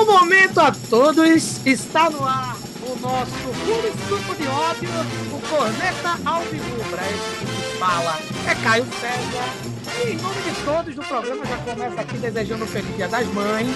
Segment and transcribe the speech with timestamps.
[0.00, 2.56] Bom momento a todos, está no ar
[2.88, 3.32] o nosso
[3.66, 4.88] puro suco de ódio,
[5.30, 7.02] o Corneta Alvirrubra.
[7.02, 8.18] Esse que fala
[8.48, 9.70] é Caio César.
[10.02, 13.26] E em nome de todos do programa, já começa aqui desejando um feliz dia das
[13.26, 13.68] mães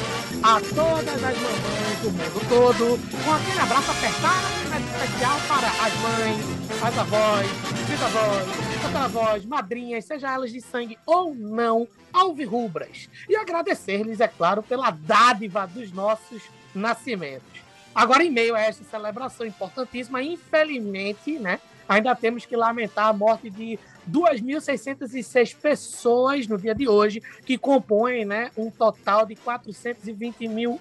[0.43, 5.95] a todas as mamães do mundo todo, com aquele abraço apertado, mas especial para as
[6.01, 7.47] mães, as avós,
[7.89, 13.09] bisavós, tataravós, madrinhas, seja elas de sangue ou não, alvirrubras.
[13.29, 16.43] E agradecer-lhes, é claro, pela dádiva dos nossos
[16.75, 17.65] nascimentos.
[17.93, 23.51] Agora, em meio a esta celebração importantíssima, infelizmente, né, ainda temos que lamentar a morte
[23.51, 23.79] de
[24.11, 30.81] 2.606 pessoas no dia de hoje, que compõem né, um total de 420 mil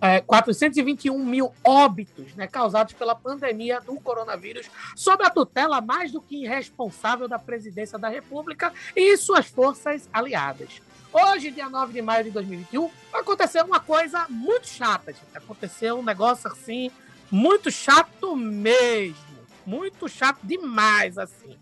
[0.00, 6.20] é, 421 mil óbitos né, causados pela pandemia do coronavírus, sob a tutela mais do
[6.20, 10.80] que irresponsável da presidência da República e suas forças aliadas.
[11.12, 15.36] Hoje, dia 9 de maio de 2021, aconteceu uma coisa muito chata, gente.
[15.36, 16.90] Aconteceu um negócio assim,
[17.30, 19.16] muito chato mesmo.
[19.64, 21.56] Muito chato demais, assim.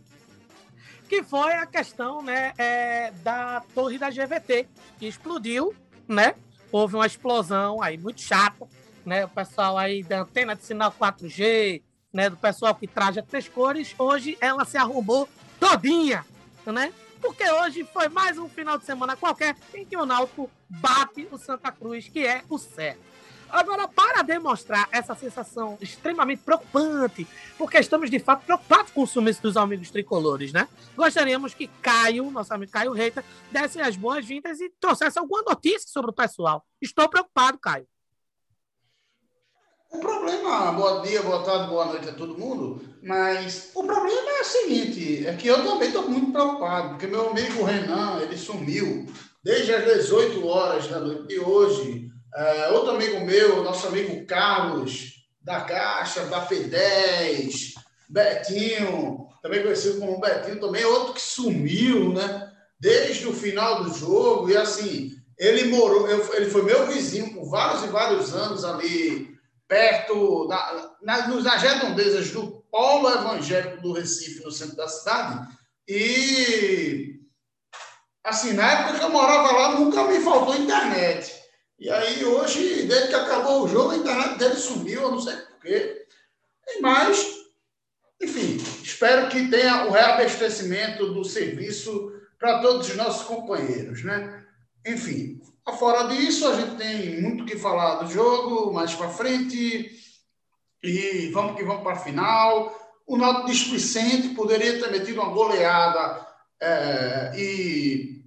[1.06, 4.66] Que foi a questão né, é, da torre da GVT,
[4.98, 5.74] que explodiu,
[6.08, 6.34] né?
[6.72, 8.66] Houve uma explosão aí muito chata,
[9.06, 9.24] né?
[9.24, 12.28] O pessoal aí da antena de sinal 4G, né?
[12.28, 15.28] Do pessoal que traja três cores, hoje ela se arrumou
[15.60, 16.24] todinha,
[16.66, 16.92] né?
[17.22, 21.38] porque hoje foi mais um final de semana qualquer em que o Náutico bate o
[21.38, 23.11] Santa Cruz, que é o certo.
[23.52, 27.28] Agora, para demonstrar essa sensação extremamente preocupante,
[27.58, 30.66] porque estamos de fato preocupados com o sumiço dos amigos tricolores, né?
[30.96, 36.10] Gostaríamos que Caio, nosso amigo Caio Reita, desse as boas-vindas e trouxesse alguma notícia sobre
[36.10, 36.64] o pessoal.
[36.80, 37.86] Estou preocupado, Caio.
[39.90, 44.40] O problema, bom dia, boa tarde, boa noite a todo mundo, mas o problema é
[44.40, 49.06] o seguinte, é que eu também estou muito preocupado, porque meu amigo Renan, ele sumiu
[49.44, 52.11] desde as 18 horas da noite de hoje.
[52.34, 57.74] É, outro amigo meu, nosso amigo Carlos, da Caixa, da P10,
[58.08, 62.50] Betinho, também conhecido como Betinho, também outro que sumiu, né?
[62.78, 67.84] Desde o final do jogo, e assim, ele morou, ele foi meu vizinho por vários
[67.84, 69.32] e vários anos ali
[69.68, 75.48] perto, na, na, nas redondezas do polo evangélico do Recife, no centro da cidade.
[75.88, 77.20] E,
[78.22, 81.41] assim, na época que eu morava lá, nunca me faltou internet.
[81.82, 85.34] E aí, hoje, desde que acabou o jogo, a internet dele sumiu, eu não sei
[85.34, 86.06] porquê.
[86.80, 87.26] Mas,
[88.22, 94.46] enfim, espero que tenha o reabastecimento do serviço para todos os nossos companheiros, né?
[94.86, 95.42] Enfim,
[95.78, 99.90] Fora disso, a gente tem muito que falar do jogo mais para frente.
[100.82, 102.74] E vamos que vamos para a final.
[103.06, 106.26] O Náutico displicente poderia ter metido uma goleada
[106.60, 108.24] é, e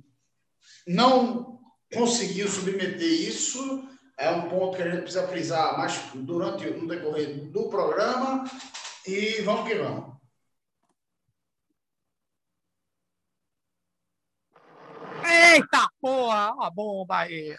[0.87, 1.54] não
[1.95, 3.88] conseguiu submeter isso.
[4.17, 8.44] É um ponto que a gente precisa frisar mais durante no decorrer do programa.
[9.06, 10.16] E vamos que vamos.
[15.25, 17.55] Eita porra, a bomba aí.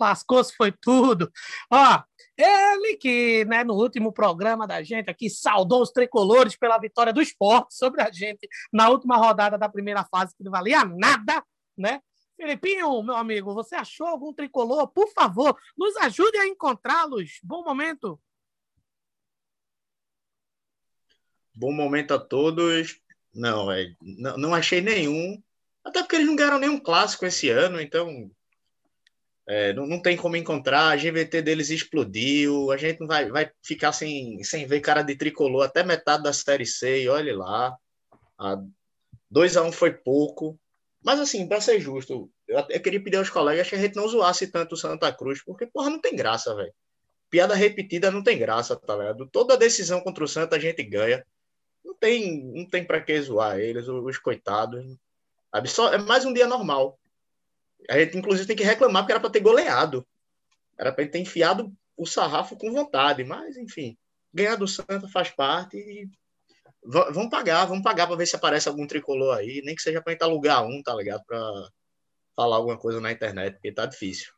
[0.00, 1.30] Lascou-se foi tudo.
[1.70, 2.02] Ó,
[2.36, 7.22] ele que, né, no último programa da gente aqui, saudou os tricolores pela vitória do
[7.22, 11.42] esporte sobre a gente na última rodada da primeira fase, que não valia nada,
[11.76, 12.00] né?
[12.38, 14.86] Felipinho, meu amigo, você achou algum tricolor?
[14.86, 17.40] Por favor, nos ajude a encontrá-los.
[17.42, 18.18] Bom momento.
[21.52, 23.00] Bom momento a todos.
[23.34, 25.42] Não, é, não, não achei nenhum.
[25.84, 28.30] Até porque eles não ganharam nenhum clássico esse ano, então
[29.44, 30.90] é, não, não, tem como encontrar.
[30.90, 32.70] A GVT deles explodiu.
[32.70, 36.66] A gente vai, vai ficar sem, sem ver cara de tricolor até metade da Série
[36.66, 37.02] C.
[37.02, 37.76] E olhe lá.
[39.28, 40.56] 2 a 1 um foi pouco.
[41.02, 44.08] Mas, assim, para ser justo, eu até queria pedir aos colegas que a gente não
[44.08, 46.72] zoasse tanto o Santa Cruz, porque, porra, não tem graça, velho.
[47.30, 49.28] Piada repetida não tem graça, tá ligado?
[49.30, 51.24] Toda decisão contra o Santa a gente ganha.
[51.84, 54.84] Não tem, não tem para que zoar eles, os coitados.
[55.52, 55.68] Sabe?
[55.68, 56.98] Só, é mais um dia normal.
[57.88, 60.06] A gente, inclusive, tem que reclamar porque era para ter goleado.
[60.78, 63.24] Era para ter enfiado o sarrafo com vontade.
[63.24, 63.96] Mas, enfim,
[64.32, 66.08] ganhar do Santa faz parte e
[66.88, 70.12] vamos pagar, vamos pagar para ver se aparece algum tricolor aí, nem que seja para
[70.12, 71.22] gente alugar um, tá ligado?
[71.26, 71.68] Para
[72.34, 74.32] falar alguma coisa na internet, porque tá difícil.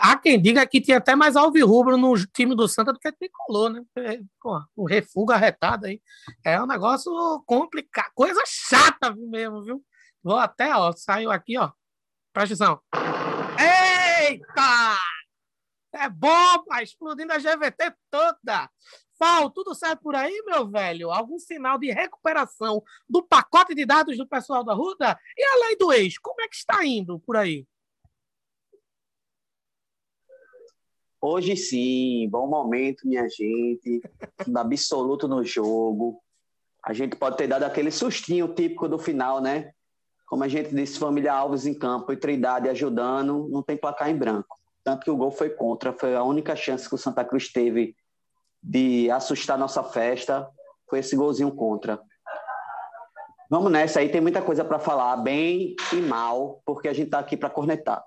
[0.00, 3.70] Há quem diga que tinha até mais alvirrubro no time do Santa do que tricolor,
[3.70, 3.82] né?
[3.96, 6.02] É, pô, o refugo arretado aí.
[6.44, 7.12] É um negócio
[7.46, 9.84] complicado, coisa chata mesmo, viu?
[10.22, 11.70] Vou até, ó, saiu aqui, ó.
[12.32, 12.80] Presta atenção.
[13.58, 14.98] Eita!
[15.94, 16.82] É bomba!
[16.82, 18.68] Explodindo a GVT toda.
[19.16, 21.10] Fal, tudo certo por aí, meu velho?
[21.10, 25.18] Algum sinal de recuperação do pacote de dados do pessoal da Ruda?
[25.36, 27.66] E a lei do ex, como é que está indo por aí?
[31.20, 34.02] Hoje sim, bom momento, minha gente.
[34.56, 36.20] absoluto no jogo.
[36.84, 39.72] A gente pode ter dado aquele sustinho típico do final, né?
[40.26, 44.16] Como a gente disse, família Alves em campo e Trindade ajudando, não tem placar em
[44.16, 44.58] branco.
[44.82, 47.96] Tanto que o gol foi contra, foi a única chance que o Santa Cruz teve
[48.64, 50.48] de assustar nossa festa,
[50.88, 52.00] foi esse golzinho contra.
[53.50, 57.18] Vamos nessa aí, tem muita coisa para falar, bem e mal, porque a gente está
[57.18, 58.02] aqui para cornetar.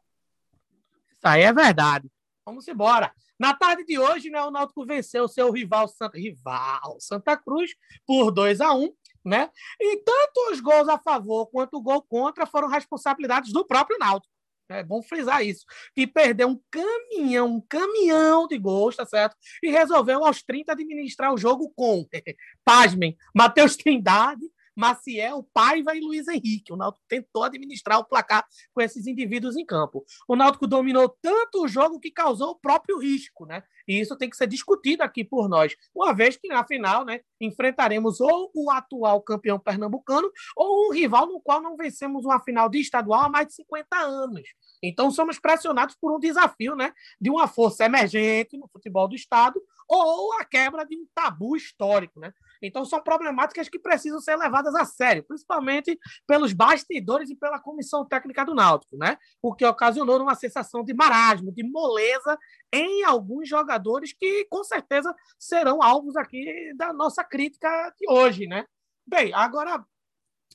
[1.15, 2.09] Isso aí é verdade.
[2.45, 3.13] Vamos embora.
[3.39, 7.71] Na tarde de hoje, né, o Náutico venceu o seu rival Santa, rival Santa Cruz
[8.06, 8.92] por 2 a 1
[9.27, 9.50] né?
[9.80, 14.33] E tanto os gols a favor quanto o gol contra foram responsabilidades do próprio Náutico.
[14.69, 15.65] É bom frisar isso.
[15.95, 19.35] Que perdeu um caminhão, um caminhão de gols, tá certo?
[19.63, 22.05] E resolveu aos 30 administrar o jogo com,
[22.65, 24.45] pasmem, Matheus Trindade,
[24.77, 26.71] Maciel, Paiva e Luiz Henrique.
[26.71, 30.06] O Náutico tentou administrar o placar com esses indivíduos em campo.
[30.27, 33.63] O Náutico dominou tanto o jogo que causou o próprio risco, né?
[33.88, 37.21] E isso tem que ser discutido aqui por nós, uma vez que na final, né,
[37.39, 42.69] enfrentaremos ou o atual campeão pernambucano ou um rival no qual não vencemos uma final
[42.69, 44.41] de estadual há mais de 50 anos.
[44.83, 49.62] Então somos pressionados por um desafio, né, de uma força emergente no futebol do estado
[49.88, 52.33] ou a quebra de um tabu histórico, né?
[52.62, 58.06] Então, são problemáticas que precisam ser levadas a sério, principalmente pelos bastidores e pela comissão
[58.06, 59.18] técnica do Náutico, né?
[59.42, 62.38] O que ocasionou uma sensação de marasmo, de moleza
[62.74, 68.65] em alguns jogadores que, com certeza, serão alvos aqui da nossa crítica de hoje, né?
[69.06, 69.86] Bem, agora,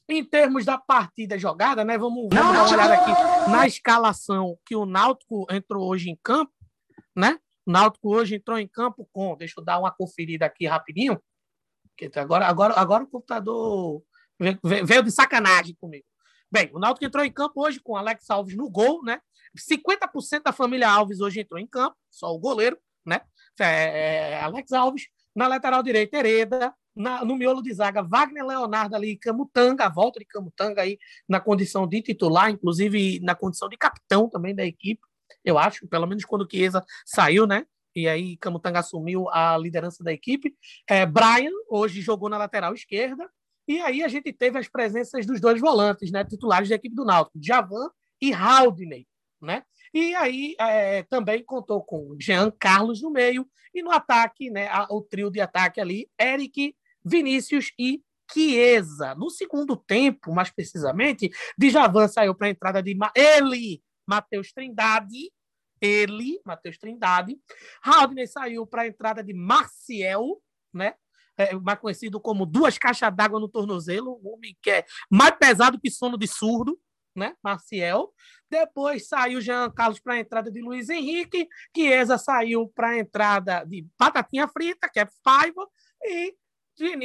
[0.08, 1.96] em termos da partida jogada, né?
[1.96, 6.52] Vamos, vamos dar uma olhada aqui na escalação que o Náutico entrou hoje em campo,
[7.16, 7.38] né?
[7.64, 11.20] O Náutico hoje entrou em campo com, deixa eu dar uma conferida aqui rapidinho.
[12.16, 14.02] Agora, agora, agora o computador
[14.38, 16.04] veio de sacanagem comigo.
[16.50, 19.20] Bem, o Náutico entrou em campo hoje com Alex Alves no gol, né?
[19.56, 23.20] 50% da família Alves hoje entrou em campo, só o goleiro, né?
[23.58, 25.08] É, é, Alex Alves.
[25.34, 26.74] Na lateral direita, Hereda.
[26.94, 31.40] Na, no miolo de zaga, Wagner Leonardo ali, Camutanga, a volta de Camutanga aí na
[31.40, 35.00] condição de titular, inclusive na condição de capitão também da equipe,
[35.44, 37.64] eu acho, pelo menos quando o Chiesa saiu, né?
[37.94, 40.54] E aí Camutanga assumiu a liderança da equipe.
[40.88, 43.30] É, Brian hoje jogou na lateral esquerda,
[43.66, 47.04] e aí a gente teve as presenças dos dois volantes, né, titulares da equipe do
[47.04, 47.90] Náutico, Javan
[48.20, 49.06] e Haldney,
[49.40, 49.62] né?
[49.94, 54.86] E aí é, também contou com Jean Carlos no meio e no ataque, né, a,
[54.90, 56.74] o trio de ataque ali, Eric,
[57.04, 58.02] Vinícius e
[58.32, 59.14] Chiesa.
[59.14, 65.30] No segundo tempo, mais precisamente, Djavan saiu para a entrada de Ma ele, Matheus Trindade,
[65.82, 67.36] ele, Matheus Trindade.
[67.82, 70.40] Haldner saiu para a entrada de Marciel,
[70.72, 70.94] né?
[71.36, 75.80] É, mais conhecido como duas caixas d'água no tornozelo, um homem que é mais pesado
[75.80, 76.78] que sono de surdo,
[77.16, 77.34] né?
[77.42, 78.12] Marciel.
[78.48, 83.64] Depois saiu Jean Carlos para a entrada de Luiz Henrique, Chiesa saiu para a entrada
[83.64, 85.66] de Batatinha Frita, que é Paiva,
[86.04, 86.36] e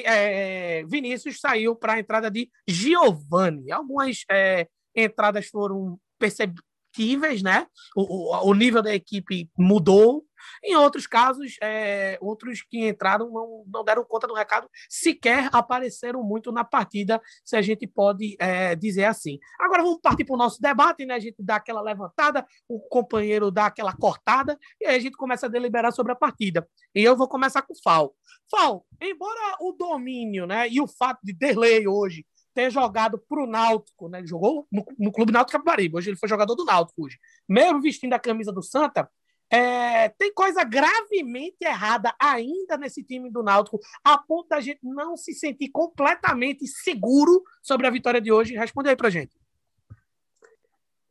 [0.06, 3.72] é, Vinícius saiu para a entrada de Giovanni.
[3.72, 6.67] Algumas é, entradas foram percebidas
[6.98, 7.68] factíveis, né?
[7.96, 8.02] O,
[8.36, 10.26] o, o nível da equipe mudou.
[10.64, 16.24] Em outros casos, é, outros que entraram não, não deram conta do recado, sequer apareceram
[16.24, 19.40] muito na partida, se a gente pode é, dizer assim.
[19.60, 21.16] Agora vamos partir para o nosso debate, né?
[21.16, 25.48] A gente dá aquela levantada, o companheiro dá aquela cortada, e aí a gente começa
[25.48, 26.68] a deliberar sobre a partida.
[26.96, 28.16] E eu vou começar com o Fal.
[28.50, 32.26] Fal, embora o domínio né, e o fato de Derlei hoje
[32.58, 34.18] ter jogado para o Náutico, né?
[34.18, 37.20] Ele jogou no, no Clube Náutico Capibaribe, hoje ele foi jogador do Náutico hoje.
[37.48, 39.08] Mesmo vestindo a camisa do Santa,
[39.48, 45.16] é, tem coisa gravemente errada ainda nesse time do Náutico, a ponto da gente não
[45.16, 48.56] se sentir completamente seguro sobre a vitória de hoje.
[48.56, 49.38] Responde aí pra gente.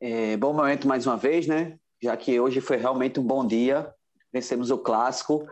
[0.00, 1.79] É, bom momento mais uma vez, né?
[2.03, 3.95] Já que hoje foi realmente um bom dia.
[4.33, 5.47] Vencemos o clássico,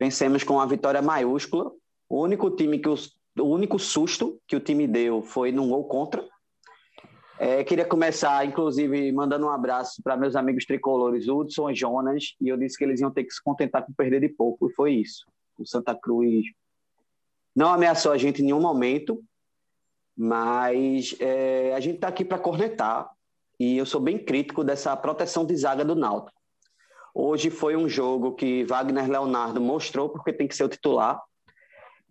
[0.00, 1.70] vencemos com uma vitória maiúscula.
[2.08, 5.84] O único time que os o único susto que o time deu foi num gol
[5.84, 6.26] contra.
[7.38, 12.48] É, queria começar, inclusive, mandando um abraço para meus amigos tricolores, Hudson e Jonas, e
[12.48, 14.94] eu disse que eles iam ter que se contentar com perder de pouco, e foi
[14.94, 15.26] isso.
[15.58, 16.44] O Santa Cruz
[17.54, 19.20] não ameaçou a gente em nenhum momento,
[20.16, 23.10] mas é, a gente está aqui para cornetar,
[23.58, 26.38] e eu sou bem crítico dessa proteção de zaga do Náutico.
[27.12, 31.20] Hoje foi um jogo que Wagner Leonardo mostrou porque tem que ser o titular,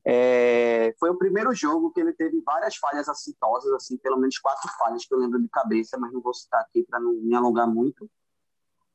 [0.06, 4.70] é, foi o primeiro jogo que ele teve várias falhas assintosas, assim, pelo menos quatro
[4.78, 7.68] falhas que eu lembro de cabeça, mas não vou citar aqui para não me alongar
[7.68, 8.10] muito.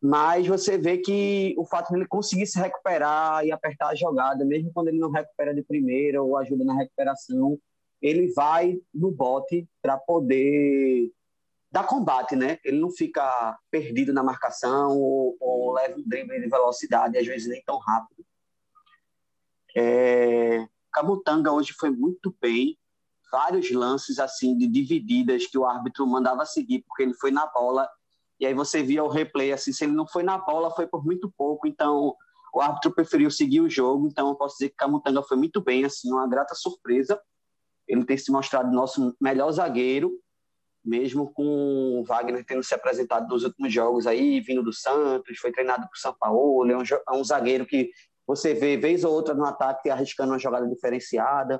[0.00, 4.44] Mas você vê que o fato de ele conseguir se recuperar e apertar a jogada,
[4.44, 7.58] mesmo quando ele não recupera de primeira ou ajuda na recuperação,
[8.00, 11.10] ele vai no bote para poder
[11.70, 12.58] dá combate, né?
[12.64, 17.48] Ele não fica perdido na marcação ou, ou leva um drible de velocidade, às vezes
[17.48, 18.24] nem tão rápido.
[19.76, 22.78] É, Camutanga hoje foi muito bem,
[23.30, 27.88] vários lances assim de divididas que o árbitro mandava seguir porque ele foi na bola.
[28.40, 31.04] E aí você via o replay assim, se ele não foi na bola foi por
[31.04, 32.14] muito pouco, então
[32.52, 35.84] o árbitro preferiu seguir o jogo, então eu posso dizer que Camutanga foi muito bem,
[35.84, 37.20] assim, uma grata surpresa.
[37.86, 40.18] Ele tem se mostrado nosso melhor zagueiro,
[40.84, 45.52] mesmo com o Wagner tendo se apresentado nos últimos jogos aí, vindo do Santos, foi
[45.52, 47.90] treinado por São Paulo, é um, é um zagueiro que
[48.28, 51.58] você vê vez ou outra no ataque arriscando uma jogada diferenciada.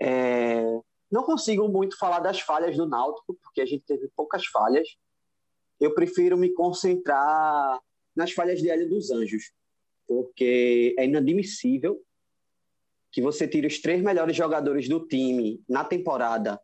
[0.00, 0.64] É,
[1.10, 4.88] não consigo muito falar das falhas do Náutico, porque a gente teve poucas falhas.
[5.78, 7.78] Eu prefiro me concentrar
[8.16, 9.52] nas falhas de Hélio dos Anjos,
[10.06, 12.02] porque é inadmissível
[13.12, 16.58] que você tire os três melhores jogadores do time na temporada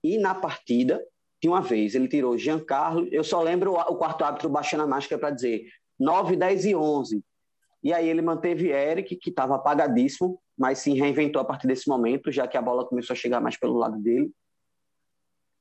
[0.00, 1.04] e na partida
[1.42, 1.96] de uma vez.
[1.96, 5.66] Ele tirou Giancarlo, eu só lembro o quarto árbitro baixando a máscara para dizer
[5.98, 7.24] 9, 10 e 11.
[7.84, 12.32] E aí ele manteve Eric, que estava apagadíssimo, mas se reinventou a partir desse momento,
[12.32, 14.32] já que a bola começou a chegar mais pelo lado dele.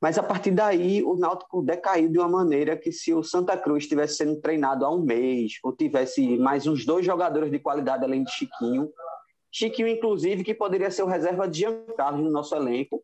[0.01, 3.88] Mas a partir daí, o Náutico decaiu de uma maneira que se o Santa Cruz
[3.88, 8.24] tivesse sendo treinado há um mês, ou tivesse mais uns dois jogadores de qualidade além
[8.24, 8.89] de Chiquinho,
[9.51, 13.03] Chiquinho, inclusive, que poderia ser o reserva de Giancarlo no nosso elenco,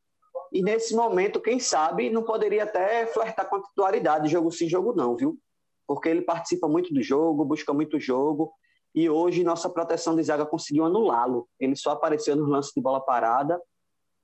[0.51, 4.93] e nesse momento, quem sabe, não poderia até flertar com a titularidade, jogo sim, jogo
[4.93, 5.37] não, viu?
[5.85, 8.51] Porque ele participa muito do jogo, busca muito jogo,
[8.93, 11.47] e hoje nossa proteção de zaga conseguiu anulá-lo.
[11.59, 13.61] Ele só apareceu nos lances de bola parada,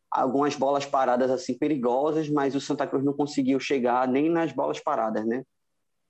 [0.09, 4.79] algumas bolas paradas assim perigosas, mas o Santa Cruz não conseguiu chegar nem nas bolas
[4.79, 5.43] paradas, né?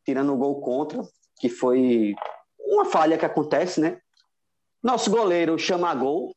[0.06, 1.02] Tirando o gol contra,
[1.40, 2.16] que foi
[2.60, 4.00] uma falha que acontece, né?
[4.82, 6.36] Nosso goleiro chama gol,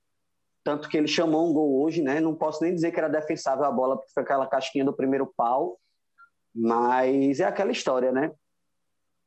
[0.64, 2.20] tanto que ele chamou um gol hoje, né?
[2.20, 5.32] Não posso nem dizer que era defensável a bola, porque foi aquela casquinha do primeiro
[5.37, 5.78] pau,
[6.54, 8.32] mas é aquela história, né?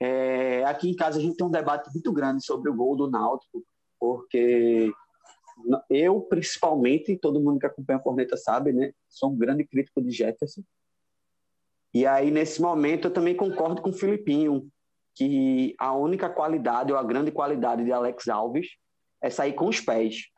[0.03, 3.08] É, aqui em casa a gente tem um debate muito grande sobre o gol do
[3.08, 3.63] Náutico,
[4.00, 4.91] porque
[5.88, 8.93] eu, principalmente, todo mundo que acompanha a Corneta sabe, né?
[9.08, 10.63] Sou um grande crítico de Jefferson.
[11.93, 14.67] E aí, nesse momento, eu também concordo com o Filipinho,
[15.13, 18.70] que a única qualidade, ou a grande qualidade de Alex Alves,
[19.22, 20.29] é sair com os pés.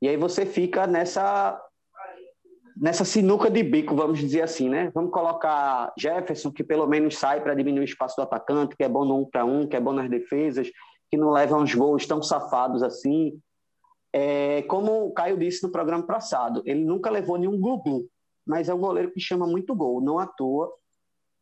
[0.00, 1.62] E aí você fica nessa
[2.76, 4.90] nessa sinuca de bico, vamos dizer assim, né?
[4.94, 8.88] Vamos colocar Jefferson, que pelo menos sai para diminuir o espaço do atacante, que é
[8.88, 10.70] bom no um para um, que é bom nas defesas,
[11.10, 13.40] que não leva uns gols tão safados assim.
[14.12, 17.82] É, como o Caio disse no programa passado, ele nunca levou nenhum glu
[18.46, 20.00] mas é um goleiro que chama muito gol.
[20.00, 20.72] Não à toa,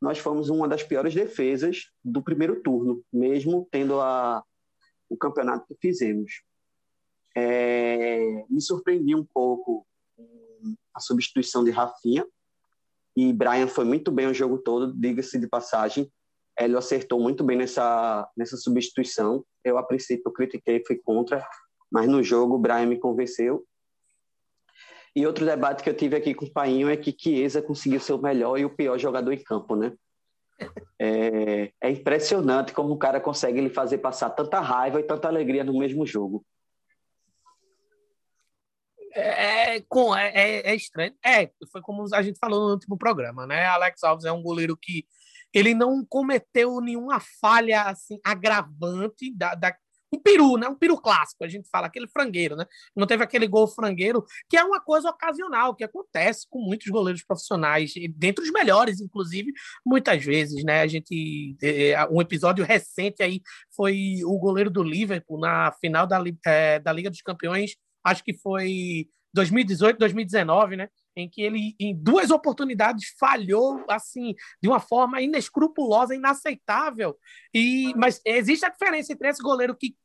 [0.01, 4.43] nós fomos uma das piores defesas do primeiro turno, mesmo tendo a,
[5.09, 6.43] o campeonato que fizemos.
[7.37, 9.87] É, me surpreendi um pouco
[10.95, 12.27] a substituição de Rafinha.
[13.17, 16.11] E Brian foi muito bem o jogo todo, diga-se de passagem.
[16.59, 19.45] Ele acertou muito bem nessa, nessa substituição.
[19.65, 21.45] Eu, a princípio, critiquei, fui contra,
[21.91, 23.65] mas no jogo o Brian me convenceu.
[25.17, 28.15] E outro debate que eu tive aqui com o Painho é que Chiesa conseguiu ser
[28.15, 29.93] o melhor e o pior jogador em campo, né?
[30.99, 35.63] É, é impressionante como o cara consegue lhe fazer passar tanta raiva e tanta alegria
[35.63, 36.45] no mesmo jogo.
[39.15, 41.15] É, com, é, é, é, estranho.
[41.25, 43.67] É, foi como a gente falou no último programa, né?
[43.67, 45.07] Alex Alves é um goleiro que
[45.53, 49.73] ele não cometeu nenhuma falha assim agravante da, da
[50.15, 50.69] um peru, né?
[50.69, 52.65] Um peru clássico, a gente fala, aquele frangueiro, né?
[52.95, 57.25] Não teve aquele gol frangueiro, que é uma coisa ocasional, que acontece com muitos goleiros
[57.25, 59.53] profissionais, dentre os melhores, inclusive,
[59.85, 60.83] muitas vezes, né?
[60.83, 61.57] A gente.
[61.63, 63.43] É, é, um episódio recente aí
[63.75, 68.35] foi o goleiro do Liverpool na final da, é, da Liga dos Campeões acho que
[68.35, 70.89] foi 2018, 2019, né?
[71.17, 77.19] Em que ele, em duas oportunidades, falhou assim de uma forma inescrupulosa, inaceitável.
[77.53, 79.97] E mas existe a diferença entre esse goleiro que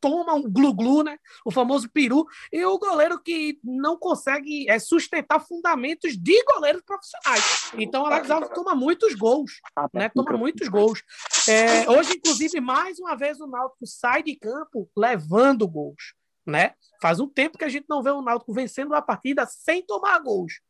[0.00, 1.18] toma um glu-glu, né?
[1.44, 7.72] O famoso peru, e o goleiro que não consegue é, sustentar fundamentos de goleiros profissionais.
[7.76, 9.60] Então, o Alex Alves toma muitos gols,
[9.92, 10.08] né?
[10.08, 11.02] Toma muitos gols.
[11.48, 16.17] É, hoje, inclusive, mais uma vez o Náutico sai de campo levando gols
[16.48, 16.72] né?
[17.00, 20.18] Faz um tempo que a gente não vê o Náutico vencendo uma partida sem tomar
[20.20, 20.60] gols.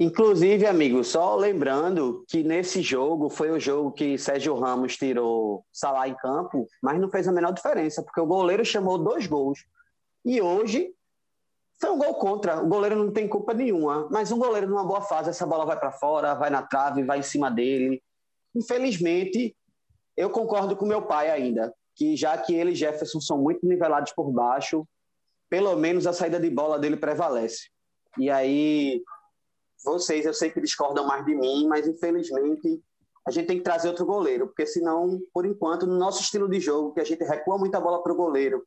[0.00, 6.08] Inclusive, amigo, só lembrando que nesse jogo foi o jogo que Sérgio Ramos tirou Salah
[6.08, 9.64] em campo, mas não fez a menor diferença, porque o goleiro chamou dois gols.
[10.24, 10.94] E hoje
[11.80, 12.62] foi um gol contra.
[12.62, 15.78] O goleiro não tem culpa nenhuma, mas um goleiro numa boa fase, essa bola vai
[15.78, 18.00] para fora, vai na trave, vai em cima dele.
[18.54, 19.56] Infelizmente,
[20.16, 24.12] eu concordo com meu pai ainda que já que ele e Jefferson são muito nivelados
[24.12, 24.86] por baixo,
[25.50, 27.68] pelo menos a saída de bola dele prevalece.
[28.16, 29.02] E aí
[29.84, 32.80] vocês eu sei que discordam mais de mim, mas infelizmente
[33.26, 36.60] a gente tem que trazer outro goleiro, porque senão, por enquanto, no nosso estilo de
[36.60, 38.64] jogo, que a gente recua muita bola para o goleiro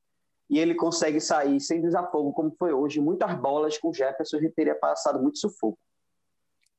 [0.50, 4.42] e ele consegue sair sem desafogo, como foi hoje, muitas bolas com o Jefferson, a
[4.42, 5.80] gente teria passado muito sufoco.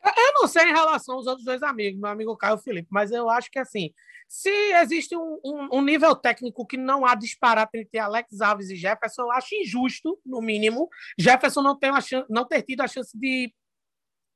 [0.05, 3.31] Eu não sei em relação aos outros dois amigos, meu amigo Caio Felipe, mas eu
[3.31, 3.93] acho que assim,
[4.27, 8.77] se existe um, um, um, nível técnico que não há disparar entre Alex Alves e
[8.77, 12.89] Jefferson, eu acho injusto, no mínimo, Jefferson não, tem uma chance, não ter tido a
[12.89, 13.55] chance de,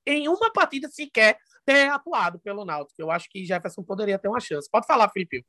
[0.07, 3.01] em uma partida sequer, ter atuado pelo Náutico.
[3.01, 4.71] Eu acho que Jefferson poderia ter uma chance.
[4.71, 5.45] Pode falar, Felipe.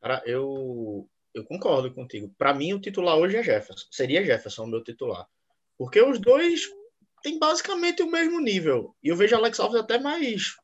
[0.00, 2.34] Cara, eu, eu concordo contigo.
[2.36, 3.86] Para mim, o titular hoje é Jefferson.
[3.90, 5.28] Seria Jefferson o meu titular.
[5.78, 6.68] Porque os dois
[7.22, 8.94] têm basicamente o mesmo nível.
[9.02, 10.56] E eu vejo Alex Alves até mais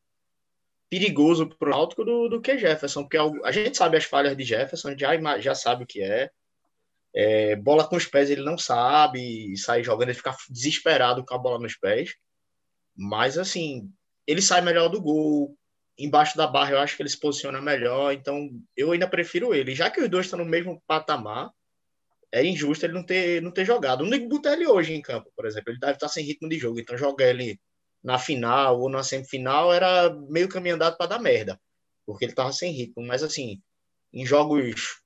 [0.91, 3.03] perigoso para o Náutico do, do que Jefferson.
[3.03, 6.31] Porque a gente sabe as falhas de Jefferson, já, já sabe o que é.
[7.15, 7.57] é.
[7.57, 11.59] Bola com os pés ele não sabe, sai jogando, ele fica desesperado com a bola
[11.59, 12.15] nos pés.
[12.97, 13.91] Mas, assim,
[14.27, 15.57] ele sai melhor do gol.
[15.97, 18.13] Embaixo da barra eu acho que ele se posiciona melhor.
[18.13, 19.75] Então eu ainda prefiro ele.
[19.75, 21.51] Já que os dois estão no mesmo patamar,
[22.33, 24.05] é injusto ele não ter, não ter jogado.
[24.05, 25.71] Não tem botar ele hoje em campo, por exemplo.
[25.73, 26.79] Ele deve estar sem ritmo de jogo.
[26.79, 27.59] Então jogar ele
[28.03, 31.61] na final ou na semifinal era meio caminho andado para dar merda.
[32.07, 33.07] Porque ele estava sem ritmo.
[33.07, 33.63] Mas assim,
[34.13, 35.01] em jogos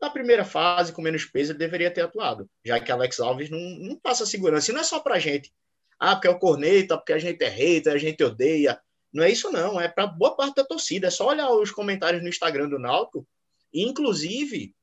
[0.00, 2.48] da primeira fase, com menos peso, ele deveria ter atuado.
[2.64, 4.70] Já que Alex Alves não, não passa segurança.
[4.70, 5.52] E não é só pra gente.
[5.98, 8.80] Ah, porque é o corneta, porque a gente é hater, a gente odeia.
[9.12, 9.80] Não é isso, não.
[9.80, 11.08] É para boa parte da torcida.
[11.08, 13.26] É só olhar os comentários no Instagram do Náutico.
[13.72, 14.74] inclusive,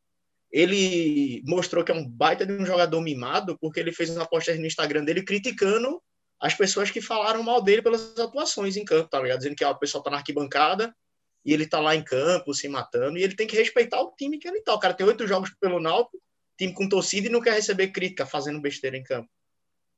[0.54, 4.62] ele mostrou que é um baita de um jogador mimado, porque ele fez uma postagem
[4.62, 6.00] no Instagram dele criticando
[6.40, 9.40] as pessoas que falaram mal dele pelas atuações em campo, tá ligado?
[9.40, 10.96] Dizendo que a pessoa tá na arquibancada
[11.44, 14.38] e ele tá lá em campo se matando, e ele tem que respeitar o time
[14.38, 14.76] que ele tá.
[14.76, 16.22] O cara tem oito jogos pelo Náutico,
[16.58, 19.30] time com torcida e não quer receber crítica fazendo besteira em campo.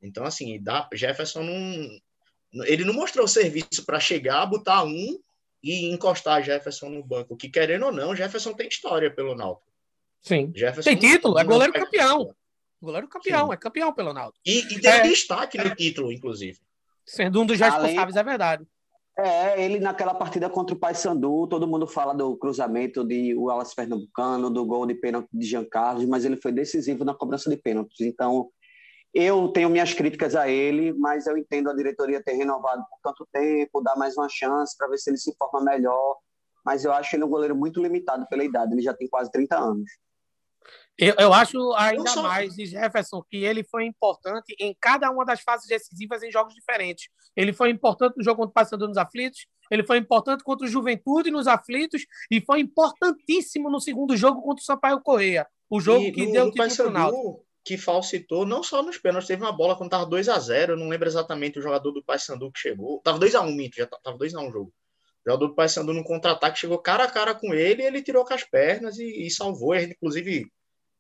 [0.02, 2.64] Então, assim, dá, Jefferson não.
[2.66, 5.20] Ele não mostrou serviço para chegar, botar um
[5.62, 7.36] e encostar Jefferson no banco.
[7.36, 9.75] Que querendo ou não, Jefferson tem história pelo Náutico.
[10.26, 10.52] Sim.
[10.56, 12.34] Jefferson tem título, é goleiro campeão.
[12.82, 13.54] Goleiro campeão, Sim.
[13.54, 14.42] é campeão pelo Náutico.
[14.46, 16.60] E, e tem é, destaque no título, inclusive.
[17.06, 18.66] Sendo um dos responsáveis, é verdade.
[19.18, 24.50] É, ele naquela partida contra o Paysandu, todo mundo fala do cruzamento de Wallace Pernambucano,
[24.50, 28.02] do gol de pênalti de Jean Carlos, mas ele foi decisivo na cobrança de pênaltis.
[28.02, 28.50] Então,
[29.14, 33.26] eu tenho minhas críticas a ele, mas eu entendo a diretoria ter renovado por tanto
[33.32, 36.18] tempo, dar mais uma chance para ver se ele se forma melhor.
[36.66, 39.58] Mas eu acho ele um goleiro muito limitado pela idade, ele já tem quase 30
[39.58, 39.90] anos.
[40.98, 42.24] Eu, eu acho ainda só...
[42.24, 47.10] mais Jefferson que ele foi importante em cada uma das fases decisivas em jogos diferentes.
[47.36, 50.70] Ele foi importante no jogo contra o Paysandu nos aflitos, ele foi importante contra o
[50.70, 55.46] Juventude nos aflitos e foi importantíssimo no segundo jogo contra o Sampaio Correia.
[55.70, 59.28] O jogo e que no, deu o título final que falsitou não só nos pênaltis,
[59.28, 62.04] teve uma bola quando tava 2 a 0 eu não lembro exatamente o jogador do
[62.04, 63.02] Paysandu que chegou.
[63.04, 64.74] Tava 2 a 1 minto, já tava 2 a 1 o jogo.
[65.26, 68.36] O jogador do Paysandu no contra-ataque chegou cara a cara com ele, ele tirou com
[68.36, 69.74] as pernas e, e salvou.
[69.74, 70.46] Ele, inclusive,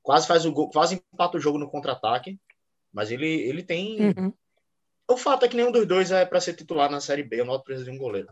[0.05, 2.39] quase faz o gol, quase empata o jogo no contra-ataque.
[2.93, 3.99] Mas ele, ele tem.
[3.99, 4.31] Uhum.
[5.09, 7.41] O fato é que nenhum dos dois é para ser titular na Série B.
[7.41, 8.29] O Náutico precisa de um goleiro.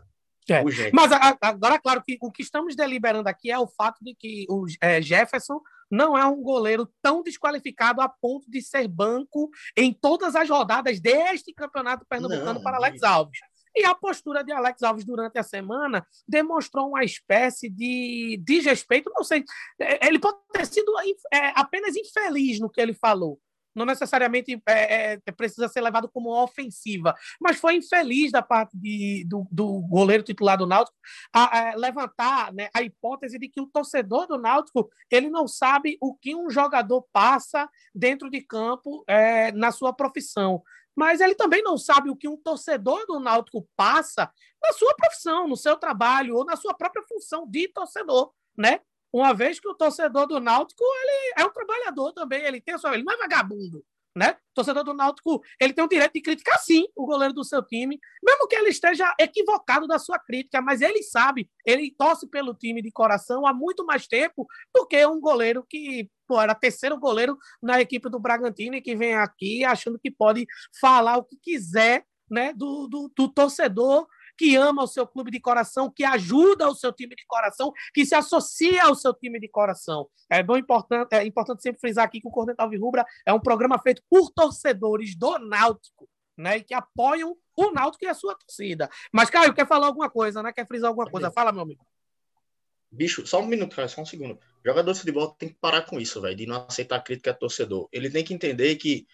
[0.48, 0.62] É.
[0.92, 1.10] Mas
[1.40, 5.00] agora, claro que o que estamos deliberando aqui é o fato de que o é,
[5.00, 5.60] Jefferson
[5.90, 11.00] não é um goleiro tão desqualificado a ponto de ser banco em todas as rodadas
[11.00, 13.38] deste campeonato pernambucano não, para Alex Alves.
[13.76, 19.10] E a postura de Alex Alves durante a semana demonstrou uma espécie de desrespeito.
[19.14, 19.44] Não sei,
[19.80, 20.92] é, ele pode ter sido
[21.32, 23.40] é, apenas infeliz no que ele falou,
[23.74, 29.26] não necessariamente é, é, precisa ser levado como ofensiva, mas foi infeliz da parte de,
[29.28, 30.96] do, do goleiro titular do Náutico
[31.32, 35.98] a, a levantar né, a hipótese de que o torcedor do Náutico ele não sabe
[36.00, 40.62] o que um jogador passa dentro de campo é, na sua profissão.
[40.94, 44.30] Mas ele também não sabe o que um torcedor do Náutico passa
[44.62, 48.80] na sua profissão, no seu trabalho ou na sua própria função de torcedor, né?
[49.14, 52.94] uma vez que o torcedor do Náutico ele é um trabalhador também, ele tem sua,
[52.94, 54.36] ele não é vagabundo, né?
[54.54, 57.98] Torcedor do Náutico ele tem o direito de criticar sim o goleiro do seu time,
[58.22, 62.80] mesmo que ele esteja equivocado da sua crítica, mas ele sabe, ele torce pelo time
[62.80, 67.36] de coração há muito mais tempo do que um goleiro que pô, era terceiro goleiro
[67.62, 70.46] na equipe do Bragantino e que vem aqui achando que pode
[70.80, 75.40] falar o que quiser, né, do, do, do torcedor que ama o seu clube de
[75.40, 79.48] coração, que ajuda o seu time de coração, que se associa ao seu time de
[79.48, 80.08] coração.
[80.28, 83.78] É bom importante, é importante sempre frisar aqui que o Cornetal Virrubra é um programa
[83.78, 88.88] feito por torcedores do Náutico, né, e que apoiam o Náutico e a sua torcida.
[89.12, 90.52] Mas Caio, quer falar alguma coisa, né?
[90.52, 91.30] Quer frisar alguma coisa?
[91.30, 91.86] Fala, meu amigo.
[92.90, 94.34] Bicho, só um minuto, cara, só um segundo.
[94.34, 97.34] O jogador de futebol tem que parar com isso, velho, de não aceitar crítica a
[97.34, 97.88] torcedor.
[97.92, 99.06] Ele tem que entender que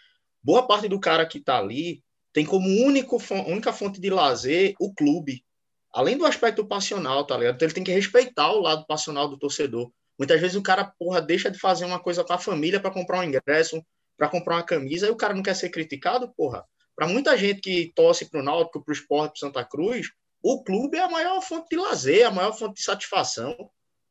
[0.43, 2.03] boa parte do cara que tá ali
[2.33, 5.45] tem como único, única fonte de lazer o clube.
[5.93, 7.57] Além do aspecto passional, tá ligado?
[7.57, 9.91] Então ele tem que respeitar o lado passional do torcedor.
[10.19, 13.21] Muitas vezes o cara, porra, deixa de fazer uma coisa com a família para comprar
[13.21, 13.85] um ingresso,
[14.17, 16.65] para comprar uma camisa, e o cara não quer ser criticado, porra.
[16.95, 20.09] Para muita gente que torce pro Náutico, pro Esporte, pro Santa Cruz,
[20.43, 23.57] o clube é a maior fonte de lazer, a maior fonte de satisfação.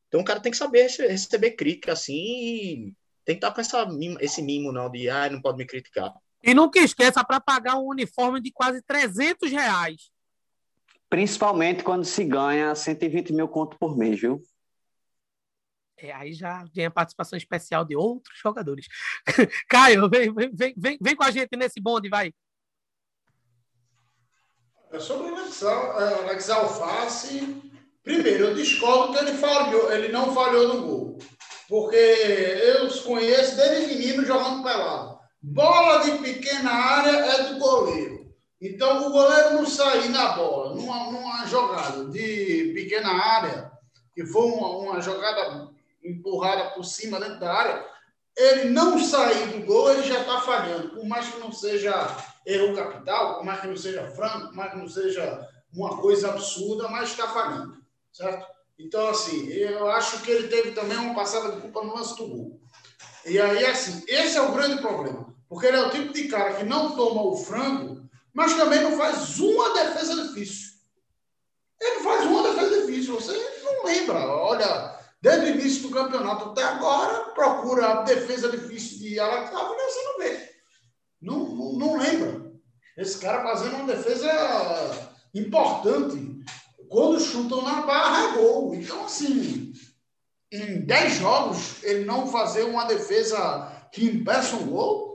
[0.07, 3.87] Então o cara tem que saber receber crítica assim e tem que estar com essa,
[4.19, 6.11] esse mimo não de ah, não pode me criticar.
[6.41, 10.11] E nunca esqueça para pagar um uniforme de quase 300 reais.
[11.09, 14.41] Principalmente quando se ganha 120 mil conto por mês, viu?
[15.97, 18.87] É, aí já tem a participação especial de outros jogadores.
[19.67, 22.31] Caio, vem, vem, vem, vem com a gente nesse bonde, vai.
[24.91, 27.61] É sobre o Alex, Alex Alface.
[28.01, 31.19] Primeiro, eu discordo que ele falhou, ele não falhou no gol.
[31.67, 35.08] Porque eu os conheço desde menino jogando pelado.
[35.41, 38.29] Bola de pequena área é do goleiro.
[38.61, 43.71] Então, o goleiro não sair na bola, numa, numa jogada de pequena área,
[44.13, 45.69] que foi uma, uma jogada
[46.03, 47.85] empurrada por cima dentro da área,
[48.35, 50.89] ele não sair do gol, ele já está falhando.
[50.89, 51.93] Por mais que não seja
[52.45, 56.29] erro capital, por mais que não seja franco, por mais que não seja uma coisa
[56.29, 57.77] absurda, mas está falhando,
[58.11, 58.45] certo?
[58.77, 62.27] Então, assim, eu acho que ele teve também uma passada de culpa no lance do
[62.27, 62.61] gol.
[63.25, 65.33] E aí, assim, esse é o grande problema.
[65.47, 68.97] Porque ele é o tipo de cara que não toma o frango, mas também não
[68.97, 70.69] faz uma defesa difícil.
[71.81, 73.15] Ele faz uma defesa difícil.
[73.15, 74.19] Você não lembra.
[74.19, 79.75] Olha, desde o início do campeonato até agora, procura a defesa difícil de Alex Ávila
[79.75, 80.49] você não vê.
[81.21, 82.51] Não, não, não lembra.
[82.97, 84.29] Esse cara fazendo uma defesa
[85.33, 86.37] importante.
[86.89, 88.73] Quando chutam na barra, é gol.
[88.75, 89.73] Então, assim,
[90.51, 95.09] em 10 jogos, ele não fazer uma defesa que impeça um gol,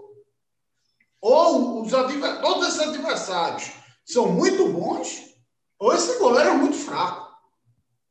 [1.21, 3.73] ou os todos esses adversários
[4.05, 5.35] são muito bons,
[5.79, 7.25] ou esse goleiro é muito fraco.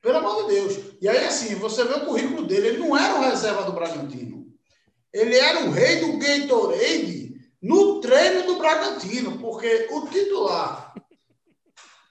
[0.01, 0.95] Pelo amor de Deus.
[1.01, 4.47] E aí, assim, você vê o currículo dele, ele não era o reserva do Bragantino.
[5.13, 10.93] Ele era o rei do Gatorade no treino do Bragantino, porque o titular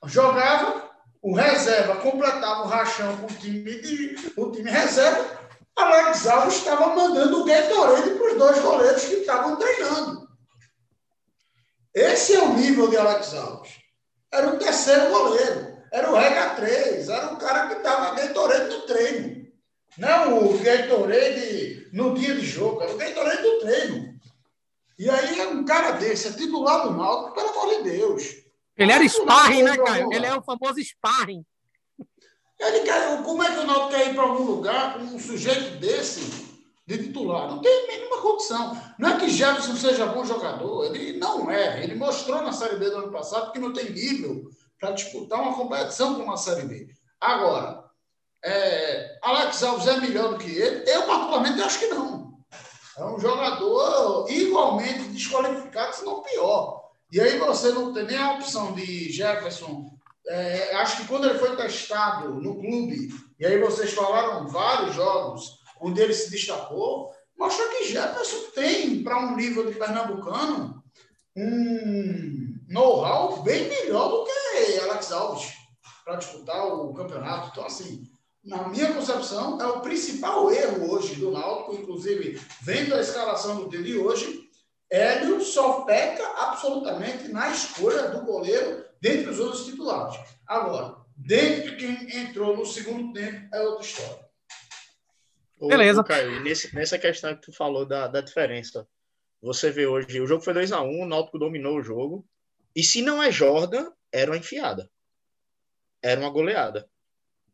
[0.06, 0.90] jogava,
[1.22, 5.40] o reserva completava o rachão com o time, de, o time reserva,
[5.76, 10.28] Alex Alves estava mandando o Gatorade para os dois goleiros que estavam treinando.
[11.94, 13.70] Esse é o nível de Alex Alves.
[14.32, 18.80] Era o terceiro goleiro, era o Rega 3, era o cara que estava Gatorade no
[18.82, 19.46] treino.
[19.96, 24.12] Não o Gatorade no dia de jogo, era o Gatorade do treino.
[24.98, 28.41] E aí é um cara desse, é titular do Náutico, pelo amor de Deus.
[28.76, 30.12] Ele era sparring, né, Caio?
[30.12, 31.44] Ele é o famoso sparring.
[32.58, 35.78] Ele quer, como é que o Náutico quer ir para algum lugar com um sujeito
[35.78, 36.52] desse
[36.86, 37.48] de titular?
[37.48, 38.80] Não tem nenhuma condição.
[38.98, 41.82] Não é que Jefferson seja bom jogador, ele não é.
[41.82, 45.54] Ele mostrou na Série B do ano passado que não tem nível para disputar uma
[45.54, 46.88] competição com uma Série B.
[47.20, 47.84] Agora,
[48.44, 50.88] é, Alex Alves é melhor do que ele?
[50.90, 52.32] Eu, particularmente, acho que não.
[52.96, 56.81] É um jogador igualmente desqualificado, se não pior.
[57.12, 59.92] E aí você não tem nem a opção de Jefferson.
[60.26, 65.58] É, acho que quando ele foi testado no clube, e aí vocês falaram vários jogos
[65.78, 70.82] onde ele se destacou, mostra que Jefferson tem, para um nível de pernambucano,
[71.36, 75.52] um know-how bem melhor do que Alex Alves
[76.06, 77.50] para disputar o campeonato.
[77.52, 78.04] Então, assim,
[78.42, 83.68] na minha concepção, é o principal erro hoje do Náutico, inclusive vendo a escalação do
[83.68, 84.41] dia de hoje,
[84.92, 90.20] Hélio só peca absolutamente na escolha do goleiro dentre os outros titulares.
[90.46, 94.22] Agora, dentro de quem entrou no segundo tempo é outra história.
[95.58, 96.02] Beleza.
[96.02, 98.86] Ô, Caio, nesse, nessa questão que tu falou da, da diferença,
[99.40, 102.28] você vê hoje, o jogo foi 2x1, um, o Náutico dominou o jogo,
[102.76, 104.90] e se não é Jordan, era uma enfiada.
[106.02, 106.86] Era uma goleada.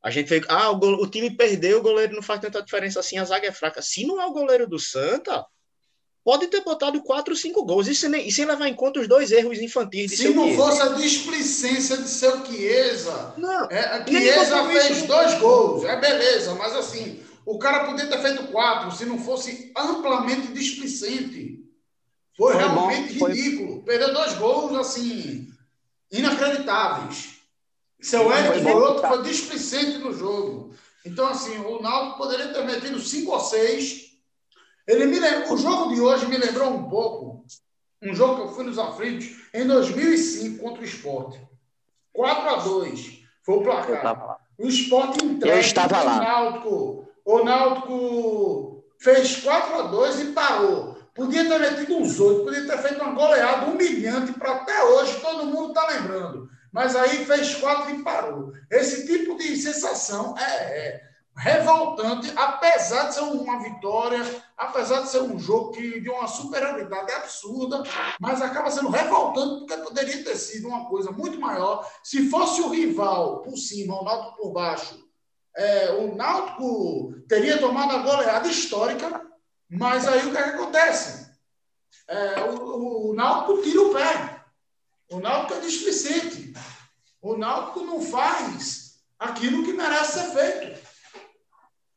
[0.02, 3.16] A gente vê, ah, o, o, time perdeu, o goleiro não faz tanta diferença assim,
[3.16, 3.80] a zaga é fraca.
[3.80, 5.46] Se não é o goleiro do Santa,
[6.28, 7.88] pode ter botado quatro, cinco gols.
[7.88, 10.62] E sem, e sem levar em conta os dois erros infantis de Se não Chiesa.
[10.62, 16.76] fosse a displicência de seu Chiesa, não, é, Chiesa fez dois gols, é beleza, mas
[16.76, 21.64] assim, o cara poderia ter feito quatro se não fosse amplamente displicente.
[22.36, 23.74] Foi, foi realmente bom, ridículo.
[23.76, 23.82] Foi...
[23.84, 25.48] Perdeu dois gols, assim,
[26.12, 27.38] inacreditáveis.
[28.02, 30.74] Seu Eric Moroto foi displicente no jogo.
[31.06, 34.07] Então, assim, o Náutico poderia ter metido cinco ou seis.
[34.88, 37.44] Ele me lembra, o jogo de hoje me lembrou um pouco
[38.02, 41.40] um jogo que eu fui nos aflitos em 2005 contra o Esporte.
[42.12, 44.38] 4 a 2 foi o placar.
[44.56, 45.56] O Esporte entregue.
[45.56, 46.16] Eu estava lá.
[46.16, 50.96] O Náutico, o Náutico fez 4 a 2 e parou.
[51.14, 55.46] Podia ter metido uns oito, podia ter feito uma goleada humilhante para até hoje todo
[55.46, 56.48] mundo está lembrando.
[56.72, 58.52] Mas aí fez quatro e parou.
[58.70, 61.07] Esse tipo de sensação é, é
[61.38, 64.20] revoltante, apesar de ser uma vitória,
[64.56, 67.82] apesar de ser um jogo que, de uma superioridade absurda,
[68.20, 72.68] mas acaba sendo revoltante porque poderia ter sido uma coisa muito maior se fosse o
[72.68, 74.98] rival por cima, o Náutico por baixo.
[75.56, 79.28] É, o Náutico teria tomado a goleada histórica
[79.70, 81.30] mas aí o que, é que acontece?
[82.08, 84.44] É, o, o Náutico tira o pé.
[85.10, 86.54] O Náutico é displicente.
[87.20, 90.87] O Náutico não faz aquilo que merece ser feito.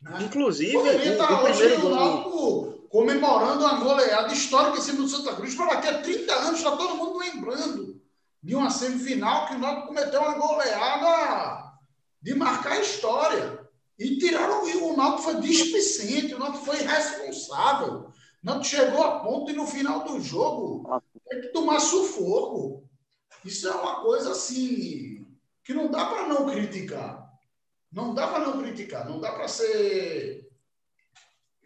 [0.02, 0.24] Né?
[0.24, 5.36] Inclusive, Poderia estar o hoje o Náutico comemorando uma goleada histórica em cima do Santa
[5.36, 8.02] Cruz, para daqui a 30 anos está todo mundo lembrando
[8.44, 11.72] de uma semifinal que o Náutico cometeu uma goleada
[12.22, 13.62] de marcar a história.
[13.98, 17.94] E tiraram o, o Náutico foi displicente, o Náutico foi irresponsável.
[17.94, 18.12] O
[18.44, 20.84] Náutico chegou a ponto e no final do jogo
[21.30, 22.90] tem que tomar sufoco.
[23.46, 25.26] Isso é uma coisa assim
[25.64, 27.20] que não dá para não criticar.
[27.91, 30.49] Não dá para não criticar, não dá para ser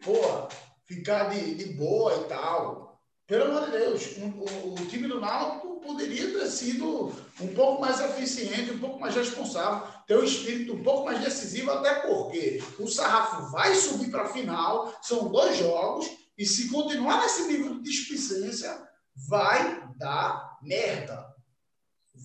[0.04, 0.48] boa,
[0.84, 3.00] ficar de, de boa e tal.
[3.26, 8.00] Pelo amor de Deus, o, o, time do Náutico poderia ter sido um pouco mais
[8.00, 12.86] eficiente, um pouco mais responsável, ter um espírito um pouco mais decisivo, até porque o
[12.86, 16.08] Sarrafo vai subir para a final, são dois jogos,
[16.38, 18.80] e se continuar nesse nível de displicência,
[19.28, 21.25] vai dar merda.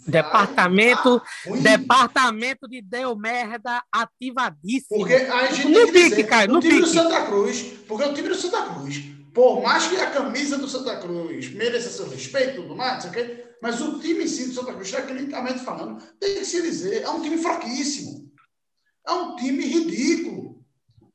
[0.07, 1.21] Departamento,
[1.61, 4.99] departamento de deu merda ativadíssimo.
[4.99, 6.87] Porque a gente no pique, cara, no, no time pique.
[6.87, 10.67] do Santa Cruz, porque o time do Santa Cruz por mais que a camisa do
[10.67, 13.45] Santa Cruz mereça seu respeito tudo mais, okay?
[13.61, 17.09] mas o time em si do Santa Cruz, tecnicamente falando, tem que se dizer, é
[17.09, 18.29] um time fraquíssimo.
[19.07, 20.59] É um time ridículo.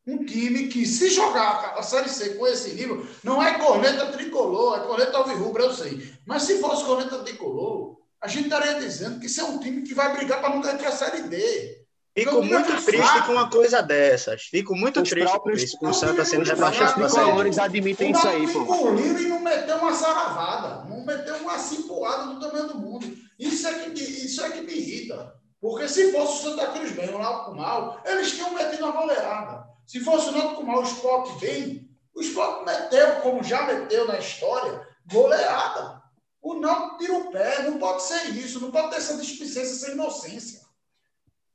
[0.06, 4.78] Um time que, se jogar a Série C com esse nível, não é corneta tricolor,
[4.78, 6.14] é corneta alvirrubra, eu sei.
[6.24, 7.95] Mas se fosse corneta tricolor,
[8.26, 10.76] a gente estaria dizendo que isso é um time que vai brigar para não cair
[10.76, 11.86] para a Série D.
[12.12, 14.42] Fico muito triste com uma coisa dessas.
[14.42, 18.26] Fico muito Os triste com isso, com o Santa sendo rebaixado para Os admitem isso
[18.26, 18.62] aí, pô.
[18.62, 20.88] engoliu e não meteu uma saravada.
[20.88, 23.06] Não meteu uma cipuada do tamanho do mundo.
[23.38, 25.34] Isso é que me, isso é que me irrita.
[25.60, 29.64] Porque se fosse o Santa Cruz bem, o Náutico mal, eles tinham metido uma goleada.
[29.86, 34.18] Se fosse o Náutico mal, o Sport bem, o Sport meteu, como já meteu na
[34.18, 35.95] história, goleada.
[36.46, 37.62] O Náutico tira o pé.
[37.64, 38.60] Não pode ser isso.
[38.60, 40.60] Não pode ter essa displicência, essa inocência.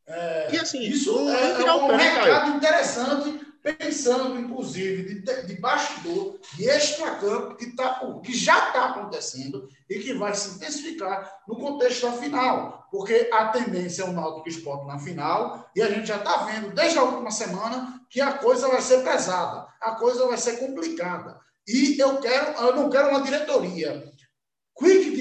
[0.06, 6.38] É, e assim, isso é, é um pé, mercado interessante, pensando, inclusive, de, de bastidor,
[6.56, 12.08] de extracampo, que, tá, que já está acontecendo e que vai se intensificar no contexto
[12.08, 12.86] da final.
[12.92, 16.76] Porque a tendência é o Náutico Esporte na final, e a gente já está vendo,
[16.76, 21.40] desde a última semana, que a coisa vai ser pesada, a coisa vai ser complicada.
[21.66, 24.12] E eu quero, eu não quero uma diretoria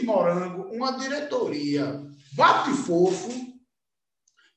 [0.00, 3.30] de morango, uma diretoria bate fofo,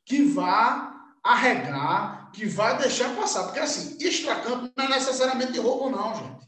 [0.06, 3.44] que vá arregar, que vá deixar passar.
[3.44, 6.44] Porque, assim, extracampo não é necessariamente roubo, não, gente.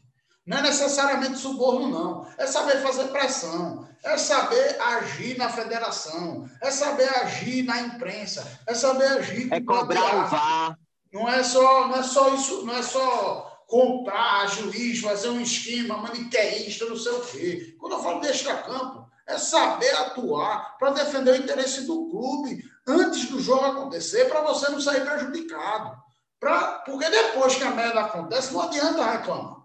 [0.46, 2.26] Não é necessariamente suborno, não.
[2.38, 8.74] É saber fazer pressão, é saber agir na federação, é saber agir na imprensa, é
[8.74, 10.78] saber agir É cobrar o VAR.
[11.12, 15.98] Não é só, não é só isso, não é só comprar juiz, fazer um esquema
[15.98, 17.76] maniqueísta, não sei o quê.
[17.78, 23.28] Quando eu falo de extracampo, é saber atuar para defender o interesse do clube, antes
[23.28, 26.00] do jogo acontecer para você não sair prejudicado.
[26.38, 29.56] Pra, porque depois que a merda acontece, não adianta reclamar.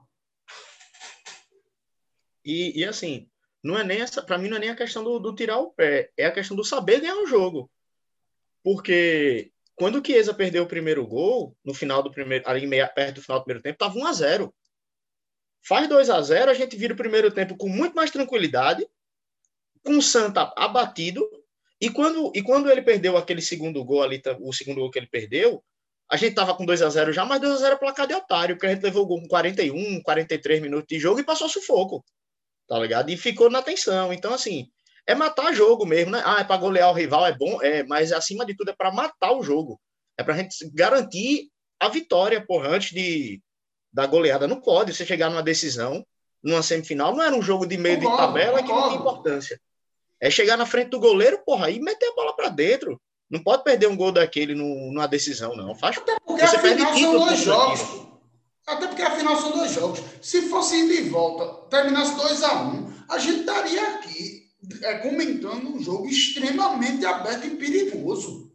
[2.43, 3.29] E, e assim,
[3.63, 5.71] não é nem essa, para mim não é nem a questão do, do, tirar o
[5.71, 7.69] pé, é a questão do saber ganhar o jogo.
[8.63, 13.15] Porque quando o Chiesa perdeu o primeiro gol, no final do primeiro, ali meia, perto
[13.15, 14.53] do final do primeiro tempo, tava 1 a 0.
[15.67, 18.87] Faz 2 a 0, a gente vira o primeiro tempo com muito mais tranquilidade,
[19.83, 21.27] com o Santa abatido,
[21.81, 25.07] e quando, e quando ele perdeu aquele segundo gol ali, o segundo gol que ele
[25.07, 25.63] perdeu,
[26.11, 28.13] a gente tava com 2 a 0 já, mas 2 a 0 é placar de
[28.13, 31.49] otário, porque a gente levou o gol com 41, 43 minutos de jogo e passou
[31.49, 32.05] sufoco.
[32.67, 33.09] Tá ligado?
[33.09, 34.13] E ficou na tensão.
[34.13, 34.69] Então, assim,
[35.07, 36.21] é matar jogo mesmo, né?
[36.25, 38.91] Ah, é para golear o rival, é bom, é, mas acima de tudo é para
[38.91, 39.79] matar o jogo.
[40.17, 43.41] É pra gente garantir a vitória, porra, antes de
[43.91, 44.47] da goleada.
[44.47, 46.05] Não pode você chegar numa decisão,
[46.43, 49.59] numa semifinal, não era um jogo de meio de tabela que não tem importância.
[50.19, 53.01] É chegar na frente do goleiro, porra, e meter a bola para dentro.
[53.29, 55.73] Não pode perder um gol daquele numa decisão, não.
[55.73, 58.07] Faz, Até porque você afinal são dois jogos.
[58.67, 60.01] Até porque afinal são dois jogos.
[60.21, 64.40] Se fosse indo e volta, terminasse 2 a 1 um, a gente estaria aqui
[64.81, 68.51] é, comentando um jogo extremamente aberto e perigoso.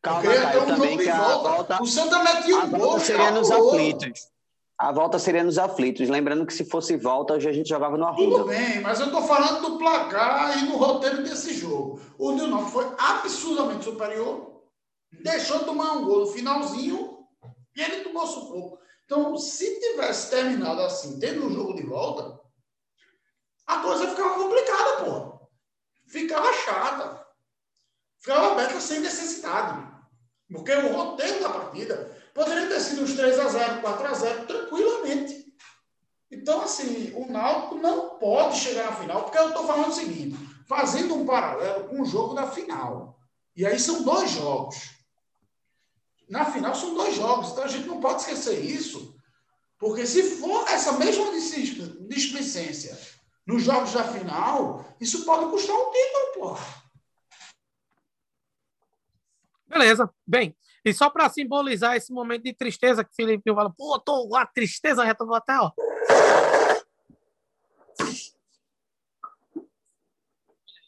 [0.00, 2.98] Calma, cara, um também que a volta, o Santa metia um gol.
[2.98, 4.32] Seria nos aflitos.
[4.76, 6.08] A volta seria nos aflitos.
[6.08, 8.38] Lembrando que se fosse volta, hoje a gente jogava no Arruda.
[8.38, 12.00] Tudo bem, mas eu estou falando do placar e no roteiro desse jogo.
[12.18, 14.64] O Nilton foi absurdamente superior,
[15.22, 17.18] deixou de tomar um gol no finalzinho
[17.76, 18.78] e ele tomou sufoco.
[19.04, 22.40] Então, se tivesse terminado assim, tendo um jogo de volta,
[23.66, 25.48] a coisa ficava complicada, pô.
[26.06, 27.26] Ficava chata.
[28.20, 29.90] Ficava aberta sem necessidade.
[30.50, 34.46] Porque o roteiro da partida poderia ter sido uns 3 a 0 4 a 0
[34.46, 35.42] tranquilamente.
[36.30, 40.36] Então, assim, o Náutico não pode chegar na final, porque eu estou falando o seguinte,
[40.66, 43.18] fazendo um paralelo com o jogo da final.
[43.54, 44.76] E aí são dois jogos.
[46.28, 49.14] Na final são dois jogos, então a gente não pode esquecer isso,
[49.78, 51.26] porque se for essa mesma
[52.08, 52.96] displicência
[53.46, 56.82] nos jogos da final, isso pode custar um título, porra.
[59.66, 60.12] Beleza.
[60.26, 64.44] Bem, e só para simbolizar esse momento de tristeza que Felipe fala, pô, tô, a
[64.44, 65.72] tristeza retornou até, ó.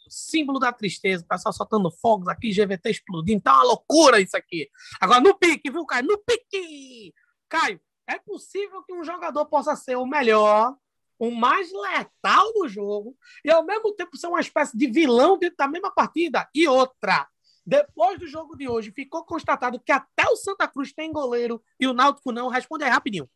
[0.08, 4.68] Símbolo da tristeza, o pessoal soltando fogos aqui, GVT explodindo, tá uma loucura isso aqui.
[5.00, 6.06] Agora no pique, viu, Caio?
[6.06, 7.12] No pique!
[7.48, 10.76] Caio, é possível que um jogador possa ser o melhor,
[11.18, 15.57] o mais letal do jogo, e ao mesmo tempo ser uma espécie de vilão dentro
[15.57, 16.48] da mesma partida.
[16.55, 17.29] E outra,
[17.66, 21.87] depois do jogo de hoje, ficou constatado que até o Santa Cruz tem goleiro e
[21.87, 22.48] o Náutico não.
[22.48, 23.29] Responde aí rapidinho.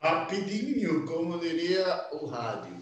[0.00, 2.78] Rapidinho, como diria o rádio.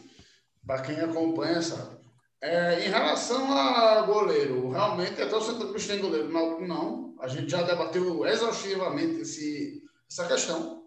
[0.64, 1.98] Para quem acompanha, sabe.
[2.40, 7.16] É, em relação a goleiro, realmente até o Santa Cruz tem goleiro, o Náutico não.
[7.18, 10.77] A gente já debateu exaustivamente esse, essa questão.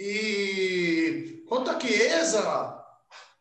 [0.00, 2.84] E quanto a Chiesa,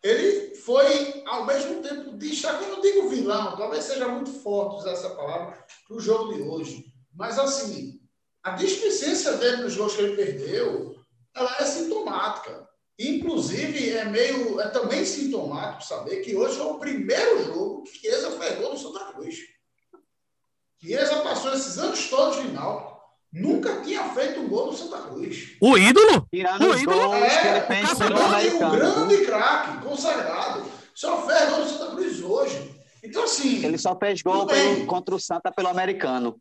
[0.02, 4.92] ele foi, ao mesmo tempo, destaque, eu não digo vilão, talvez seja muito forte usar
[4.92, 6.86] essa palavra para o jogo de hoje.
[7.14, 8.00] Mas, assim,
[8.44, 10.96] a displicência dele nos gols que ele perdeu,
[11.36, 12.68] ela é sintomática.
[13.00, 18.32] Inclusive, é meio, é também sintomático saber que hoje é o primeiro jogo que Chiesa
[18.32, 19.36] pegou no Santa Cruz.
[20.80, 22.97] Chiesa passou esses anos todos de Náutico
[23.32, 25.56] Nunca tinha feito um gol no Santa Cruz.
[25.62, 26.28] O ídolo?
[26.32, 27.08] Tirando o ídolo.
[27.10, 30.64] gols É, que ele o fez grande, um grande craque, consagrado.
[30.96, 32.76] Só fez gol no Santa Cruz hoje.
[33.04, 33.64] Então, assim.
[33.64, 36.40] Ele só fez gol pelo- contra o Santa pelo americano.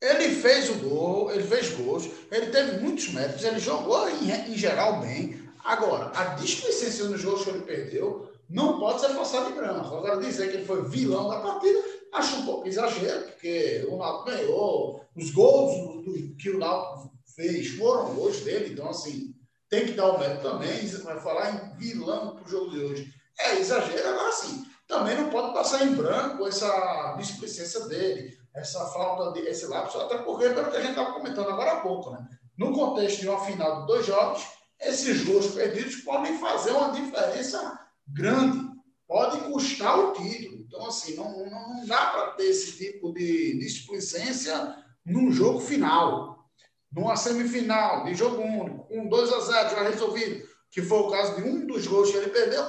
[0.00, 4.56] Ele fez o gol, ele fez gols, ele teve muitos méritos, ele jogou em, em
[4.56, 5.42] geral bem.
[5.64, 9.96] Agora, a displicência nos gols que ele perdeu não pode ser passada em branco.
[9.96, 11.78] Agora, dizer que ele foi vilão da partida,
[12.14, 17.68] acho um pouco exagero, porque o Náutico ganhou, os gols do- que o Náutico fez
[17.76, 19.34] foram gols dele, então, assim,
[19.68, 20.86] tem que dar o mérito também.
[20.86, 23.12] Vai falar em vilão para o jogo de hoje.
[23.38, 24.64] É exagero, agora sim.
[24.86, 30.18] Também não pode passar em branco essa displicência dele essa falta de esse lapso, até
[30.18, 32.26] porque, pelo que a gente estava comentando agora há pouco, né?
[32.56, 34.42] No contexto de uma final de dois jogos,
[34.80, 38.67] esses gols perdidos podem fazer uma diferença grande,
[39.08, 40.58] pode custar o título.
[40.60, 46.46] Então, assim, não, não, não dá para ter esse tipo de displicência num jogo final,
[46.92, 51.36] numa semifinal de jogo único, com 2 a 0 já resolvido, que foi o caso
[51.36, 52.62] de um dos gols que ele perdeu,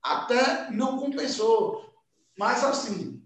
[0.00, 1.84] até não compensou.
[2.38, 3.20] Mas, assim,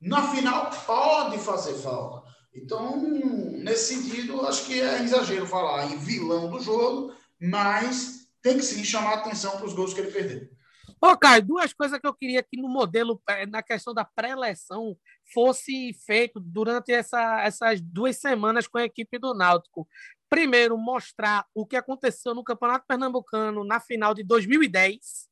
[0.00, 2.24] na final pode fazer falta.
[2.54, 8.62] Então, nesse sentido, acho que é exagero falar em vilão do jogo, mas tem que
[8.62, 10.55] sim chamar atenção para os gols que ele perdeu.
[11.00, 14.96] Ô, Caio, duas coisas que eu queria que no modelo, eh, na questão da pré-eleção,
[15.32, 19.86] fosse feito durante essa, essas duas semanas com a equipe do Náutico.
[20.28, 25.28] Primeiro, mostrar o que aconteceu no Campeonato Pernambucano na final de 2010.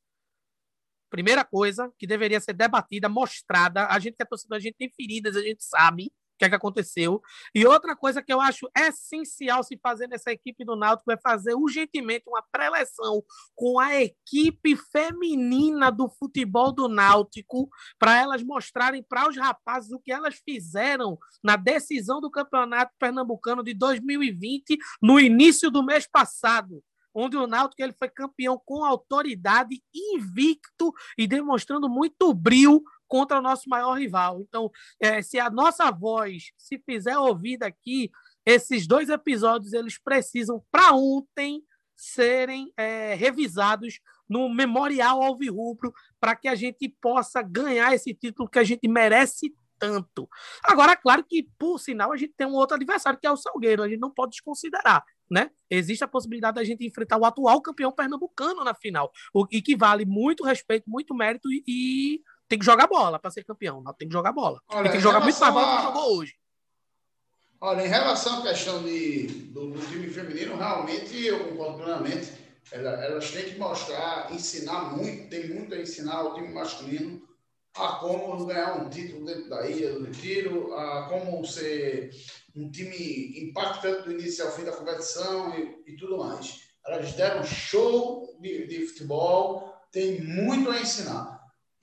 [1.09, 3.87] Primeira coisa que deveria ser debatida, mostrada.
[3.87, 6.55] A gente que é torcedor, a gente tem feridas, a gente sabe que, é que
[6.55, 7.21] aconteceu.
[7.53, 11.53] E outra coisa que eu acho essencial se fazer nessa equipe do Náutico é fazer
[11.53, 13.23] urgentemente uma pré-eleção
[13.55, 19.99] com a equipe feminina do futebol do Náutico para elas mostrarem para os rapazes o
[19.99, 26.83] que elas fizeram na decisão do Campeonato Pernambucano de 2020, no início do mês passado
[27.15, 33.41] onde o Náutico ele foi campeão com autoridade, invicto e demonstrando muito brilho contra o
[33.41, 34.41] nosso maior rival.
[34.41, 38.11] Então, é, se a nossa voz se fizer ouvida aqui,
[38.45, 41.63] esses dois episódios eles precisam para ontem
[41.95, 48.59] serem é, revisados no memorial alvirrubro para que a gente possa ganhar esse título que
[48.59, 50.27] a gente merece tanto.
[50.63, 53.83] Agora, claro que, por sinal, a gente tem um outro adversário, que é o Salgueiro,
[53.83, 55.03] a gente não pode desconsiderar.
[55.29, 55.49] Né?
[55.69, 59.75] Existe a possibilidade da gente enfrentar o atual campeão pernambucano na final, o e que
[59.75, 63.81] vale muito respeito, muito mérito e, e tem que jogar bola para ser campeão.
[63.81, 64.61] Não tem que jogar bola.
[64.69, 66.35] Olha, tem que jogar muito mais bola que jogou hoje.
[67.61, 72.33] Olha, em relação à questão de, do, do time feminino, realmente eu concordo plenamente.
[72.71, 77.21] Elas têm que mostrar, ensinar muito, tem muito a ensinar ao time masculino
[77.75, 82.09] a como ganhar um título dentro da ilha do Retiro, a como ser
[82.55, 86.61] um time impactante do início ao fim da competição e, e tudo mais.
[86.85, 91.34] Elas deram show de, de futebol, tem muito a ensinar.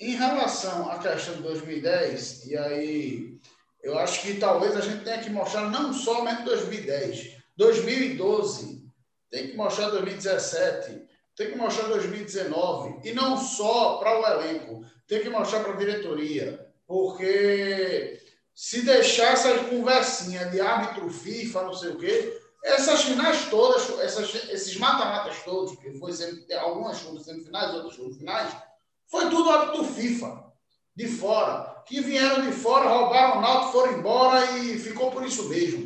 [0.03, 3.39] Em relação à questão de 2010, e aí
[3.81, 8.85] eu acho que talvez a gente tenha que mostrar não somente 2010, 2012,
[9.31, 15.23] tem que mostrar 2017, tem que mostrar 2019, e não só para o elenco, tem
[15.23, 18.21] que mostrar para a diretoria, porque
[18.53, 24.35] se deixar essa conversinha de árbitro FIFA, não sei o quê, essas finais todas, essas,
[24.51, 28.53] esses mata-matas todos, que foi sempre, algumas foram semifinais, outras foram finais,
[29.13, 30.43] foi tudo árbitro FIFA,
[30.97, 35.51] de fora, que vieram de fora, roubaram o Náutico, foram embora e ficou por isso
[35.51, 35.85] mesmo.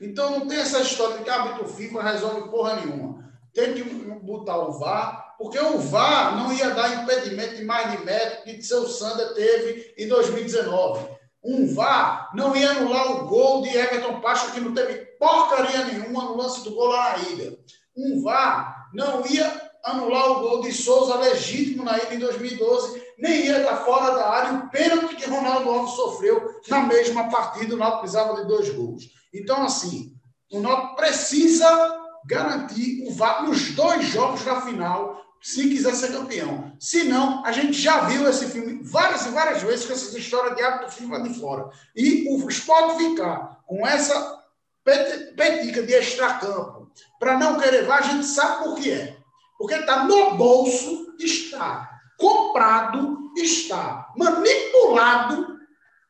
[0.00, 3.32] Então não tem essa história de que árbitro FIFA resolve porra nenhuma.
[3.54, 8.04] Tem que botar o VAR, porque o VAR não ia dar impedimento de mais de
[8.04, 11.06] metro que seu Sander teve em 2019.
[11.44, 16.24] Um VAR não ia anular o gol de Everton Pacho, que não teve porcaria nenhuma
[16.24, 17.56] no lance do gol lá na ilha.
[17.96, 23.46] Um VAR não ia anular o gol de Souza legítimo na ilha em 2012, nem
[23.46, 27.74] ia estar fora da área o pênalti que Ronaldo Alves sofreu na mesma partida.
[27.74, 29.10] O Náutico precisava de dois gols.
[29.32, 30.14] Então, assim,
[30.50, 36.72] o Náutico precisa garantir o nos dois jogos da final se quiser ser campeão.
[36.80, 40.54] Se não, a gente já viu esse filme várias e várias vezes com essa história
[40.54, 41.68] de hábito FIFA de fora.
[41.94, 44.42] E o esporte ficar com essa
[44.82, 49.23] petica de extracampo para não querer vá, a gente sabe por que é.
[49.64, 51.88] Porque está no bolso, está
[52.18, 55.56] comprado, está manipulado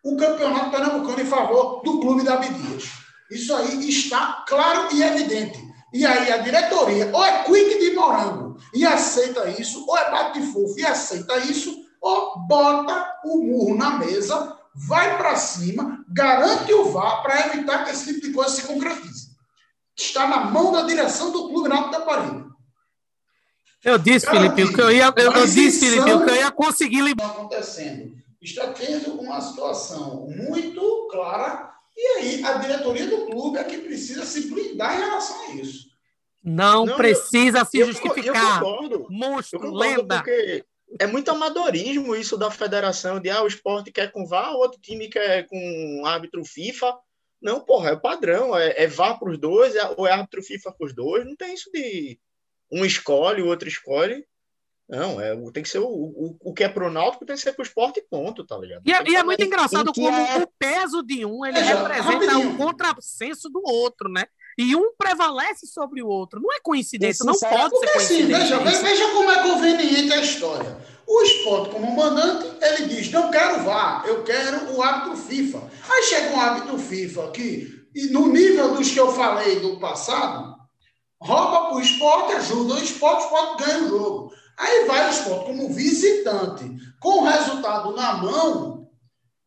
[0.03, 2.91] o campeonato pernambucano em favor do clube da Abdias.
[3.31, 5.63] Isso aí está claro e evidente.
[5.93, 10.43] E aí a diretoria, ou é quick de morango e aceita isso, ou é bate
[10.53, 16.91] fofo e aceita isso, ou bota o murro na mesa, vai para cima, garante o
[16.91, 19.29] VAR para evitar que esse tipo de coisa se concretize.
[19.97, 22.54] Está na mão da direção do Clube Náutico da Paraíba.
[23.85, 27.31] Eu disse, Felipe, que eu ia, eu, eu disse, Felipe, que eu ia conseguir liberar.
[27.31, 28.17] acontecendo.
[28.41, 34.25] Está tendo uma situação muito clara e aí a diretoria do clube é que precisa
[34.25, 35.89] se blindar em relação a isso.
[36.43, 38.61] Não, não precisa eu, se eu, justificar.
[38.61, 39.07] Eu concordo.
[39.11, 40.17] Monstro, eu concordo lenda.
[40.17, 40.65] Porque
[41.01, 44.81] é muito amadorismo isso da federação, de ah, o esporte quer com VAR, o outro
[44.81, 46.97] time quer com árbitro FIFA.
[47.41, 50.43] Não, porra, é o padrão, é, é VAR para os dois, é, ou é árbitro
[50.43, 52.19] FIFA para os dois, não tem isso de
[52.75, 54.25] um escolhe, o outro escolhe.
[54.89, 57.55] Não, é, tem que ser o, o, o que é pro Náutico tem que ser
[57.55, 58.83] pro esporte ponto, tá ligado?
[58.85, 60.43] E, é, e é muito engraçado como é...
[60.43, 64.27] o peso de um ele é, representa o contrassenso do outro, né?
[64.59, 66.39] E um prevalece sobre o outro.
[66.41, 68.59] Não é coincidência, não pode ser assim, coincidência.
[68.59, 70.77] Veja, veja como é conveniente a história.
[71.07, 75.63] O esporte, como mandante, ele diz: não quero VAR, eu quero o árbitro FIFA.
[75.89, 80.55] Aí chega um árbitro FIFA que, no nível dos que eu falei do passado,
[81.25, 84.33] rouba para o esporte, ajuda o esporte, o esporte ganha o jogo.
[84.59, 86.71] Aí vai o esporte como visitante,
[87.01, 88.91] com o resultado na mão,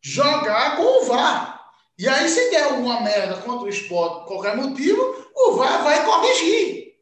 [0.01, 1.71] jogar com o VAR.
[1.97, 5.01] E aí, se der alguma merda contra o esporte por qualquer motivo,
[5.35, 6.93] o VAR vai corrigir.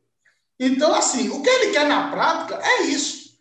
[0.60, 3.36] Então, assim, o que ele quer na prática é isso.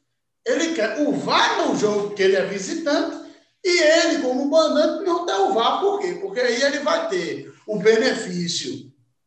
[0.46, 3.24] Ele quer o VAR no jogo que ele é visitante
[3.64, 5.80] e ele, como mandante, não dá o VAR.
[5.80, 6.18] Por quê?
[6.20, 8.83] Porque aí ele vai ter o benefício.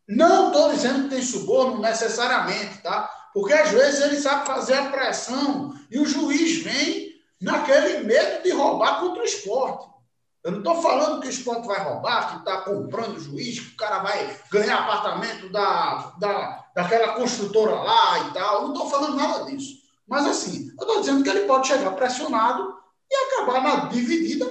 [0.07, 3.09] Não estou dizendo que tem suborno necessariamente, tá?
[3.33, 8.51] Porque às vezes ele sabe fazer a pressão e o juiz vem naquele medo de
[8.51, 9.85] roubar contra o esporte.
[10.43, 13.73] Eu não estou falando que o esporte vai roubar, que está comprando o juiz, que
[13.73, 18.55] o cara vai ganhar apartamento da, da, daquela construtora lá e tal.
[18.55, 19.75] Eu não estou falando nada disso.
[20.07, 22.77] Mas assim, eu estou dizendo que ele pode chegar pressionado
[23.11, 24.45] e acabar na dividida,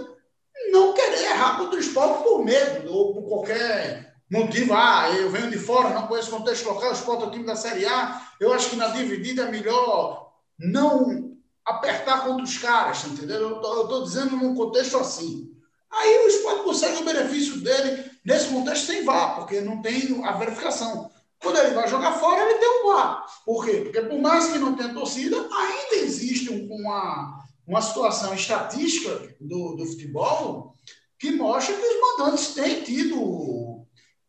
[0.71, 5.51] não querer errar contra o esporte por medo ou por qualquer motivo, ah, eu venho
[5.51, 8.71] de fora, não conheço o contexto local, esporte o time da Série A, eu acho
[8.71, 13.41] que na dividida é melhor não apertar contra os caras, entendeu?
[13.41, 15.53] Eu estou dizendo num contexto assim.
[15.91, 20.33] Aí o esporte consegue o benefício dele nesse contexto sem VAR, porque não tem a
[20.33, 21.11] verificação.
[21.41, 23.27] Quando ele vai jogar fora, ele tem um VAR.
[23.45, 23.81] Por quê?
[23.83, 29.87] Porque por mais que não tenha torcida, ainda existe uma, uma situação estatística do, do
[29.87, 30.75] futebol
[31.19, 33.76] que mostra que os mandantes têm tido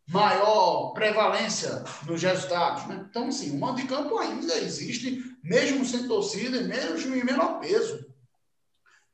[0.08, 2.88] maior prevalência nos resultados.
[2.88, 3.05] Né?
[3.10, 7.60] Então, assim, o mando de campo ainda existe, mesmo sem torcida e mesmo em menor
[7.60, 8.05] peso.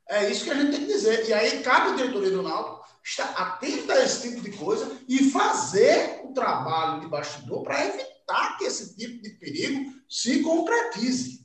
[0.07, 1.27] É isso que a gente tem que dizer.
[1.27, 5.29] E aí cabe a diretoria do Náutico estar atento a esse tipo de coisa e
[5.29, 11.42] fazer o trabalho de bastidor para evitar que esse tipo de perigo se concretize.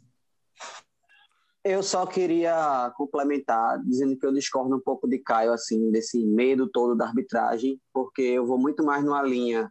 [1.69, 6.67] Eu só queria complementar, dizendo que eu discordo um pouco de Caio, assim, desse medo
[6.67, 9.71] todo da arbitragem, porque eu vou muito mais numa linha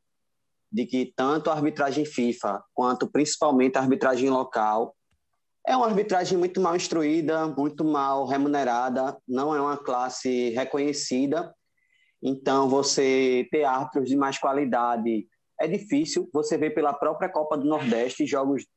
[0.72, 4.96] de que tanto a arbitragem FIFA quanto principalmente a arbitragem local
[5.66, 11.52] é uma arbitragem muito mal instruída, muito mal remunerada, não é uma classe reconhecida.
[12.22, 15.28] Então, você ter árbitros de mais qualidade
[15.60, 16.30] é difícil.
[16.32, 18.68] Você vê pela própria Copa do Nordeste, jogos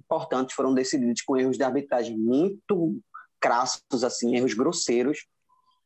[0.00, 3.00] importantes foram decididos com erros de arbitragem muito
[3.40, 5.26] crassos, assim, erros grosseiros.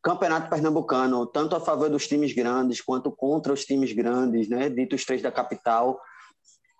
[0.02, 5.04] Campeonato Pernambucano, tanto a favor dos times grandes quanto contra os times grandes, né, ditos
[5.04, 5.98] três da capital.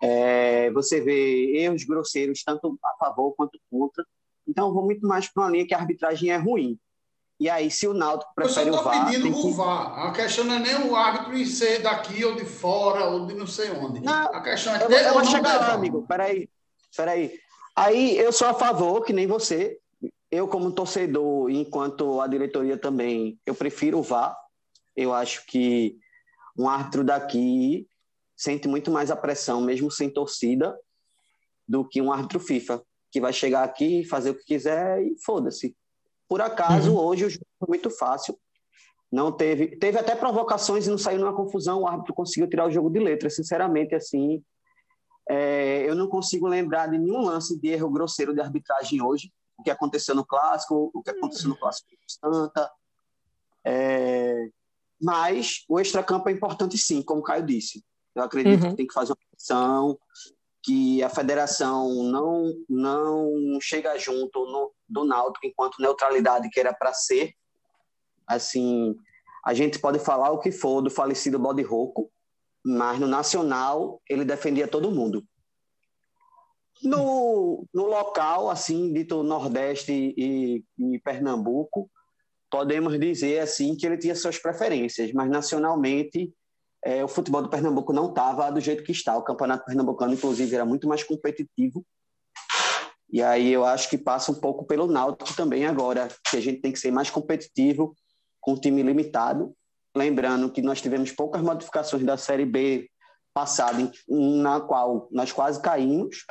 [0.01, 4.05] É, você vê erros grosseiros, tanto a favor quanto contra.
[4.47, 6.77] Então, eu vou muito mais para uma linha que a arbitragem é ruim.
[7.39, 9.05] E aí, se o Náutico prefere o VAR...
[9.07, 9.51] pedindo o que...
[9.53, 10.07] VAR.
[10.07, 13.33] A questão não é nem o árbitro em ser daqui ou de fora ou de
[13.33, 14.01] não sei onde.
[14.01, 16.05] Não, a questão é eu, eu vou chegar lá, amigo.
[16.07, 16.49] Peraí,
[16.95, 17.39] peraí.
[17.75, 19.77] Aí, eu sou a favor, que nem você,
[20.31, 24.35] eu, como torcedor, enquanto a diretoria também, eu prefiro o VAR.
[24.95, 25.97] Eu acho que
[26.57, 27.87] um árbitro daqui
[28.35, 30.77] sente muito mais a pressão, mesmo sem torcida,
[31.67, 32.81] do que um árbitro FIFA,
[33.11, 35.75] que vai chegar aqui, fazer o que quiser e foda-se.
[36.27, 36.99] Por acaso, uhum.
[36.99, 38.37] hoje o jogo foi muito fácil.
[39.11, 41.81] Não teve, teve até provocações e não saiu numa confusão.
[41.81, 43.29] O árbitro conseguiu tirar o jogo de letra.
[43.29, 44.43] Sinceramente, assim,
[45.29, 49.63] é, eu não consigo lembrar de nenhum lance de erro grosseiro de arbitragem hoje o
[49.63, 52.69] que aconteceu no clássico, o que aconteceu no clássico de Santa.
[53.65, 54.49] É,
[55.01, 57.83] mas o extracampo é importante sim, como o Caio disse.
[58.13, 58.69] Eu acredito uhum.
[58.71, 59.99] que tem que fazer uma ação,
[60.63, 66.93] que a federação não não chega junto no, do Náutico enquanto neutralidade que era para
[66.93, 67.33] ser.
[68.27, 68.95] Assim,
[69.45, 72.11] a gente pode falar o que for do falecido Bode Roco,
[72.65, 75.23] mas no nacional ele defendia todo mundo.
[76.83, 81.89] No, no local, assim, dito Nordeste e, e Pernambuco,
[82.49, 86.33] podemos dizer assim que ele tinha suas preferências, mas nacionalmente
[86.83, 89.17] é, o futebol do Pernambuco não estava do jeito que está.
[89.17, 91.85] O campeonato pernambucano, inclusive, era muito mais competitivo.
[93.09, 96.61] E aí eu acho que passa um pouco pelo Náutico também agora, que a gente
[96.61, 97.95] tem que ser mais competitivo
[98.39, 99.55] com um time limitado.
[99.95, 102.89] Lembrando que nós tivemos poucas modificações da Série B
[103.33, 106.25] passada, na qual nós quase caímos,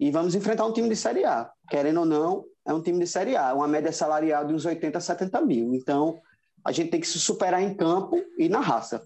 [0.00, 1.50] e vamos enfrentar um time de Série A.
[1.68, 4.96] Querendo ou não, é um time de Série A, uma média salarial de uns 80
[4.96, 5.74] a 70 mil.
[5.74, 6.20] Então,
[6.64, 9.02] a gente tem que se superar em campo e na raça.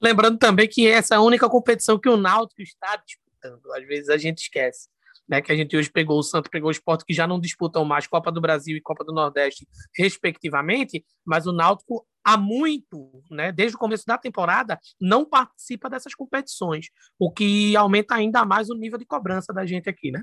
[0.00, 3.72] Lembrando também que essa é a única competição que o Náutico está disputando.
[3.72, 4.88] Às vezes a gente esquece.
[5.28, 7.84] Né, que a gente hoje pegou o Santos, pegou o Sport, que já não disputam
[7.84, 13.52] mais Copa do Brasil e Copa do Nordeste, respectivamente, mas o Náutico há muito, né,
[13.52, 18.74] desde o começo da temporada, não participa dessas competições, o que aumenta ainda mais o
[18.74, 20.22] nível de cobrança da gente aqui, né?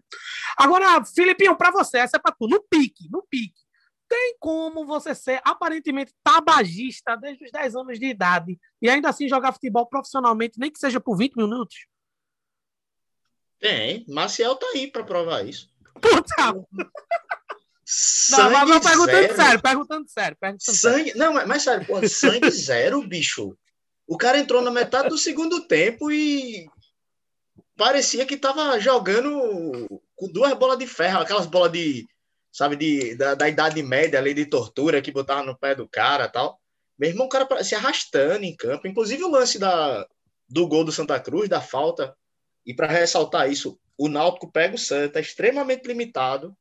[0.57, 3.59] Agora, Filipinho, para você, essa é para tu, no pique, no pique.
[4.07, 9.29] Tem como você ser aparentemente tabagista desde os 10 anos de idade e ainda assim
[9.29, 11.85] jogar futebol profissionalmente, nem que seja por 20 minutos?
[13.59, 15.69] Tem, Maciel tá aí para provar isso.
[16.01, 16.65] Puta!
[17.91, 19.35] Sangue não, mas perguntando zero.
[19.35, 20.37] sério, perguntando sério.
[20.39, 21.17] Perguntando sangue, sério.
[21.17, 23.57] Não, mas, mas sério, porra, sangue zero, bicho.
[24.07, 26.67] O cara entrou na metade do segundo tempo e
[27.75, 32.07] parecia que tava jogando com duas bolas de ferro, aquelas bolas de,
[32.51, 36.29] sabe, de, da, da idade média ali de tortura que botava no pé do cara
[36.29, 36.59] tal.
[36.95, 38.87] Meu irmão, o cara se arrastando em campo.
[38.87, 40.05] Inclusive o lance da,
[40.47, 42.15] do gol do Santa Cruz, da falta.
[42.63, 46.55] E para ressaltar isso, o Náutico pega o Santa, extremamente limitado,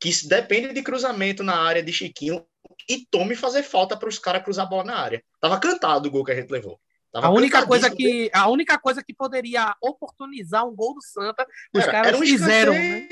[0.00, 2.44] que depende de cruzamento na área de Chiquinho
[2.88, 5.22] e tome fazer falta para os caras cruzar a bola na área.
[5.40, 6.80] Tava cantado o gol que a gente levou.
[7.12, 11.46] Tava a única coisa que a única coisa que poderia oportunizar um gol do Santa,
[11.74, 12.72] os era, caras era um fizeram.
[12.72, 13.08] Né?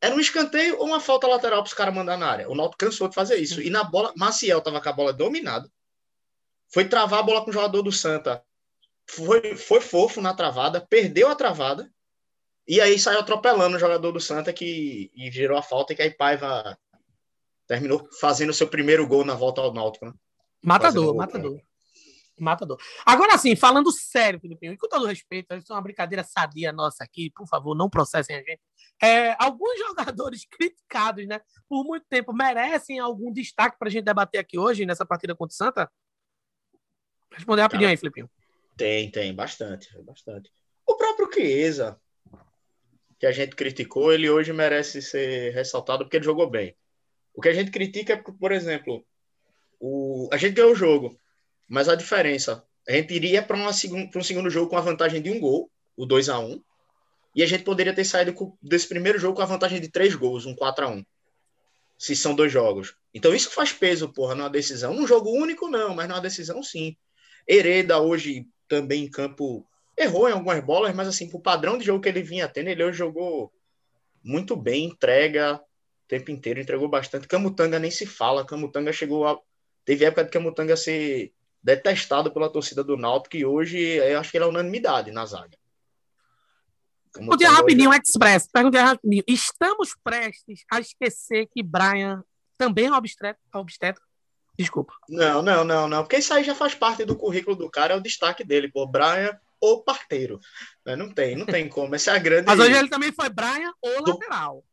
[0.00, 2.50] Era um escanteio ou uma falta lateral para os caras mandar na área.
[2.50, 3.62] O Náutico cansou de fazer isso.
[3.62, 5.70] E na bola, Maciel tava com a bola dominada.
[6.68, 8.42] Foi travar a bola com o jogador do Santa.
[9.08, 11.90] Foi, foi fofo na travada, perdeu a travada
[12.66, 16.02] e aí saiu atropelando o jogador do Santa que e gerou a falta e que
[16.02, 16.76] aí Paiva
[17.66, 20.12] terminou fazendo seu primeiro gol na volta ao Náutico, né?
[20.62, 21.60] Matador, matador.
[22.38, 22.78] Matador.
[23.04, 27.02] Agora sim, falando sério, Felipe, e com todo respeito, isso é uma brincadeira sadia nossa
[27.02, 28.60] aqui, por favor, não processem a gente.
[29.02, 34.40] É, alguns jogadores criticados, né, por muito tempo, merecem algum destaque para a gente debater
[34.40, 35.90] aqui hoje, nessa partida contra o Santa?
[37.32, 38.30] Responder rapidinho aí, Filipinho.
[38.76, 40.50] Tem, tem, bastante, bastante.
[40.86, 41.98] O próprio Chiesa,
[43.18, 46.76] que a gente criticou, ele hoje merece ser ressaltado porque ele jogou bem.
[47.34, 49.04] O que a gente critica é, por exemplo,
[49.80, 50.28] o...
[50.32, 51.18] a gente ganhou o jogo.
[51.68, 55.40] Mas a diferença, a gente iria para um segundo jogo com a vantagem de um
[55.40, 56.62] gol, o 2 a 1
[57.34, 60.46] e a gente poderia ter saído desse primeiro jogo com a vantagem de três gols,
[60.46, 61.04] um 4 a 1
[61.98, 62.94] se são dois jogos.
[63.14, 64.94] Então isso faz peso, porra, numa decisão.
[64.94, 66.96] Num jogo único, não, mas numa decisão, sim.
[67.48, 72.02] Hereda hoje também em campo errou em algumas bolas, mas assim, pro padrão de jogo
[72.02, 73.52] que ele vinha tendo, ele hoje jogou
[74.22, 77.28] muito bem, entrega o tempo inteiro, entregou bastante.
[77.28, 79.38] Camutanga nem se fala, Camutanga chegou a.
[79.84, 81.32] Teve época de Camutanga ser
[81.62, 85.56] detestado pela torcida do Náutico, e hoje eu acho que ele é unanimidade na zaga.
[87.12, 88.00] Pergunta rapidinho, hoje...
[88.04, 88.48] Express.
[88.52, 89.24] Pergunta rapidinho.
[89.26, 92.22] Estamos prestes a esquecer que Brian
[92.58, 93.38] também é obstetra?
[93.54, 94.02] obstetra?
[94.58, 94.92] Desculpa.
[95.08, 96.02] Não, não, não, não.
[96.02, 98.70] Porque isso aí já faz parte do currículo do cara, é o destaque dele.
[98.70, 100.38] Pô, Brian ou parteiro.
[100.84, 100.96] Né?
[100.96, 101.94] Não tem, não tem como.
[101.94, 102.46] Essa é a grande.
[102.46, 104.12] Mas hoje ele também foi Brian ou do...
[104.12, 104.64] lateral.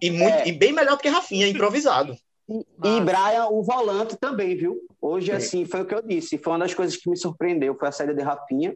[0.00, 0.48] E, muito, é.
[0.48, 2.16] e bem melhor do que Rafinha, improvisado.
[2.48, 4.80] E, e Brian, o volante também, viu?
[5.00, 6.38] Hoje, assim, foi o que eu disse.
[6.38, 8.74] Foi uma das coisas que me surpreendeu, foi a saída de Rafinha.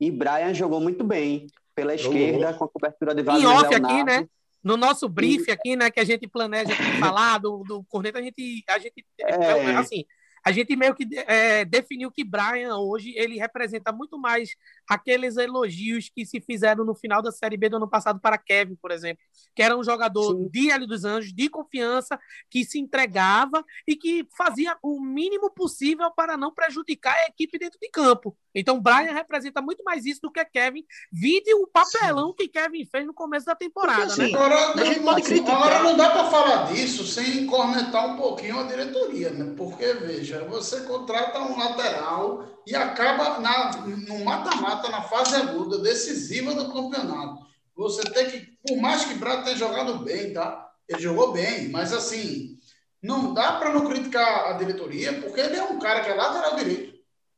[0.00, 3.86] E Brian jogou muito bem pela esquerda, com a cobertura de Wagner Em off Leonardo.
[3.86, 4.28] aqui, né?
[4.62, 8.64] No nosso brief aqui, né, que a gente planeja falar do, do Corneta, a gente,
[8.68, 9.76] a gente é.
[9.76, 10.04] assim,
[10.44, 14.50] a gente meio que é, definiu que Brian hoje ele representa muito mais
[14.88, 18.74] aqueles elogios que se fizeram no final da Série B do ano passado para Kevin,
[18.76, 19.22] por exemplo,
[19.54, 20.48] que era um jogador Sim.
[20.48, 22.18] de L dos Anjos, de confiança,
[22.50, 27.78] que se entregava e que fazia o mínimo possível para não prejudicar a equipe dentro
[27.80, 28.36] de campo.
[28.54, 30.84] Então, Brian representa muito mais isso do que Kevin.
[31.10, 32.34] Vide o papelão Sim.
[32.36, 34.38] que Kevin fez no começo da temporada, Porque, assim, né?
[34.38, 35.50] Agora, a gente.
[35.50, 39.54] Agora não dá para falar disso sem cornetar um pouquinho a diretoria, né?
[39.56, 46.54] Porque, veja, você contrata um lateral e acaba na, no mata-mata, na fase aguda, decisiva
[46.54, 47.46] do campeonato.
[47.76, 50.70] Você tem que, por mais que Brian tenha jogado bem, tá?
[50.88, 52.58] Ele jogou bem, mas assim,
[53.02, 56.56] não dá para não criticar a diretoria, porque ele é um cara que é lateral
[56.56, 56.92] direito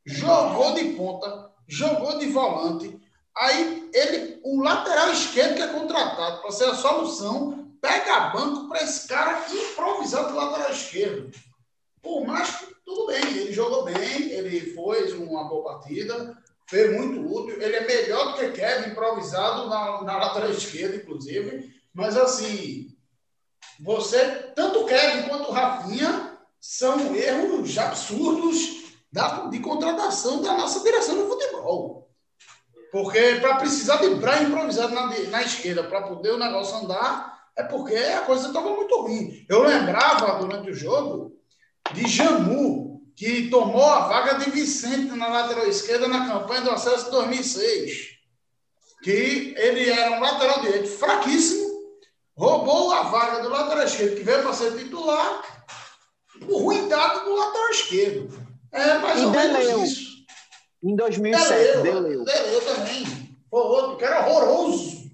[0.05, 2.99] jogou de ponta, jogou de volante.
[3.35, 8.83] Aí ele, o lateral esquerdo que é contratado para ser a solução, pega banco para
[8.83, 11.31] esse cara improvisar do lateral esquerdo.
[12.05, 16.37] Por mais que tudo bem, ele jogou bem, ele fez uma boa partida,
[16.69, 17.59] fez muito útil.
[17.59, 21.73] Ele é melhor do que Kevin, improvisado na, na lateral esquerda, inclusive.
[21.91, 22.95] Mas assim,
[23.79, 24.23] você,
[24.55, 32.07] tanto Kevin quanto Rafinha, são erros absurdos da, de contratação da nossa direção do futebol.
[32.91, 37.63] Porque para precisar de Brian improvisado na, na esquerda para poder o negócio andar, é
[37.63, 39.43] porque a coisa estava muito ruim.
[39.49, 41.34] Eu lembrava durante o jogo
[41.93, 47.05] de Jamu, que tomou a vaga de Vicente na lateral esquerda na campanha do acesso
[47.05, 48.15] de 2006.
[49.03, 51.65] Que ele era um lateral direito fraquíssimo,
[52.35, 55.41] roubou a vaga do lateral esquerdo, que veio para ser titular,
[56.39, 58.45] por ruindade do lateral esquerdo.
[58.71, 59.83] É mais e ou Deleu.
[59.83, 60.15] isso.
[60.83, 62.25] Em 2007, Deleu.
[62.25, 63.05] Deleu também.
[63.49, 65.09] Foi outro que era horroroso.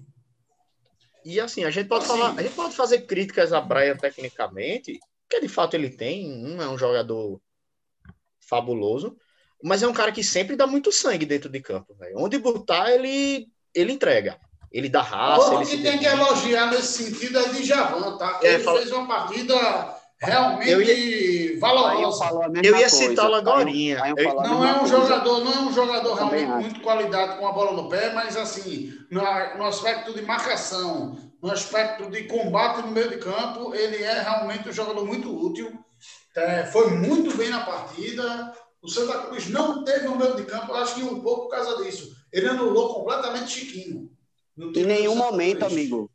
[1.24, 4.98] E assim, a gente pode assim, falar, a gente pode fazer críticas a Brian tecnicamente,
[5.32, 7.40] que de fato ele tem, não é um jogador
[8.40, 9.16] fabuloso,
[9.62, 12.18] mas é um cara que sempre dá muito sangue dentro de campo, velho.
[12.18, 14.38] Onde botar, ele ele entrega.
[14.70, 15.54] Ele dá raça.
[15.54, 18.40] O que tem que elogiar nesse sentido é de Javan, tá?
[18.42, 18.78] É, ele fala...
[18.78, 22.30] fez uma partida realmente eu ia, valorosa.
[22.62, 23.64] Eu ia citá-lo agora.
[23.64, 27.88] Não é um jogador, não é um jogador realmente muito qualidade com a bola no
[27.88, 33.18] pé, mas assim, no, no, aspecto de marcação, no aspecto de combate no meio de
[33.18, 35.72] campo, ele é realmente um jogador muito útil.
[36.36, 38.54] É, foi muito bem na partida.
[38.80, 41.82] O Santa Cruz não teve no meio de campo, acho que um pouco por causa
[41.82, 42.14] disso.
[42.32, 44.08] Ele anulou completamente Chiquinho.
[44.56, 46.08] Em nenhum momento, amigo,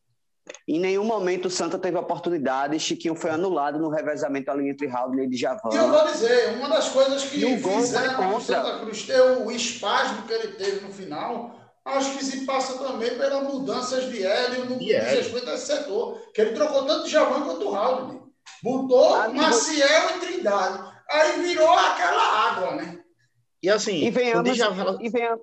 [0.66, 2.80] em nenhum momento o Santa teve oportunidade.
[2.80, 5.70] Chiquinho foi anulado no revezamento ali entre Raul e Djavan.
[5.74, 10.24] E eu vou dizer, uma das coisas que fizeram o Santa Cruz ter o espasmo
[10.24, 11.54] que ele teve no final,
[11.88, 15.68] acho que se passa também pelas mudanças de Hélio no que diz respeito a esse
[15.68, 16.20] setor.
[16.34, 18.32] Que ele trocou tanto Djavan quanto Raul.
[18.64, 20.94] Botou ah, Maciel e Trindade.
[21.10, 23.00] Aí virou aquela água, né?
[23.62, 24.98] E assim, e venhamos, Djavan...
[25.02, 25.42] e venhamos,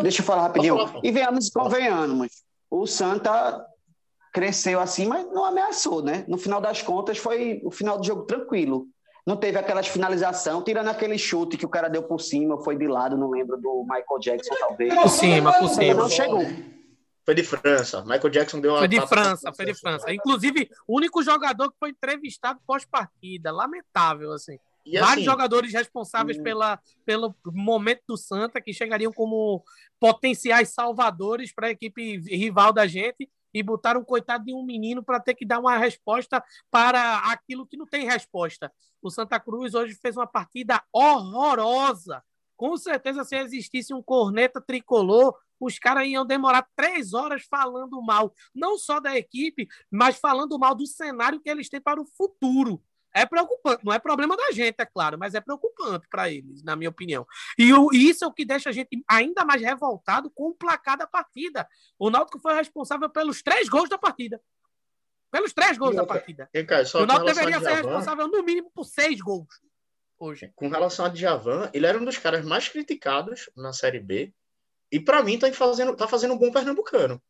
[0.00, 0.76] Deixa eu falar rapidinho.
[0.76, 2.44] Falar, e venhamos convenhamos.
[2.70, 3.64] O Santa
[4.32, 6.24] cresceu assim, mas não ameaçou, né?
[6.28, 8.86] No final das contas, foi o final do jogo tranquilo.
[9.28, 12.88] Não teve aquelas finalização, tirando aquele chute que o cara deu por cima, foi de
[12.88, 14.94] lado, não lembro do Michael Jackson, talvez.
[14.94, 15.94] Por cima, por cima.
[16.00, 16.46] Não chegou.
[17.26, 18.00] Foi de França.
[18.06, 18.78] Michael Jackson deu uma.
[18.78, 20.10] Foi de França, foi de França.
[20.10, 23.52] Inclusive, o único jogador que foi entrevistado pós-partida.
[23.52, 24.58] Lamentável, assim.
[24.86, 26.42] E Vários assim, jogadores responsáveis hum...
[26.42, 29.62] pela, pelo momento do Santa, que chegariam como
[30.00, 35.02] potenciais salvadores para a equipe rival da gente, e botaram um coitado de um menino
[35.02, 38.72] para ter que dar uma resposta para aquilo que não tem resposta.
[39.02, 42.22] O Santa Cruz hoje fez uma partida horrorosa.
[42.56, 48.32] Com certeza, se existisse um corneta tricolor, os caras iam demorar três horas falando mal,
[48.54, 52.82] não só da equipe, mas falando mal do cenário que eles têm para o futuro.
[53.20, 56.76] É preocupante, não é problema da gente, é claro, mas é preocupante para eles, na
[56.76, 57.26] minha opinião.
[57.58, 60.96] E, o, isso é o que deixa a gente ainda mais revoltado com o placar
[60.96, 61.68] da partida.
[61.98, 64.40] O Náutico foi responsável pelos três gols da partida.
[65.30, 66.48] Pelos três gols da partida.
[66.54, 69.48] E, cara, o Náutico deveria ser responsável, no mínimo, por seis gols
[70.18, 70.50] hoje.
[70.54, 74.32] Com relação a Djavan, ele era um dos caras mais criticados na Série B.
[74.90, 77.22] E para mim tá fazendo, tá fazendo um bom pernambucano.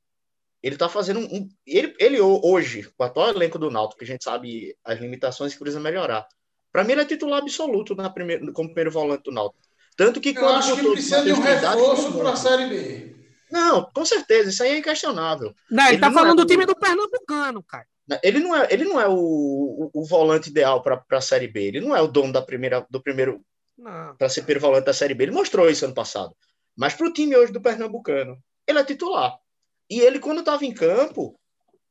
[0.62, 1.48] Ele tá fazendo um.
[1.66, 5.52] Ele, ele hoje, com o atual elenco do Náutico, que a gente sabe as limitações
[5.52, 6.26] que precisa melhorar.
[6.72, 9.62] Para mim, ele é titular absoluto na primeira, como primeiro volante do Náutico.
[9.96, 13.16] Tanto que Eu quando acho que ele precisa de um reforço para a Série B.
[13.50, 15.54] Não, com certeza, isso aí é inquestionável.
[15.70, 17.86] Não, ele, ele tá falando é do time do Pernambucano, cara.
[18.22, 21.62] Ele não é, ele não é o, o, o volante ideal para a Série B.
[21.64, 23.42] Ele não é o dono da primeira, do primeiro.
[24.18, 25.24] Para ser primeiro volante da Série B.
[25.24, 26.34] Ele mostrou isso ano passado.
[26.76, 29.36] Mas para o time hoje do Pernambucano, ele é titular.
[29.90, 31.38] E ele, quando estava em campo,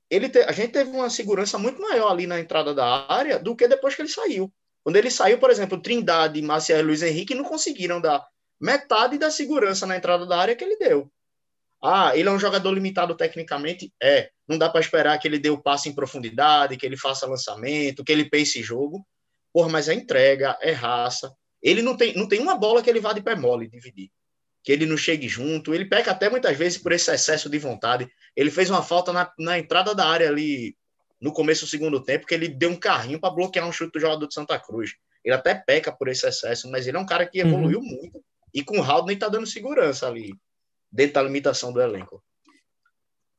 [0.09, 0.39] ele te...
[0.39, 3.95] a gente teve uma segurança muito maior ali na entrada da área do que depois
[3.95, 4.51] que ele saiu.
[4.83, 8.25] Quando ele saiu, por exemplo, Trindade, Marcial e Luiz Henrique não conseguiram dar
[8.59, 11.11] metade da segurança na entrada da área que ele deu.
[11.83, 13.93] Ah, ele é um jogador limitado tecnicamente?
[14.01, 14.29] É.
[14.47, 18.03] Não dá para esperar que ele dê o passe em profundidade, que ele faça lançamento,
[18.03, 19.05] que ele pense jogo.
[19.53, 21.35] Porra, mas é entrega, é raça.
[21.61, 24.09] Ele não tem, não tem uma bola que ele vá de pé mole dividir
[24.67, 25.73] que ele não chegue junto.
[25.73, 28.05] Ele peca até muitas vezes por esse excesso de vontade.
[28.35, 30.75] Ele fez uma falta na, na entrada da área ali
[31.21, 33.99] no começo do segundo tempo, que ele deu um carrinho para bloquear um chute do
[34.01, 34.91] jogador de Santa Cruz.
[35.23, 37.85] Ele até peca por esse excesso, mas ele é um cara que evoluiu uhum.
[37.85, 38.21] muito.
[38.53, 40.35] E com o Raul nem tá dando segurança ali,
[40.91, 42.21] dentro da limitação do elenco.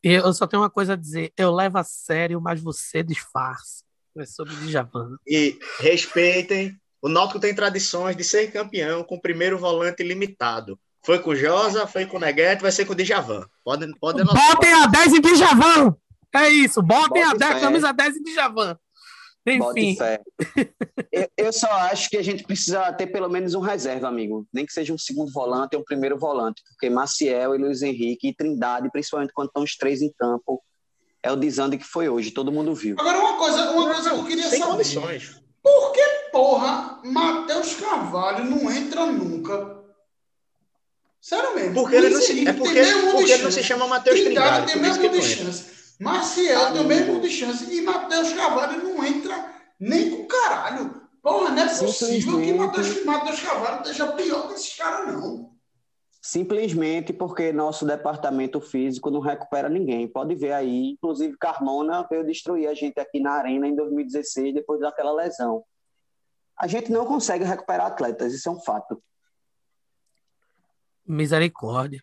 [0.02, 1.30] Eu só tenho uma coisa a dizer.
[1.36, 3.84] Eu levo a sério, mas você disfarça.
[4.16, 5.18] É sobre Djavan.
[5.26, 6.74] E respeitem.
[7.02, 10.80] O Náutico tem tradições de ser campeão com o primeiro volante limitado.
[11.08, 13.46] Foi com o Josa, foi com o Neguete, vai ser com o Djavan.
[13.64, 15.96] Pode, pode botem a 10 em Djavan!
[16.34, 18.78] É isso, botem Bote a 10, camisa 10 em Djavan.
[19.46, 19.96] Enfim.
[21.10, 24.46] eu, eu, só acho que a gente precisa ter pelo menos um reserva, amigo.
[24.52, 26.62] Nem que seja um segundo volante ou um primeiro volante.
[26.68, 30.62] Porque Maciel e Luiz Henrique e Trindade, principalmente quando estão os três em campo,
[31.22, 32.32] é o desande que foi hoje.
[32.32, 32.96] Todo mundo viu.
[32.98, 34.72] Agora, uma coisa, uma coisa que eu queria Sem saber.
[34.72, 35.42] condições.
[35.62, 39.77] Por que, porra, Matheus Carvalho não entra nunca
[41.28, 41.74] Sério mesmo.
[41.74, 44.72] Porque ele não se, é porque, porque ele não se chama Matheus Trindade.
[44.72, 45.94] tem mesmo de chance.
[46.00, 47.70] Maciel tem o mesmo de chance.
[47.70, 51.02] E Matheus Carvalho não entra nem com caralho.
[51.22, 55.50] Porra, não é possível que Matheus, Matheus Carvalho esteja pior que esses caras, não.
[56.22, 60.08] Simplesmente porque nosso departamento físico não recupera ninguém.
[60.08, 64.80] Pode ver aí, inclusive Carmona veio destruir a gente aqui na Arena em 2016, depois
[64.80, 65.62] daquela lesão.
[66.58, 68.98] A gente não consegue recuperar atletas, isso é um fato.
[71.08, 72.02] Misericórdia.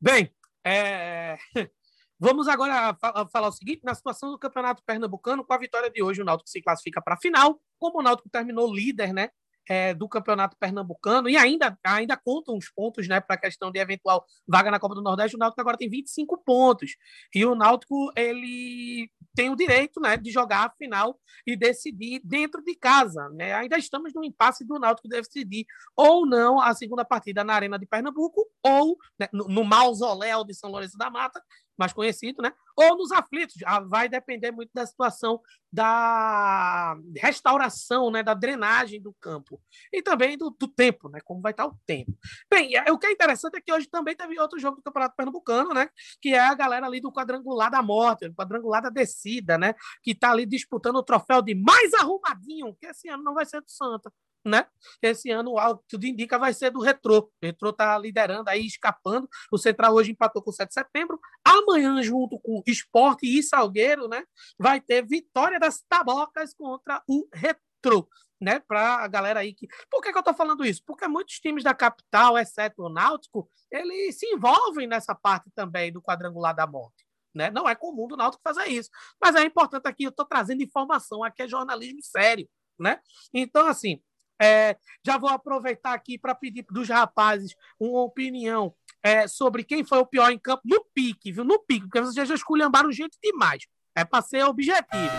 [0.00, 0.34] Bem,
[0.64, 1.36] é...
[2.18, 2.96] vamos agora
[3.30, 6.48] falar o seguinte: na situação do Campeonato Pernambucano, com a vitória de hoje, o Náutico
[6.48, 7.60] se classifica para a final.
[7.78, 9.30] Como o Náutico terminou líder, né?
[9.68, 13.78] É, do Campeonato Pernambucano e ainda, ainda contam os pontos né, para a questão de
[13.78, 15.36] eventual vaga na Copa do Nordeste.
[15.36, 16.96] O Náutico agora tem 25 pontos.
[17.34, 22.62] E o Náutico ele tem o direito né, de jogar a final e decidir dentro
[22.62, 23.28] de casa.
[23.30, 23.52] Né?
[23.54, 25.66] Ainda estamos no impasse do Náutico decidir
[25.96, 30.54] ou não a segunda partida na Arena de Pernambuco ou né, no, no mausoléu de
[30.54, 31.42] São Lourenço da Mata
[31.78, 32.52] mais conhecido, né?
[32.76, 33.56] Ou nos aflitos,
[33.86, 35.40] vai depender muito da situação
[35.72, 38.22] da restauração, né?
[38.22, 39.60] Da drenagem do campo
[39.92, 41.20] e também do, do tempo, né?
[41.24, 42.12] Como vai estar o tempo.
[42.50, 45.72] Bem, o que é interessante é que hoje também teve outro jogo do Campeonato Pernambucano,
[45.72, 45.88] né?
[46.20, 49.74] Que é a galera ali do quadrangular da morte, do quadrangular da descida, né?
[50.02, 53.60] Que está ali disputando o troféu de mais arrumadinho, que esse ano não vai ser
[53.60, 54.12] do Santa
[54.48, 54.66] né?
[55.02, 55.54] Esse ano,
[55.88, 57.18] tudo indica, vai ser do Retrô.
[57.18, 59.28] O Retrô está liderando aí, escapando.
[59.52, 61.20] O Central hoje empatou com o 7 de setembro.
[61.44, 64.24] Amanhã, junto com Esporte e Salgueiro, né?
[64.58, 68.08] Vai ter vitória das Tabocas contra o Retrô.
[68.40, 69.66] Né, para a galera aí que.
[69.90, 70.80] Por que, que eu estou falando isso?
[70.86, 76.00] Porque muitos times da capital, exceto o Náutico, eles se envolvem nessa parte também do
[76.00, 77.04] quadrangular da morte.
[77.34, 77.50] Né?
[77.50, 78.90] Não é comum do Náutico fazer isso.
[79.20, 82.48] Mas é importante aqui, eu estou trazendo informação, aqui é jornalismo sério.
[82.78, 83.00] Né?
[83.34, 84.00] Então, assim,
[84.40, 89.98] é, já vou aproveitar aqui para pedir dos rapazes uma opinião é, sobre quem foi
[89.98, 91.44] o pior em campo no pique, viu?
[91.44, 93.66] No pique, porque vocês já esculhambaram gente demais.
[93.94, 95.12] É para ser objetivo.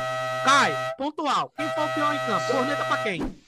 [0.46, 1.52] Caio, pontual.
[1.56, 2.52] Quem foi o pior em campo?
[2.52, 3.44] Corneta para quem?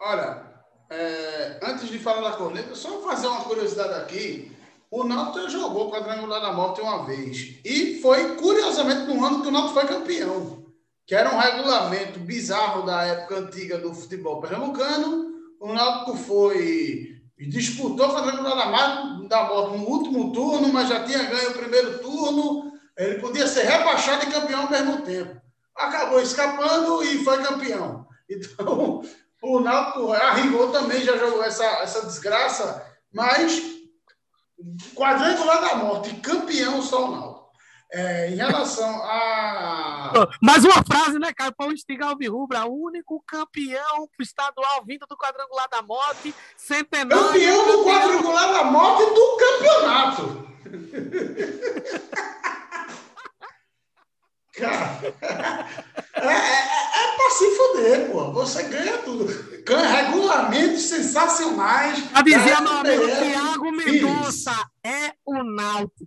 [0.00, 0.42] Olha,
[0.88, 4.50] é, antes de falar da corneta, só fazer uma curiosidade aqui.
[4.90, 7.58] o Náutico jogou o quadrangular da morte uma vez.
[7.64, 10.59] E foi, curiosamente, no ano que o Náutico foi campeão.
[11.10, 15.28] Que era um regulamento bizarro da época antiga do futebol pernambucano.
[15.58, 18.56] O Náutico foi disputou o quadrangular
[19.28, 22.72] da morte no último turno, mas já tinha ganho o primeiro turno.
[22.96, 25.42] Ele podia ser rebaixado e campeão ao mesmo tempo.
[25.74, 28.06] Acabou escapando e foi campeão.
[28.30, 29.02] Então,
[29.42, 33.60] o Náutico, a rigor, também já jogou essa, essa desgraça, mas
[34.94, 37.29] quadrangular da morte, campeão só o Náutico.
[37.92, 40.12] É, em relação a.
[40.40, 41.50] Mais uma frase, né, cara?
[41.50, 47.26] Paulo Estigal Rubra, único campeão estadual vindo do quadrangular da morte, centenário.
[47.26, 50.50] Campeão do quadrangular da morte do campeonato.
[54.52, 55.00] cara,
[56.14, 58.32] é, é, é pra se fuder, pô.
[58.32, 59.26] Você ganha tudo.
[59.64, 62.04] Ganha regulamentos sensacionais.
[62.14, 65.99] A dizer meu amigo Tiago Mendonça é o Náutico.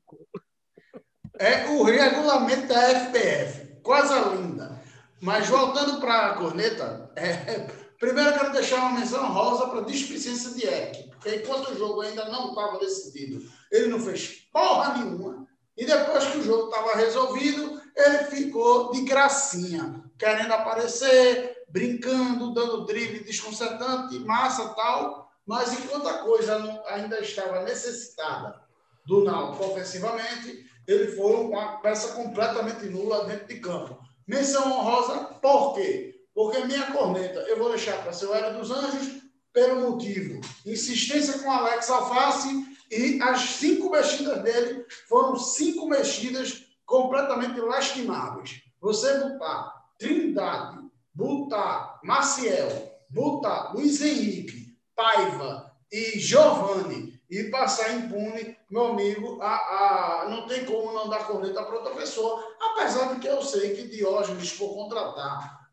[1.44, 3.76] É o regulamento da FPF.
[3.84, 4.82] Coisa linda.
[5.22, 7.68] Mas voltando para a corneta, é,
[8.00, 11.10] primeiro eu quero deixar uma menção rosa para a displicência de Eric.
[11.10, 15.46] Porque enquanto o jogo ainda não estava decidido, ele não fez porra nenhuma.
[15.76, 22.86] E depois que o jogo estava resolvido, ele ficou de gracinha, querendo aparecer, brincando, dando
[22.86, 25.30] drible desconcertante, massa tal.
[25.46, 28.64] Mas enquanto a coisa não, ainda estava necessitada
[29.06, 33.98] do Náutico ofensivamente, ele foi uma peça completamente nula dentro de campo.
[34.28, 36.16] Menção honrosa, por quê?
[36.34, 39.22] Porque minha corneta eu vou deixar para seu Hélio dos Anjos
[39.52, 47.60] pelo motivo insistência com Alex Alface e as cinco mexidas dele foram cinco mexidas completamente
[47.60, 48.62] lastimáveis.
[48.82, 50.80] Você botar Trindade,
[51.14, 60.30] botar Maciel, botar Luiz Henrique, Paiva e Giovanni e passar impune, meu amigo, a, a,
[60.32, 63.88] não tem como não dar corneta para outra pessoa, apesar de que eu sei que
[63.88, 65.70] Diógenes, for contratar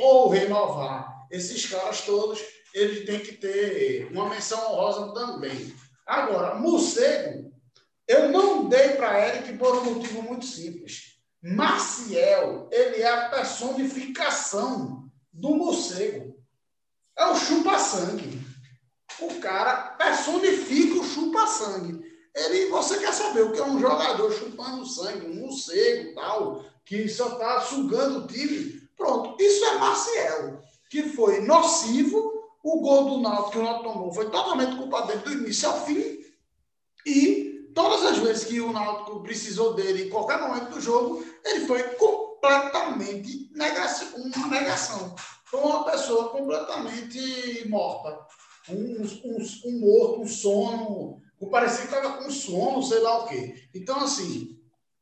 [0.00, 2.40] ou renovar esses caras todos,
[2.72, 5.74] ele tem que ter uma menção honrosa também.
[6.06, 7.52] Agora, morcego,
[8.06, 11.18] eu não dei para Eric por um motivo muito simples.
[11.42, 16.36] Maciel, ele é a personificação do morcego.
[17.18, 18.40] É o chupa-sangue.
[19.18, 22.05] O cara personifica o chupa-sangue.
[22.36, 27.08] Ele, você quer saber o que é um jogador chupando sangue, um morcego tal, que
[27.08, 28.86] só está sugando o time?
[28.94, 30.60] Pronto, isso é Maciel,
[30.90, 32.34] que foi nocivo.
[32.62, 35.86] O gol do Náutico que o Náutico tomou foi totalmente culpa dele do início ao
[35.86, 36.18] fim.
[37.06, 41.64] E todas as vezes que o Náutico precisou dele em qualquer momento do jogo, ele
[41.66, 45.14] foi completamente negação, uma negação.
[45.44, 48.26] Foi uma pessoa completamente morta.
[48.68, 51.22] Um, um, um morto, um sono.
[51.50, 53.68] Parecia que estava com sono, sei lá o quê.
[53.74, 54.58] Então, assim,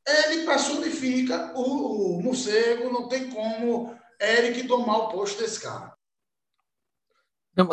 [0.07, 5.95] ele personifica o, o morcego, não tem como Eric tomar o posto desse cara.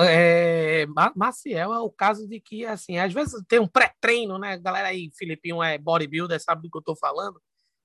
[0.07, 0.85] É,
[1.15, 4.57] Maciel é o caso de que, assim, às vezes tem um pré-treino, né?
[4.59, 7.41] Galera aí, Filipinho é bodybuilder, sabe do que eu tô falando?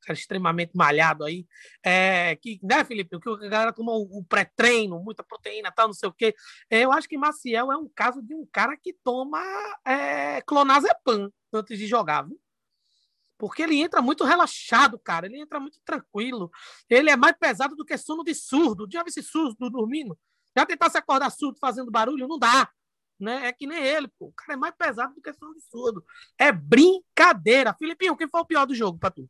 [0.07, 1.45] Cara extremamente malhado aí.
[1.85, 3.19] É, que, né, Felipe?
[3.19, 6.33] Que a galera toma o, pré-treino, muita proteína, tal, não sei o quê.
[6.71, 9.43] É, eu acho que Maciel é um caso de um cara que toma
[9.85, 12.41] é, clonazepam antes de jogar, viu?
[13.37, 15.27] Porque ele entra muito relaxado, cara.
[15.27, 16.51] Ele entra muito tranquilo.
[16.89, 18.87] Ele é mais pesado do que sono de surdo.
[18.91, 20.17] Já vi esse surdo dormindo?
[20.57, 22.29] Já tentar se acordar surdo fazendo barulho?
[22.29, 22.71] Não dá.
[23.19, 23.49] Né?
[23.49, 24.27] É que nem ele, pô.
[24.29, 26.05] O cara é mais pesado do que som de surdo.
[26.39, 27.75] É brincadeira.
[27.75, 29.29] Filipinho, quem foi o pior do jogo pra tu?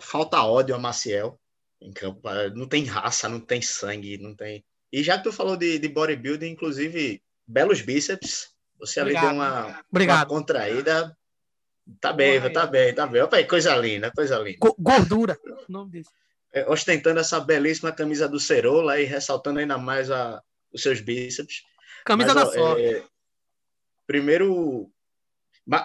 [0.00, 1.38] Falta ódio a Maciel
[1.80, 2.20] em campo.
[2.54, 4.64] Não tem raça, não tem sangue, não tem.
[4.92, 8.50] E já que tu falou de, de bodybuilding, inclusive, belos bíceps.
[8.78, 9.24] Você Obrigado.
[9.24, 10.18] ali deu uma, Obrigado.
[10.18, 11.16] uma contraída.
[12.00, 13.22] Tá bem, Boa, tá bem, tá bem.
[13.22, 14.58] Opa, coisa linda, coisa linda.
[14.78, 16.10] Gordura, o nome disso
[16.52, 21.62] é, ostentando essa belíssima camisa do Cerola e ressaltando ainda mais a, os seus bíceps.
[22.04, 22.82] Camisa Mas, da sorte.
[22.82, 23.04] É,
[24.06, 24.90] primeiro,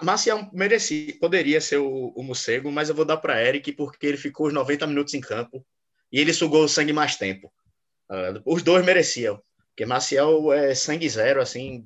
[0.01, 4.17] Marcial merecia, poderia ser o, o Morcego, mas eu vou dar para Eric porque ele
[4.17, 5.65] ficou os 90 minutos em campo
[6.11, 7.51] e ele sugou o sangue mais tempo.
[8.09, 11.85] Uh, os dois mereciam, porque Marcial é sangue zero, assim,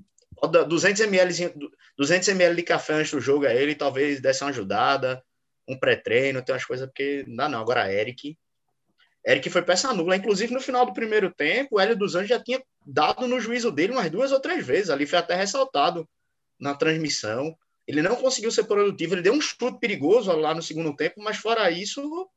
[0.68, 1.54] 200 ml,
[1.98, 5.24] 200 ml de café antes do jogo a ele, talvez desse uma ajudada,
[5.68, 7.60] um pré-treino, tem umas coisas, porque não, não.
[7.60, 8.38] Agora, Eric,
[9.26, 10.16] Eric foi peça nula.
[10.16, 13.72] Inclusive, no final do primeiro tempo, o Hélio dos Anjos já tinha dado no juízo
[13.72, 14.90] dele umas duas ou três vezes.
[14.90, 16.08] Ali foi até ressaltado
[16.60, 17.58] na transmissão.
[17.88, 19.16] Ele não conseguiu ser produtivo.
[19.16, 22.30] Ele deu um chute perigoso lá no segundo tempo, mas fora isso,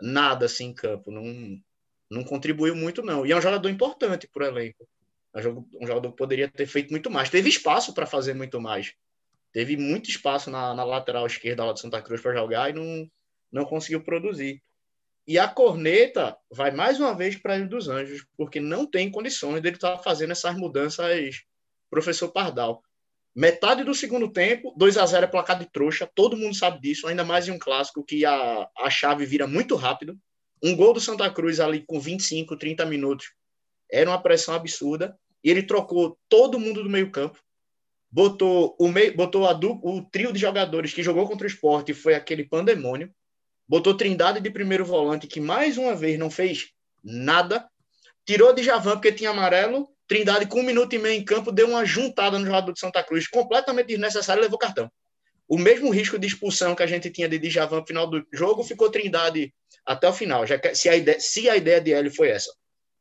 [0.00, 1.10] nada assim em campo.
[1.10, 1.58] Não,
[2.10, 3.24] não contribuiu muito, não.
[3.24, 4.86] E é um jogador importante para o elenco.
[5.34, 7.30] É um jogador que poderia ter feito muito mais.
[7.30, 8.92] Teve espaço para fazer muito mais.
[9.50, 13.10] Teve muito espaço na, na lateral esquerda lá do Santa Cruz para jogar e não,
[13.50, 14.62] não conseguiu produzir.
[15.26, 19.62] E a corneta vai mais uma vez para ele dos Anjos, porque não tem condições
[19.62, 21.44] dele estar tá fazendo essas mudanças,
[21.88, 22.82] professor Pardal.
[23.34, 27.06] Metade do segundo tempo, 2 a 0 é placar de trouxa, todo mundo sabe disso,
[27.06, 30.18] ainda mais em um clássico que a, a chave vira muito rápido.
[30.62, 33.32] Um gol do Santa Cruz ali com 25, 30 minutos
[33.90, 35.18] era uma pressão absurda.
[35.42, 37.38] E ele trocou todo mundo do meio-campo,
[38.10, 41.92] botou o meio, botou a du, o trio de jogadores que jogou contra o esporte,
[41.92, 43.12] foi aquele pandemônio.
[43.66, 46.68] Botou Trindade de primeiro volante, que mais uma vez não fez
[47.02, 47.68] nada.
[48.24, 49.88] Tirou de Javan porque tinha amarelo.
[50.06, 53.02] Trindade, com um minuto e meio em campo, deu uma juntada no jogador de Santa
[53.02, 54.90] Cruz, completamente desnecessário e levou cartão.
[55.48, 58.62] O mesmo risco de expulsão que a gente tinha de Djavan no final do jogo
[58.62, 59.52] ficou Trindade
[59.84, 60.46] até o final.
[60.46, 62.52] Já que, se, a ideia, se a ideia de Hélio foi essa,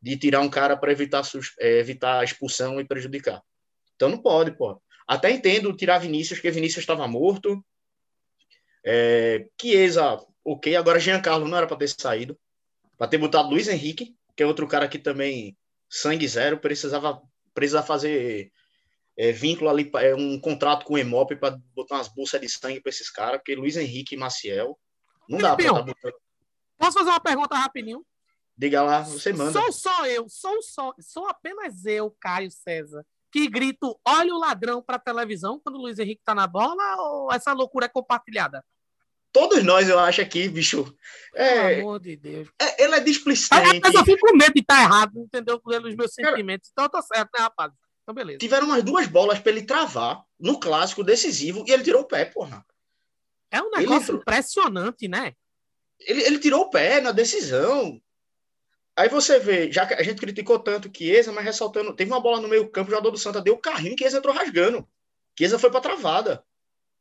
[0.02, 1.22] de tirar um cara para evitar,
[1.60, 3.42] é, evitar a expulsão e prejudicar.
[3.96, 4.82] Então não pode, pô.
[5.08, 7.64] Até entendo tirar Vinícius, porque Vinícius estava morto.
[8.84, 10.76] É, Chiesa, ok.
[10.76, 12.38] Agora Giancarlo não era para ter saído.
[12.98, 15.56] Para ter botado Luiz Henrique, que é outro cara que também
[15.92, 17.22] sangue zero, precisava,
[17.54, 18.50] precisava fazer
[19.18, 22.82] é, vínculo ali, é, um contrato com o Emop para botar umas bolsas de sangue
[22.82, 24.80] para esses caras, porque Luiz Henrique e Maciel.
[25.28, 26.16] Não dá para tá botando.
[26.78, 28.06] Posso fazer uma pergunta rapidinho?
[28.58, 29.52] Diga lá, você manda.
[29.52, 34.82] Sou só eu, sou só, sou apenas eu, Caio César, que grito: olha o ladrão
[34.82, 38.64] para televisão quando o Luiz Henrique tá na bola ou essa loucura é compartilhada?
[39.32, 40.94] Todos nós, eu acho, aqui, bicho.
[41.34, 42.50] É, Pelo amor de Deus.
[42.62, 43.80] É, ele é displicente.
[43.82, 45.60] Mas eu fico com medo de estar tá errado, entendeu?
[45.60, 46.70] Pelos meus sentimentos.
[46.72, 47.72] Então eu tô certo, né, rapaz?
[48.04, 48.40] Então, beleza.
[48.40, 52.26] Tiveram umas duas bolas para ele travar no clássico decisivo e ele tirou o pé,
[52.26, 52.66] porra.
[53.50, 54.22] É um negócio ele...
[54.22, 55.34] impressionante, né?
[56.00, 58.02] Ele, ele tirou o pé na decisão.
[58.96, 62.20] Aí você vê, já que a gente criticou tanto o Chiesa, mas ressaltando, teve uma
[62.20, 64.88] bola no meio campo, o jogador do Santa deu o carrinho, Chiesa entrou rasgando.
[65.38, 66.44] Chiesa foi para travada.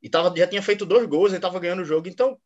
[0.03, 2.09] E tava, já tinha feito dois gols, ele tava ganhando o jogo.
[2.09, 2.38] Então,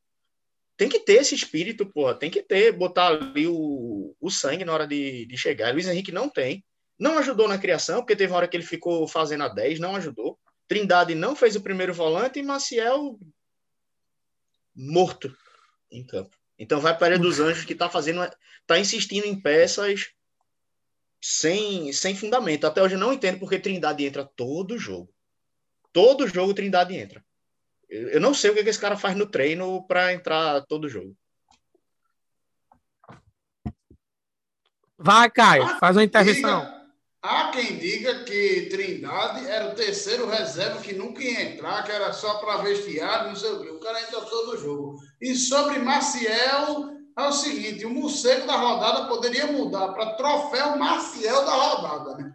[0.77, 2.15] tem que ter esse espírito, porra.
[2.15, 5.73] Tem que ter, botar ali o, o sangue na hora de, de chegar.
[5.73, 6.65] Luiz Henrique não tem.
[6.99, 9.97] Não ajudou na criação, porque teve uma hora que ele ficou fazendo a 10, não
[9.97, 10.39] ajudou.
[10.67, 13.19] Trindade não fez o primeiro volante e Maciel
[14.75, 15.37] morto
[15.91, 16.37] em campo.
[16.59, 18.23] Então vai para a dos Anjos que está fazendo,
[18.61, 20.11] está insistindo em peças
[21.21, 22.67] sem, sem fundamento.
[22.67, 25.13] Até hoje eu não entendo porque Trindade entra todo jogo.
[25.93, 27.25] Todo jogo Trindade entra.
[27.89, 31.17] Eu, não sei o que, que esse cara faz no treino para entrar todo jogo.
[34.99, 36.73] Vai, Caio, faz uma intervenção.
[37.23, 42.13] Há quem diga que Trindade era o terceiro reserva que nunca ia entrar, que era
[42.13, 43.71] só para vestiário, não sei o quê.
[43.71, 44.99] O cara entra todo jogo.
[45.21, 51.45] E sobre Maciel, é o seguinte: o morcego da rodada poderia mudar para troféu Maciel
[51.45, 52.33] da rodada, né?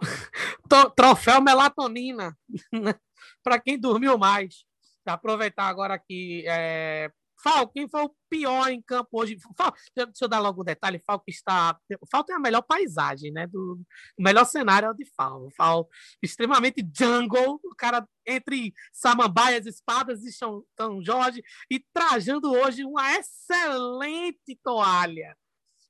[0.96, 2.36] troféu melatonina,
[3.48, 4.66] para quem dormiu mais.
[5.06, 7.10] Aproveitar agora aqui é,
[7.42, 9.38] Falco, quem foi o pior em campo hoje?
[9.56, 10.98] Falco, deixa eu dar logo um detalhe.
[10.98, 11.78] Falco está.
[12.10, 13.46] Falco tem a melhor paisagem, né?
[13.46, 13.80] Do,
[14.18, 15.48] o melhor cenário é o de Falco.
[15.56, 15.90] Falco
[16.22, 20.62] extremamente jungle, o cara entre samambaias, espadas e São,
[21.00, 25.34] Jorge, e trajando hoje uma excelente toalha.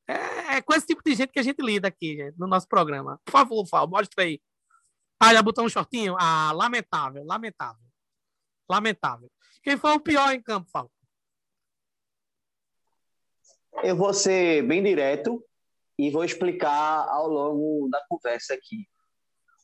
[0.06, 2.68] É, é, com esse tipo de gente que a gente lida aqui, gente, no nosso
[2.68, 3.20] programa.
[3.24, 4.40] Por favor, Falco, mostra aí.
[5.20, 6.16] Ah, já botou um shortinho?
[6.18, 7.84] Ah, lamentável, lamentável.
[8.70, 9.30] Lamentável.
[9.62, 10.92] Quem foi o pior em campo, Falco?
[13.82, 15.44] Eu vou ser bem direto
[15.98, 18.88] e vou explicar ao longo da conversa aqui.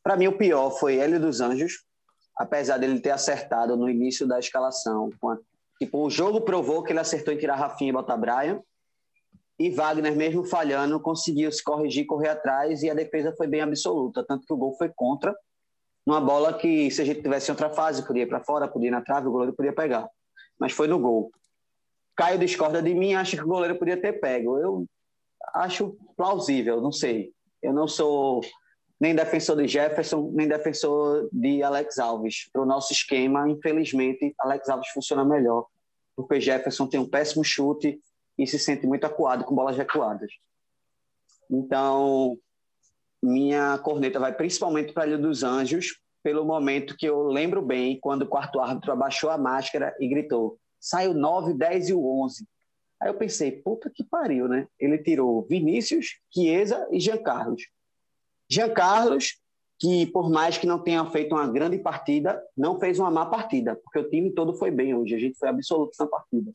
[0.03, 1.85] Para mim, o pior foi Hélio dos Anjos,
[2.37, 5.11] apesar dele ter acertado no início da escalação.
[5.79, 8.61] Tipo, o jogo provou que ele acertou em tirar Rafinha e botar Brian.
[9.59, 14.25] E Wagner, mesmo falhando, conseguiu se corrigir, correr atrás e a defesa foi bem absoluta.
[14.25, 15.35] Tanto que o gol foi contra,
[16.07, 18.91] numa bola que, se a gente tivesse outra fase, podia ir para fora, podia ir
[18.91, 20.09] na trave, o goleiro podia pegar.
[20.59, 21.31] Mas foi no gol.
[22.17, 24.59] Caio discorda de mim, acha que o goleiro podia ter pego.
[24.59, 24.87] Eu
[25.55, 27.33] acho plausível, não sei.
[27.63, 28.41] Eu não sou
[29.01, 32.49] nem defensor de Jefferson, nem defensor de Alex Alves.
[32.53, 35.67] Para o nosso esquema, infelizmente, Alex Alves funciona melhor,
[36.17, 38.01] porque Jefferson tem um péssimo chute
[38.39, 40.31] e se sente muito acuado com bolas recuadas.
[41.51, 42.37] Então,
[43.23, 47.99] minha corneta vai principalmente para a Ilha dos Anjos, pelo momento que eu lembro bem,
[48.01, 52.23] quando o quarto árbitro abaixou a máscara e gritou: sai o 9, 10 e o
[52.23, 52.47] 11.
[53.01, 54.67] Aí eu pensei, puta que pariu, né?
[54.79, 57.63] Ele tirou Vinícius, Chiesa e Jean Carlos.
[58.49, 59.39] Jean Carlos,
[59.79, 63.77] que por mais que não tenha feito uma grande partida, não fez uma má partida,
[63.77, 66.53] porque o time todo foi bem hoje, a gente foi absoluto na partida.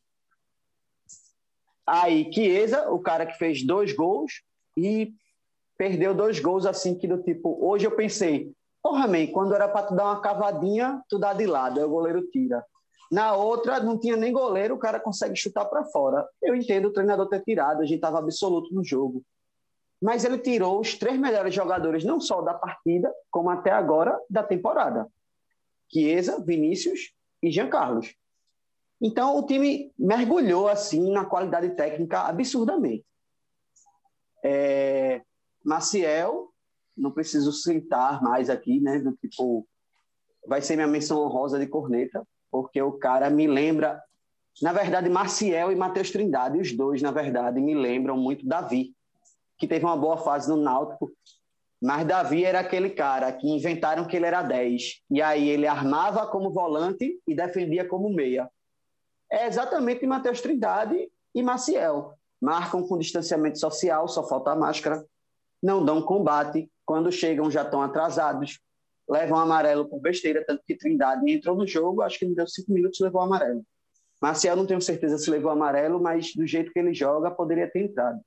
[1.89, 4.43] Aí, Chiesa, o cara que fez dois gols
[4.77, 5.11] e
[5.77, 9.87] perdeu dois gols assim que do tipo, hoje eu pensei, Porra, man, quando era para
[9.87, 12.63] tu dar uma cavadinha, tu dá de lado, aí o goleiro tira.
[13.11, 16.27] Na outra, não tinha nem goleiro, o cara consegue chutar para fora.
[16.41, 19.23] Eu entendo o treinador ter tirado, a gente estava absoluto no jogo.
[20.01, 24.43] Mas ele tirou os três melhores jogadores, não só da partida, como até agora da
[24.43, 25.07] temporada:
[25.91, 27.13] Chiesa, Vinícius
[27.43, 28.15] e Jean Carlos.
[29.01, 33.05] Então, o time mergulhou assim na qualidade técnica absurdamente.
[34.43, 35.21] É,
[35.63, 36.49] Maciel,
[36.97, 38.99] não preciso citar mais aqui, né?
[38.99, 39.65] Do tipo,
[40.45, 44.01] vai ser minha menção honrosa de corneta, porque o cara me lembra,
[44.61, 48.93] na verdade, Marcial e Matheus Trindade, os dois, na verdade, me lembram muito Davi,
[49.57, 51.11] que teve uma boa fase no Náutico,
[51.81, 56.27] mas Davi era aquele cara que inventaram que ele era 10, e aí ele armava
[56.27, 58.49] como volante e defendia como meia.
[59.31, 62.13] É exatamente Matheus Trindade e Maciel.
[62.41, 65.05] Marcam com distanciamento social, só falta a máscara,
[65.61, 68.59] não dão combate, quando chegam já estão atrasados,
[69.07, 72.71] levam amarelo por besteira, tanto que Trindade entrou no jogo, acho que não deu cinco
[72.71, 73.63] minutos levou amarelo.
[74.21, 77.85] Marcial não tenho certeza se levou amarelo, mas do jeito que ele joga, poderia ter
[77.85, 78.19] entrado.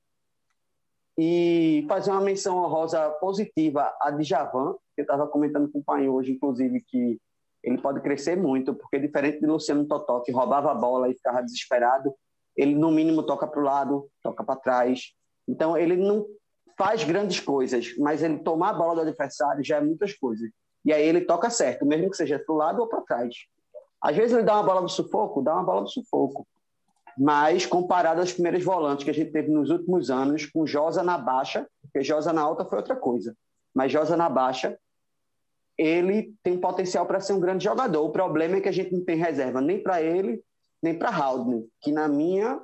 [1.18, 6.08] E fazer uma menção honrosa positiva a Djavan, que eu estava comentando com o pai
[6.08, 7.20] hoje, inclusive, que
[7.62, 11.42] ele pode crescer muito, porque diferente de Luciano Totó, que roubava a bola e ficava
[11.42, 12.14] desesperado,
[12.56, 15.12] ele no mínimo toca para o lado, toca para trás.
[15.48, 16.26] Então ele não
[16.76, 20.50] faz grandes coisas, mas ele tomar a bola do adversário já é muitas coisas.
[20.84, 23.34] E aí ele toca certo, mesmo que seja para o lado ou para trás.
[24.00, 26.46] Às vezes ele dá uma bola do sufoco, dá uma bola do sufoco.
[27.16, 31.18] Mas comparado às primeiras volantes que a gente teve nos últimos anos, com Josa na
[31.18, 33.36] baixa, porque Josa na alta foi outra coisa,
[33.74, 34.76] mas Josa na baixa,
[35.82, 38.04] ele tem potencial para ser um grande jogador.
[38.04, 40.42] O problema é que a gente não tem reserva nem para ele,
[40.82, 42.60] nem para Haldner, que na minha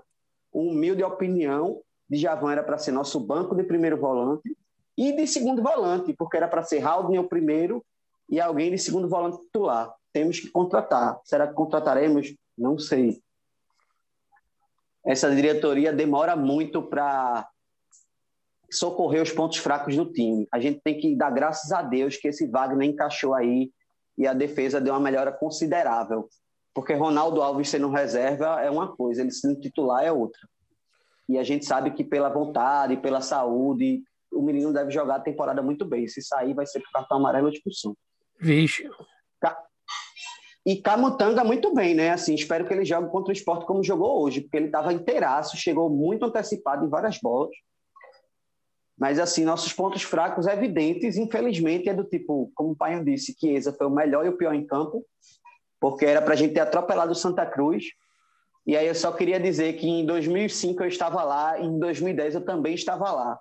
[0.52, 4.56] humilde opinião, Djavan era para ser nosso banco de primeiro volante
[4.96, 7.84] e de segundo volante, porque era para ser Haldner o primeiro
[8.28, 9.92] e alguém de segundo volante titular.
[10.12, 11.20] Temos que contratar.
[11.24, 12.34] Será que contrataremos?
[12.56, 13.20] Não sei.
[15.04, 17.48] Essa diretoria demora muito para
[18.70, 20.46] socorrer os pontos fracos do time.
[20.52, 23.70] A gente tem que dar graças a Deus que esse Wagner encaixou aí
[24.16, 26.28] e a defesa deu uma melhora considerável.
[26.74, 30.40] Porque Ronaldo Alves sendo reserva é uma coisa, ele sendo titular é outra.
[31.28, 34.02] E a gente sabe que pela vontade, pela saúde,
[34.32, 36.06] o menino deve jogar a temporada muito bem.
[36.06, 37.96] Se sair, vai ser por cartão amarelo ou expulsão.
[38.40, 38.88] Vixe.
[40.68, 42.10] E Camutanga muito bem, né?
[42.10, 45.56] Assim, espero que ele jogue contra o esporte como jogou hoje, porque ele estava inteiraço,
[45.56, 47.56] chegou muito antecipado em várias bolas.
[48.98, 53.48] Mas, assim, nossos pontos fracos evidentes, infelizmente, é do tipo, como o pai disse, que
[53.48, 55.04] Eza foi o melhor e o pior em campo,
[55.80, 57.84] porque era para a gente ter atropelado o Santa Cruz.
[58.66, 62.44] E aí eu só queria dizer que em 2005 eu estava lá, em 2010 eu
[62.44, 63.38] também estava lá.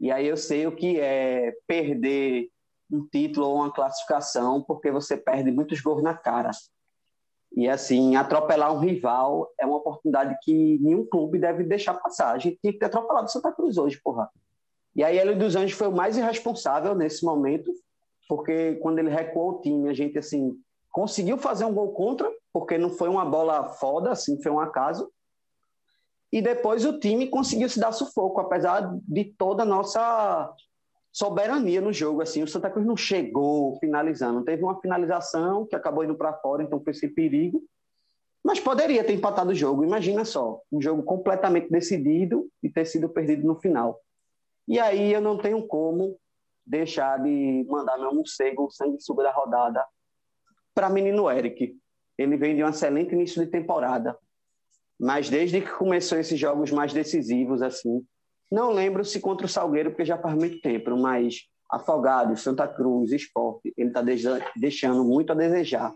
[0.00, 2.48] E aí eu sei o que é perder
[2.90, 6.50] um título ou uma classificação, porque você perde muitos gols na cara.
[7.54, 12.32] E assim, atropelar um rival é uma oportunidade que nenhum clube deve deixar passar.
[12.32, 14.30] A gente tinha que ter atropelado o Santa Cruz hoje, porra.
[14.94, 17.72] E aí, Hélio dos Anjos foi o mais irresponsável nesse momento,
[18.28, 20.56] porque quando ele recuou o time, a gente, assim,
[20.90, 25.10] conseguiu fazer um gol contra, porque não foi uma bola foda, assim, foi um acaso.
[26.30, 30.54] E depois o time conseguiu se dar sufoco, apesar de toda a nossa
[31.12, 32.22] soberania no jogo.
[32.22, 34.42] Assim, o Santa Cruz não chegou finalizando.
[34.42, 37.62] Teve uma finalização que acabou indo para fora, então foi esse perigo.
[38.42, 39.84] Mas poderia ter empatado o jogo.
[39.84, 44.00] Imagina só, um jogo completamente decidido e ter sido perdido no final.
[44.66, 46.18] E aí eu não tenho como
[46.64, 49.84] deixar de mandar meu morcego, sanguessuga da rodada,
[50.74, 51.76] para menino Eric.
[52.16, 54.16] Ele vem de um excelente início de temporada.
[54.98, 58.04] Mas desde que começou esses jogos mais decisivos, assim,
[58.50, 63.10] não lembro se contra o Salgueiro, porque já faz muito tempo, mas Afogados, Santa Cruz,
[63.10, 64.02] Esporte, ele está
[64.54, 65.92] deixando muito a desejar.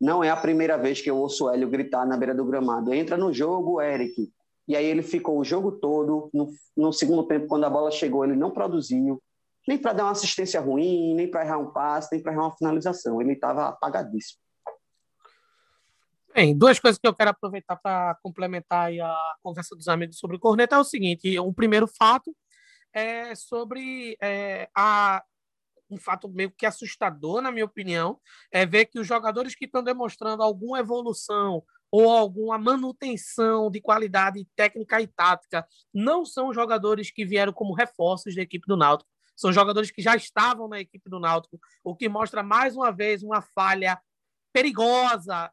[0.00, 2.94] Não é a primeira vez que eu ouço o Hélio gritar na beira do gramado:
[2.94, 4.32] entra no jogo, Eric.
[4.70, 6.30] E aí ele ficou o jogo todo.
[6.32, 9.20] No, no segundo tempo, quando a bola chegou, ele não produziu,
[9.66, 12.56] nem para dar uma assistência ruim, nem para errar um passe, nem para errar uma
[12.56, 13.20] finalização.
[13.20, 14.38] Ele estava apagadíssimo.
[16.32, 20.38] Bem, duas coisas que eu quero aproveitar para complementar a conversa dos amigos sobre o
[20.40, 22.32] Corneta é o seguinte: o primeiro fato
[22.92, 25.20] é sobre é, a,
[25.90, 28.20] um fato meio que assustador, na minha opinião,
[28.52, 31.60] é ver que os jogadores que estão demonstrando alguma evolução
[31.90, 35.66] ou alguma manutenção de qualidade técnica e tática.
[35.92, 40.14] Não são jogadores que vieram como reforços da equipe do Náutico, são jogadores que já
[40.14, 43.98] estavam na equipe do Náutico, o que mostra mais uma vez uma falha
[44.52, 45.50] perigosa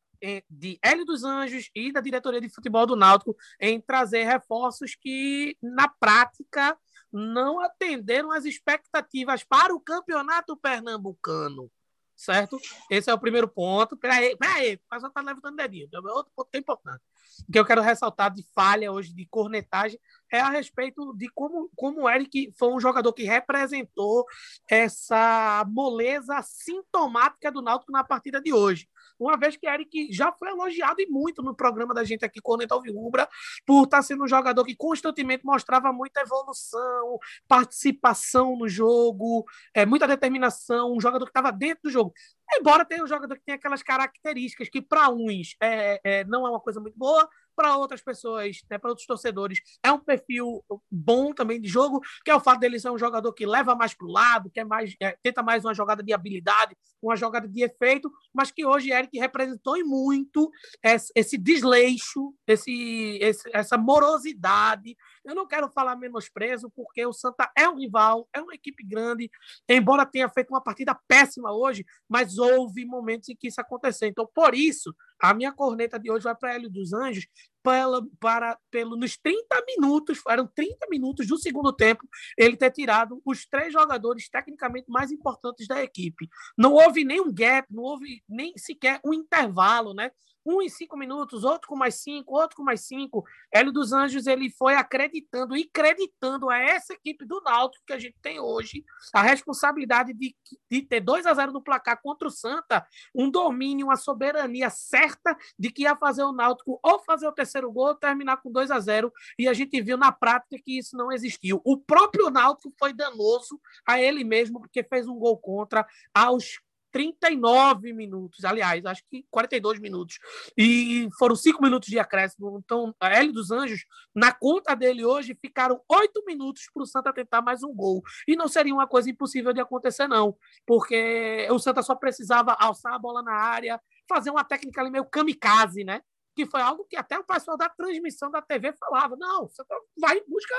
[0.49, 5.55] de Hélio dos Anjos e da diretoria de futebol do Náutico em trazer reforços que,
[5.61, 6.77] na prática,
[7.13, 11.71] não atenderam as expectativas para o campeonato pernambucano
[12.17, 12.59] certo?
[12.89, 13.95] Esse é o primeiro ponto.
[13.95, 15.87] Peraí, peraí, o pessoal está levantando dedinho.
[15.93, 17.01] É outro ponto é importante.
[17.47, 19.99] O que eu quero ressaltar de falha hoje, de cornetagem,
[20.31, 24.25] é a respeito de como, como o Eric foi um jogador que representou
[24.69, 28.89] essa moleza sintomática do Náutico na partida de hoje
[29.19, 32.75] uma vez que Eric já foi elogiado e muito no programa da gente aqui, Corneta
[32.75, 33.27] Alvirrubra,
[33.65, 40.07] por estar sendo um jogador que constantemente mostrava muita evolução, participação no jogo, é, muita
[40.07, 42.13] determinação, um jogador que estava dentro do jogo.
[42.53, 46.49] Embora tenha um jogador que tem aquelas características que, para uns, é, é, não é
[46.49, 47.27] uma coisa muito boa,
[47.57, 52.29] para outras pessoas, né, para outros torcedores, é um perfil bom também de jogo, que
[52.29, 54.63] é o fato dele ser um jogador que leva mais para o lado, que é
[54.63, 58.91] mais, é, tenta mais uma jogada de habilidade, uma jogada de efeito, mas que hoje
[58.91, 60.51] Eric representou muito
[60.83, 64.95] esse, esse desleixo, esse, esse, essa morosidade.
[65.27, 69.29] Eu não quero falar menosprezo, porque o Santa é um rival, é uma equipe grande,
[69.67, 74.07] embora tenha feito uma partida péssima hoje, mas houve momentos em que isso aconteceu.
[74.07, 77.27] Então, por isso, a minha corneta de hoje vai para Hélio dos Anjos,
[77.67, 82.07] para, para, pelo, nos 30 minutos, eram 30 minutos do segundo tempo,
[82.37, 86.29] ele ter tirado os três jogadores tecnicamente mais importantes da equipe.
[86.57, 90.11] Não houve nenhum gap, não houve nem sequer um intervalo, né?
[90.47, 93.25] um em cinco minutos, outro com mais cinco, outro com mais cinco.
[93.53, 97.99] Hélio dos Anjos ele foi acreditando e creditando a essa equipe do Náutico que a
[97.99, 98.83] gente tem hoje
[99.13, 100.33] a responsabilidade de,
[100.71, 105.37] de ter 2 a 0 no placar contra o Santa, um domínio, uma soberania certa
[105.59, 108.71] de que ia fazer o Náutico ou fazer o terceiro gol ou terminar com 2
[108.71, 111.61] a 0 e a gente viu na prática que isso não existiu.
[111.63, 116.59] O próprio Náutico foi danoso a ele mesmo porque fez um gol contra aos
[116.91, 120.17] 39 minutos, aliás, acho que 42 minutos.
[120.57, 122.59] E foram cinco minutos de acréscimo.
[122.63, 123.85] Então, a L dos Anjos,
[124.15, 128.01] na conta dele hoje, ficaram oito minutos para o Santa tentar mais um gol.
[128.27, 130.35] E não seria uma coisa impossível de acontecer, não,
[130.65, 133.79] porque o Santa só precisava alçar a bola na área,
[134.09, 136.01] fazer uma técnica ali meio kamikaze, né?
[136.37, 139.17] Que foi algo que até o pessoal da transmissão da TV falava.
[139.17, 139.63] Não, você
[139.99, 140.53] vai em busca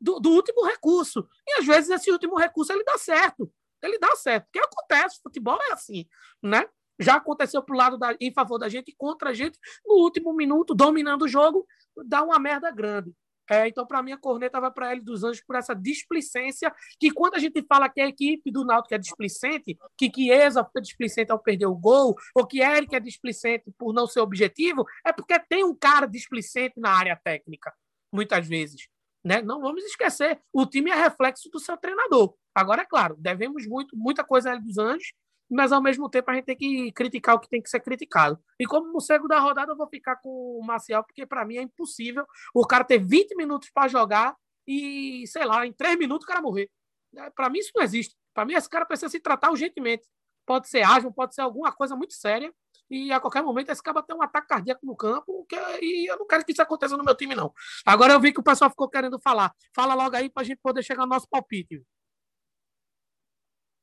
[0.00, 1.28] do, do último recurso.
[1.44, 3.52] E às vezes esse último recurso ele dá certo
[3.86, 4.44] ele dá certo.
[4.46, 6.06] Porque acontece, futebol é assim,
[6.42, 6.68] né?
[6.98, 10.74] Já aconteceu pro lado da, em favor da gente contra a gente no último minuto,
[10.74, 11.66] dominando o jogo,
[12.06, 13.12] dá uma merda grande.
[13.50, 17.10] É, então, para mim, a corneta vai para ele dos Anjos por essa displicência, que
[17.10, 21.30] quando a gente fala que a equipe do Náutico é displicente, que Chiesa foi displicente
[21.30, 25.38] ao perder o gol, ou que Eric é displicente por não ser objetivo, é porque
[25.38, 27.72] tem um cara displicente na área técnica,
[28.12, 28.88] muitas vezes.
[29.22, 29.40] Né?
[29.42, 32.34] Não vamos esquecer, o time é reflexo do seu treinador.
[32.54, 35.12] Agora, é claro, devemos muito, muita coisa a dos Anjos,
[35.50, 38.38] mas ao mesmo tempo a gente tem que criticar o que tem que ser criticado.
[38.58, 41.62] E como morcego da rodada, eu vou ficar com o Marcial, porque para mim é
[41.62, 46.28] impossível o cara ter 20 minutos para jogar e, sei lá, em 3 minutos o
[46.28, 46.70] cara morrer.
[47.16, 48.16] É, para mim isso não existe.
[48.32, 50.04] Para mim esse cara precisa se tratar urgentemente.
[50.46, 52.52] Pode ser asma, pode ser alguma coisa muito séria,
[52.90, 56.18] e a qualquer momento esse cara tem um ataque cardíaco no campo, que, e eu
[56.18, 57.52] não quero que isso aconteça no meu time, não.
[57.84, 59.54] Agora eu vi que o pessoal ficou querendo falar.
[59.74, 61.82] Fala logo aí para a gente poder chegar no nosso palpite.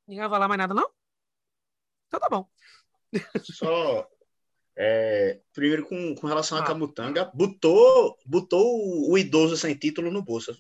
[0.07, 1.00] Ninguém vai falar mais nada, não?
[2.11, 2.45] Então tá bom.
[3.41, 4.07] Só.
[4.75, 6.61] É, primeiro, com, com relação ah.
[6.61, 10.57] a Camutanga, botou, botou o, o idoso sem título no bolso.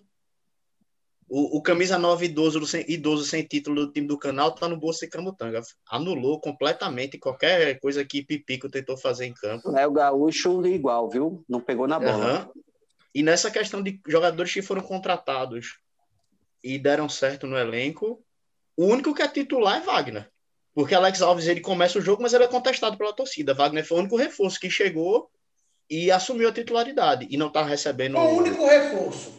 [1.27, 4.99] O, o, camisa 9 idoso, idoso sem título do time do canal tá no bolso
[4.99, 5.61] de Camutanga.
[5.89, 9.75] Anulou completamente qualquer coisa que Pipico tentou fazer em campo.
[9.77, 11.43] É o Gaúcho igual, viu?
[11.47, 12.51] Não pegou na bola.
[12.53, 12.61] Uhum.
[13.15, 15.79] E nessa questão de jogadores que foram contratados
[16.63, 18.21] e deram certo no elenco,
[18.75, 20.29] o único que é titular é Wagner.
[20.73, 23.53] Porque Alex Alves ele começa o jogo, mas ele é contestado pela torcida.
[23.53, 25.29] Wagner foi o único reforço que chegou
[25.89, 27.27] e assumiu a titularidade.
[27.29, 28.17] E não está recebendo.
[28.17, 29.33] O único reforço.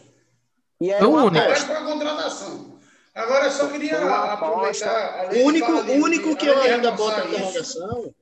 [0.79, 1.45] E é o único.
[1.45, 2.73] para a contratação.
[3.15, 5.29] Agora, eu só queria aproveitar.
[5.33, 8.13] O único, o único que eu ainda boto a interrogação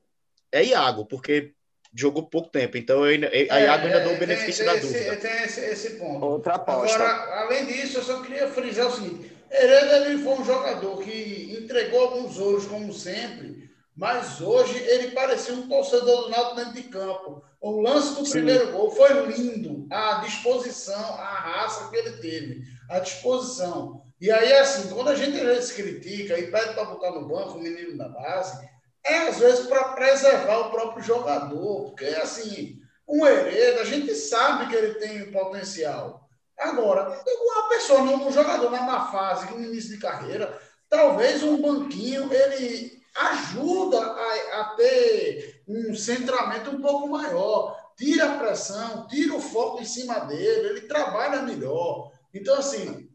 [0.52, 1.54] é Iago, porque
[1.94, 2.78] jogou pouco tempo.
[2.78, 5.16] Então, eu ainda, a é, Iago ainda dou o benefício tem, da dúvida.
[5.18, 6.26] Tem esse, esse ponto.
[6.26, 7.02] Outra aposta.
[7.02, 11.58] Agora, além disso, eu só queria frisar o seguinte: Hereda ele foi um jogador que
[11.62, 16.84] entregou alguns ouros, como sempre, mas hoje ele parecia um torcedor do Náutico dentro de
[16.84, 17.44] campo.
[17.60, 18.32] O lance do Sim.
[18.32, 19.86] primeiro gol foi lindo.
[19.92, 24.02] A disposição, a raça que ele teve, a disposição.
[24.20, 27.62] E aí, assim, quando a gente se critica e pede para botar no banco o
[27.62, 28.68] menino da base,
[29.06, 31.86] é às vezes para preservar o próprio jogador.
[31.86, 36.21] Porque, assim, um Hereda, a gente sabe que ele tem potencial.
[36.62, 40.60] Agora, uma pessoa, um jogador na má fase, no início de carreira,
[40.90, 48.38] talvez um banquinho, ele ajuda a, a ter um centramento um pouco maior, tira a
[48.38, 52.12] pressão, tira o foco em cima dele, ele trabalha melhor.
[52.34, 53.10] Então, assim,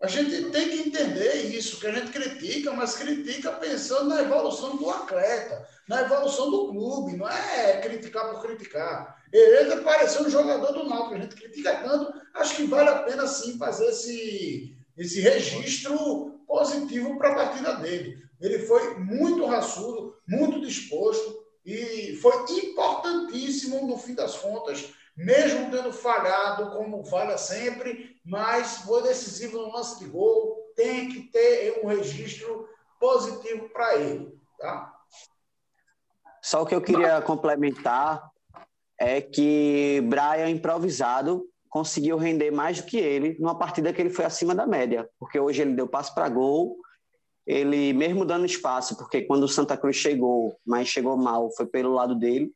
[0.00, 4.76] A gente tem que entender isso, que a gente critica, mas critica pensando na evolução
[4.76, 9.21] do atleta, na evolução do clube, não é criticar por criticar.
[9.32, 13.26] Ele pareceu um jogador do Náutico, a gente critica tanto, acho que vale a pena
[13.26, 18.18] sim fazer esse, esse registro positivo para a partida dele.
[18.40, 25.92] Ele foi muito raçudo, muito disposto e foi importantíssimo no fim das contas mesmo tendo
[25.92, 31.88] falhado, como falha sempre, mas foi decisivo no lance de gol, tem que ter um
[31.88, 32.68] registro
[32.98, 34.38] positivo para ele.
[34.58, 34.92] Tá?
[36.40, 38.31] Só o que eu queria complementar
[39.02, 44.24] é que Brian, improvisado, conseguiu render mais do que ele numa partida que ele foi
[44.24, 46.76] acima da média, porque hoje ele deu passo para gol,
[47.44, 51.92] ele mesmo dando espaço, porque quando o Santa Cruz chegou, mas chegou mal, foi pelo
[51.92, 52.52] lado dele,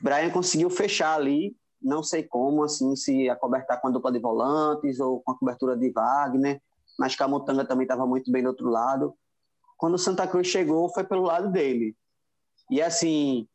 [0.00, 1.54] Brian conseguiu fechar ali.
[1.80, 5.76] Não sei como, assim, se acobertar com a dupla de volantes ou com a cobertura
[5.76, 6.60] de Wagner,
[6.98, 9.14] mas Camutanga também estava muito bem do outro lado.
[9.78, 11.96] Quando o Santa Cruz chegou, foi pelo lado dele.
[12.70, 13.46] E assim,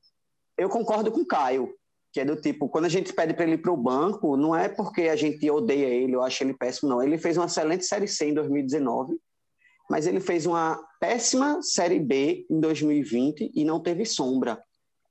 [0.57, 1.71] eu concordo com o Caio,
[2.15, 4.55] que é do tipo, quando a gente pede para ele ir para o banco, não
[4.55, 7.03] é porque a gente odeia ele, eu acho ele péssimo, não.
[7.03, 9.19] Ele fez uma excelente Série C em 2019,
[9.89, 14.63] mas ele fez uma péssima Série B em 2020 e não teve sombra.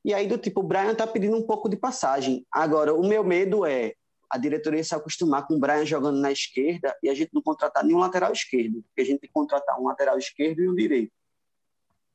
[0.02, 2.46] E aí, do tipo, o Brian tá pedindo um pouco de passagem.
[2.50, 3.92] Agora, o meu medo é
[4.30, 7.84] a diretoria se acostumar com o Brian jogando na esquerda e a gente não contratar
[7.84, 8.82] nenhum lateral esquerdo.
[8.82, 11.12] Porque a gente tem que contratar um lateral esquerdo e um direito.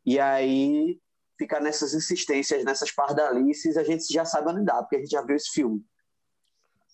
[0.04, 1.00] E aí,
[1.40, 5.22] ficar nessas insistências, nessas pardalices, a gente já sabe onde dá, porque a gente já
[5.22, 5.82] viu esse filme.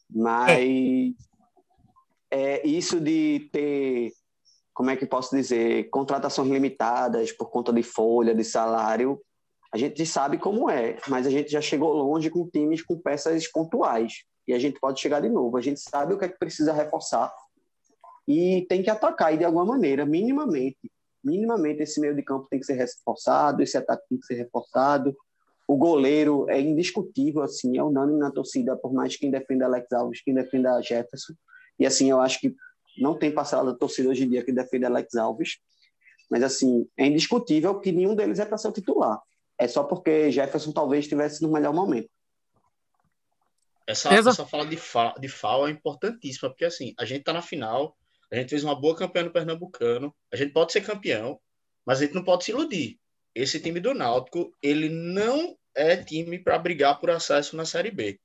[0.10, 1.16] Mas
[2.32, 2.60] é.
[2.62, 4.14] é isso de ter,
[4.74, 9.20] como é que posso dizer, contratações limitadas por conta de folha, de salário,
[9.74, 13.46] a gente sabe como é, mas a gente já chegou longe com times com peças
[13.52, 14.24] pontuais.
[14.48, 15.58] E a gente pode chegar de novo.
[15.58, 17.34] A gente sabe o que é que precisa reforçar
[18.28, 20.92] e tem que atacar de alguma maneira, minimamente.
[21.26, 25.16] Minimamente esse meio de campo tem que ser reforçado, esse ataque tem que ser reforçado.
[25.68, 30.22] O goleiro é indiscutível, assim, é unânime na torcida, por mais quem defenda Alex Alves,
[30.22, 31.34] quem defenda Jefferson.
[31.80, 32.56] E assim, eu acho que
[33.00, 35.58] não tem da torcida hoje em dia que defende Alex Alves.
[36.30, 39.20] Mas assim, é indiscutível que nenhum deles é para ser o titular
[39.58, 42.10] é só porque Jefferson talvez estivesse no melhor momento.
[43.88, 47.42] Essa, essa fala de, fa, de FAO é importantíssima, porque assim, a gente está na
[47.42, 47.96] final,
[48.32, 51.40] a gente fez uma boa campanha no Pernambucano, a gente pode ser campeão,
[51.86, 53.00] mas a gente não pode se iludir.
[53.34, 58.20] Esse time do Náutico, ele não é time para brigar por acesso na Série B.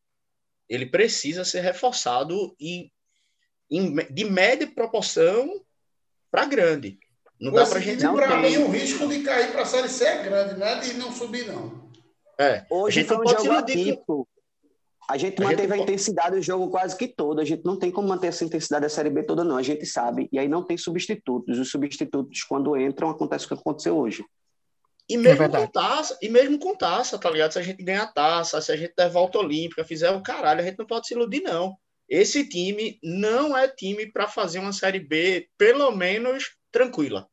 [0.68, 2.90] Ele precisa ser reforçado em,
[3.70, 5.64] em de média proporção
[6.30, 6.98] para grande.
[7.40, 10.04] Não dá pra gente não para mim o risco de cair para a série C
[10.04, 11.90] é grande, não é de não subir não.
[12.38, 12.64] É.
[12.70, 14.28] Hoje foi um jogo atípico.
[15.10, 17.40] A gente a manteve gente a intensidade do jogo quase que todo.
[17.40, 19.56] A gente não tem como manter essa intensidade da Série B toda, não.
[19.56, 20.28] A gente sabe.
[20.30, 21.58] E aí não tem substitutos.
[21.58, 24.24] Os substitutos, quando entram, acontece o que aconteceu hoje.
[25.08, 27.50] E mesmo é com taça, e mesmo com taça, tá ligado?
[27.50, 30.62] Se a gente ganhar taça, se a gente der volta olímpica, fizer o caralho, a
[30.62, 31.74] gente não pode se iludir, não.
[32.08, 37.26] Esse time não é time para fazer uma Série B, pelo menos, tranquila.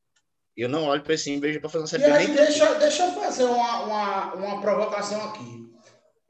[0.56, 2.10] Eu não olho para esse time vejo para fazer uma Série B.
[2.10, 5.67] E aí, deixa, deixa eu fazer uma, uma, uma provocação aqui.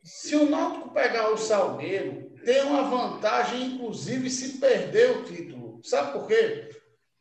[0.08, 5.82] Se o Náutico pegar o Salgueiro, tem uma vantagem, inclusive, se perder o título.
[5.84, 6.70] Sabe por quê?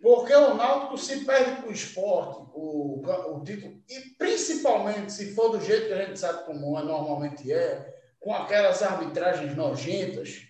[0.01, 5.49] Porque o Náutico se perde para o esporte, o, o título, e principalmente se for
[5.49, 10.43] do jeito que a gente sabe como é, normalmente é, com aquelas arbitragens nojentas,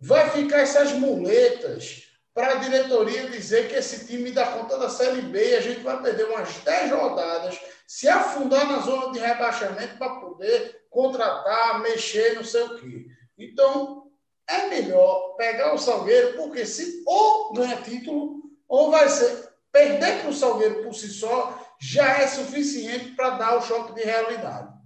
[0.00, 5.20] vai ficar essas muletas para a diretoria dizer que esse time dá conta da Série
[5.20, 9.98] B e a gente vai perder umas 10 rodadas, se afundar na zona de rebaixamento
[9.98, 13.06] para poder contratar, mexer, não sei o quê.
[13.38, 14.10] Então,
[14.46, 20.30] é melhor pegar o Salgueiro, porque se ou ganha título, ou vai ser perder para
[20.30, 24.80] o Salgueiro por si só, já é suficiente para dar o choque de realidade.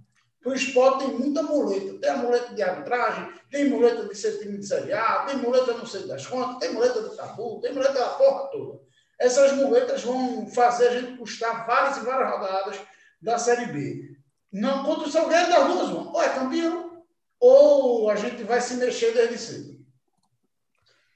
[0.45, 1.99] O esporte tem muita muleta.
[1.99, 5.73] Tem a muleta de arbitragem, tem muleta de ser time de Série A, tem muleta
[5.73, 8.79] não sei das contas, tem muleta do tabu, tem muleta da porra toda.
[9.19, 12.79] Essas muletas vão fazer a gente custar várias e várias rodadas
[13.19, 14.14] da Série B.
[14.55, 16.11] Não, contra o Salgueiro das duas, mano.
[16.13, 17.03] ou é campeão,
[17.41, 19.75] ou a gente vai se mexer desde cedo.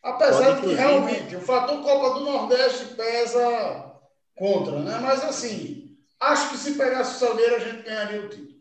[0.03, 3.93] Apesar de que realmente o fator Copa do Nordeste pesa
[4.35, 4.99] contra, né?
[5.01, 8.59] Mas assim, acho que se pegasse o Salgueiro, a gente ganharia o título.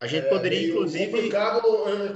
[0.00, 1.04] A gente poderia, é inclusive.
[1.04, 1.62] É complicado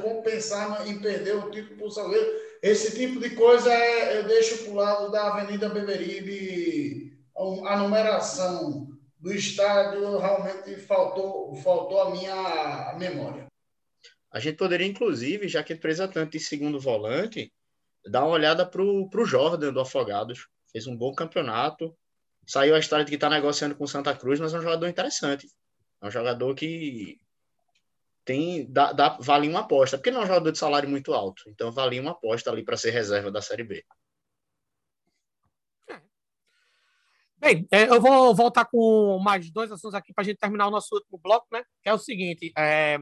[0.03, 2.29] compensar em perder o título por Salgueiro.
[2.63, 7.17] Esse tipo de coisa é, eu deixo para o lado da Avenida Beberibe.
[7.65, 8.96] A numeração
[9.27, 13.49] do estádio realmente faltou, faltou a minha memória.
[14.31, 17.53] A gente poderia, inclusive, já que ele presa tanto em segundo volante,
[18.07, 20.47] dar uma olhada para o Jordan do Afogados.
[20.71, 21.93] fez um bom campeonato.
[22.47, 25.49] Saiu a história de que está negociando com Santa Cruz, mas é um jogador interessante.
[26.01, 27.19] É um jogador que
[28.25, 31.43] tem dá, dá, vale uma aposta, porque não é um jogador de salário muito alto.
[31.49, 33.85] Então vale uma aposta ali para ser reserva da Série B.
[37.47, 40.71] Bem, é, eu vou voltar com mais dois assuntos aqui para a gente terminar o
[40.71, 41.63] nosso último bloco, né?
[41.81, 42.99] Que é o seguinte: é,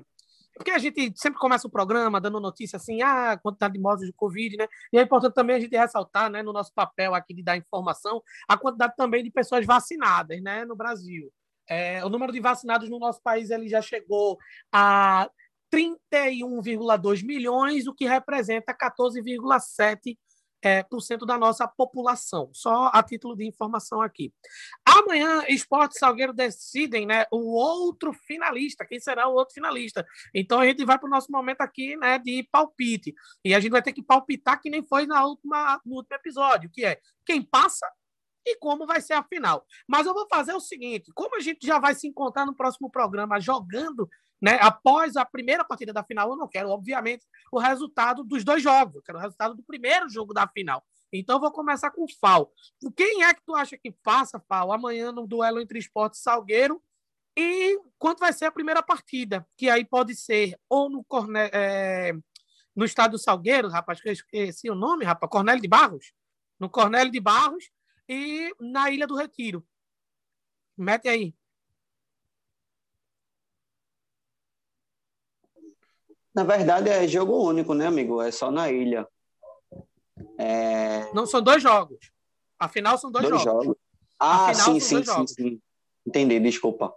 [0.54, 4.12] porque a gente sempre começa o programa dando notícia assim, ah, quantidade de mortes de
[4.12, 4.68] Covid, né?
[4.92, 8.22] E é importante também a gente ressaltar, né, no nosso papel aqui de dar informação,
[8.46, 11.32] a quantidade também de pessoas vacinadas, né, no Brasil.
[11.66, 14.36] É, o número de vacinados no nosso país ele já chegou
[14.70, 15.26] a
[15.72, 20.18] 31,2 milhões, o que representa 14,7
[20.64, 22.50] é, por cento da nossa população.
[22.54, 24.32] Só a título de informação aqui.
[24.84, 28.86] Amanhã, Esporte Salgueiro decidem né, o outro finalista.
[28.86, 30.06] Quem será o outro finalista?
[30.34, 33.14] Então a gente vai para o nosso momento aqui né, de palpite.
[33.44, 36.70] E a gente vai ter que palpitar que nem foi na última, no último episódio,
[36.70, 37.86] que é quem passa
[38.46, 39.66] e como vai ser a final.
[39.86, 42.90] Mas eu vou fazer o seguinte: como a gente já vai se encontrar no próximo
[42.90, 44.08] programa jogando
[44.44, 44.58] né?
[44.60, 48.96] Após a primeira partida da final, eu não quero, obviamente, o resultado dos dois jogos.
[48.96, 50.84] Eu quero o resultado do primeiro jogo da final.
[51.10, 52.52] Então, vou começar com o Fal.
[52.94, 56.82] Quem é que tu acha que passa, Fal, amanhã no duelo entre Esporte e Salgueiro?
[57.34, 59.48] E quanto vai ser a primeira partida?
[59.56, 61.48] Que aí pode ser ou no, Corne...
[61.50, 62.12] É...
[62.76, 66.12] no estádio Salgueiro, rapaz, que eu esqueci o nome, rapaz, Cornélio de Barros.
[66.60, 67.70] No Cornélio de Barros
[68.06, 69.66] e na Ilha do Retiro.
[70.76, 71.34] Mete aí.
[76.34, 78.20] Na verdade, é jogo único, né, amigo?
[78.20, 79.06] É só na ilha.
[80.38, 81.12] É...
[81.12, 81.98] Não, são dois jogos.
[82.58, 83.64] Afinal, são dois, dois jogos.
[83.64, 83.78] jogos.
[84.18, 85.60] Ah, Afinal, sim, sim, sim, sim,
[86.06, 86.92] Entendi, desculpa.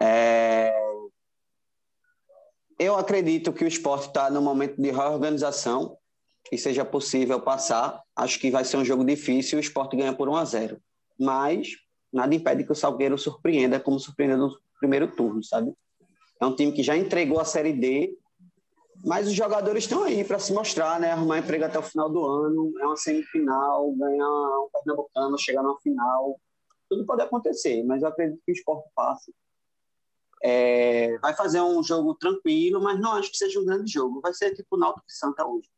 [0.00, 0.72] É...
[2.78, 5.98] Eu acredito que o esporte está no momento de reorganização
[6.50, 8.00] e seja possível passar.
[8.16, 10.82] Acho que vai ser um jogo difícil e o esporte ganha por 1 a 0
[11.18, 11.68] Mas
[12.12, 15.72] nada impede que o Salgueiro surpreenda como surpreendeu no primeiro turno, sabe?
[16.40, 18.16] É um time que já entregou a Série D,
[19.04, 21.12] mas os jogadores estão aí para se mostrar, né?
[21.12, 25.76] Arrumar emprego até o final do ano, é uma semifinal, ganhar um Pernambucano, chegar na
[25.82, 26.40] final.
[26.88, 29.34] Tudo pode acontecer, mas eu acredito que o esporte passe.
[30.42, 34.20] É, vai fazer um jogo tranquilo, mas não acho que seja um grande jogo.
[34.22, 35.68] Vai ser tipo Náutico e Santa hoje.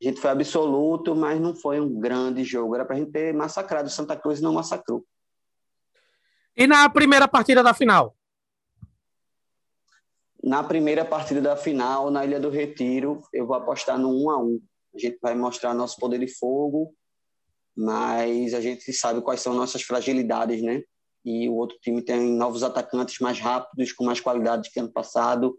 [0.00, 2.74] A gente foi absoluto, mas não foi um grande jogo.
[2.74, 5.04] Era para a gente ter massacrado Santa Cruz e não massacrou.
[6.56, 8.14] E na primeira partida da final?
[10.50, 14.42] Na primeira partida da final, na Ilha do Retiro, eu vou apostar no 1 a
[14.42, 14.60] 1
[14.96, 16.92] A gente vai mostrar nosso poder de fogo,
[17.76, 20.82] mas a gente sabe quais são nossas fragilidades, né?
[21.24, 25.56] E o outro time tem novos atacantes mais rápidos, com mais qualidade que ano passado.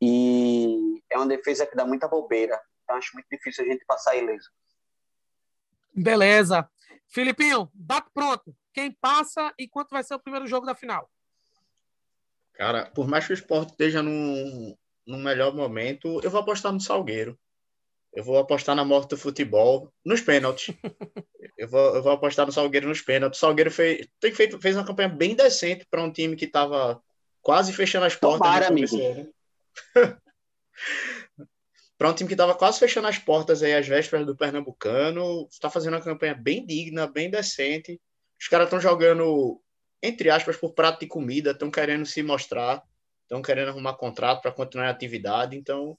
[0.00, 2.60] E é uma defesa que dá muita bobeira.
[2.82, 4.50] Então acho muito difícil a gente passar ileso.
[5.94, 6.68] Beleza.
[7.08, 8.52] Filipinho, bate pronto.
[8.74, 11.08] Quem passa e quanto vai ser o primeiro jogo da final?
[12.54, 14.76] Cara, por mais que o esporte esteja num,
[15.06, 17.38] num melhor momento, eu vou apostar no Salgueiro.
[18.12, 20.74] Eu vou apostar na morte do futebol, nos pênaltis.
[21.56, 23.38] eu, vou, eu vou apostar no Salgueiro nos pênaltis.
[23.38, 27.02] O Salgueiro fez, tem feito, fez uma campanha bem decente para um time que estava
[27.40, 28.40] quase fechando as portas.
[28.46, 28.94] Tomara, amigo.
[31.96, 35.70] para um time que estava quase fechando as portas aí às vésperas do Pernambucano, está
[35.70, 37.98] fazendo uma campanha bem digna, bem decente.
[38.40, 39.62] Os caras estão jogando
[40.02, 42.82] entre aspas, por prato de comida, estão querendo se mostrar,
[43.22, 45.56] estão querendo arrumar contrato para continuar em atividade.
[45.56, 45.96] Então,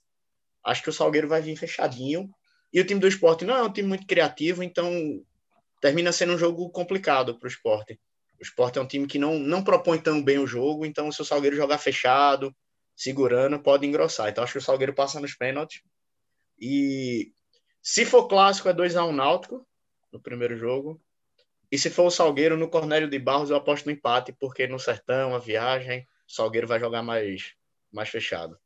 [0.63, 2.29] acho que o Salgueiro vai vir fechadinho.
[2.71, 4.91] E o time do esporte não é um time muito criativo, então
[5.79, 7.99] termina sendo um jogo complicado para o esporte.
[8.39, 11.21] O esporte é um time que não, não propõe tão bem o jogo, então se
[11.21, 12.53] o Salgueiro jogar fechado,
[12.95, 14.29] segurando, pode engrossar.
[14.29, 15.81] Então acho que o Salgueiro passa nos pênaltis.
[16.59, 17.31] E
[17.81, 19.67] se for clássico, é 2x1 um Náutico
[20.11, 21.01] no primeiro jogo.
[21.73, 24.77] E se for o Salgueiro no Cornélio de Barros, eu aposto no empate, porque no
[24.77, 27.55] Sertão, a viagem, o Salgueiro vai jogar mais,
[27.91, 28.59] mais fechado.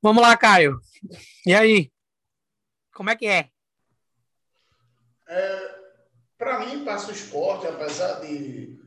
[0.00, 0.80] Vamos lá, Caio.
[1.44, 1.92] E aí?
[2.94, 3.50] Como é que é?
[5.28, 5.74] é
[6.38, 8.80] Para mim, passa o esporte, apesar de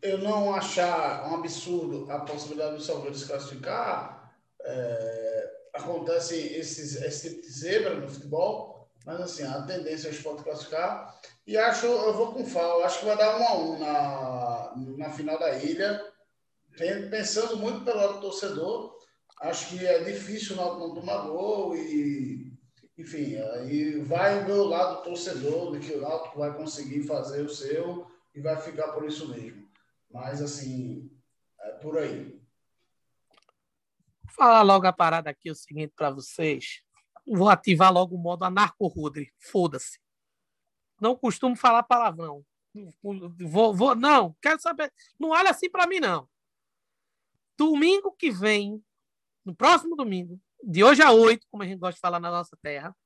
[0.00, 7.28] eu não achar um absurdo a possibilidade do Salgueiro se classificar, é, acontece esses, esse
[7.28, 8.73] tipo de zebra no futebol
[9.04, 11.20] mas assim, a tendência é o esporte classificar.
[11.46, 15.06] E acho, eu vou com o FAO, acho que vai dar um a um na,
[15.06, 16.02] na final da ilha.
[17.10, 18.98] Pensando muito pelo lado do torcedor,
[19.42, 22.52] acho que é difícil o Náutico não tomar gol e,
[22.98, 27.48] enfim, aí vai o meu lado torcedor de que o Náutico vai conseguir fazer o
[27.48, 29.68] seu e vai ficar por isso mesmo.
[30.10, 31.10] Mas, assim,
[31.60, 32.40] é por aí.
[34.24, 36.83] Vou falar logo a parada aqui, o seguinte para vocês.
[37.26, 39.32] Vou ativar logo o modo anarco-rudre.
[39.38, 39.98] Foda-se.
[41.00, 42.44] Não costumo falar palavrão.
[43.02, 44.92] Vou, vou, não, quero saber.
[45.18, 46.28] Não olha assim para mim, não.
[47.56, 48.84] Domingo que vem,
[49.44, 52.56] no próximo domingo, de hoje a oito, como a gente gosta de falar na nossa
[52.60, 52.96] terra,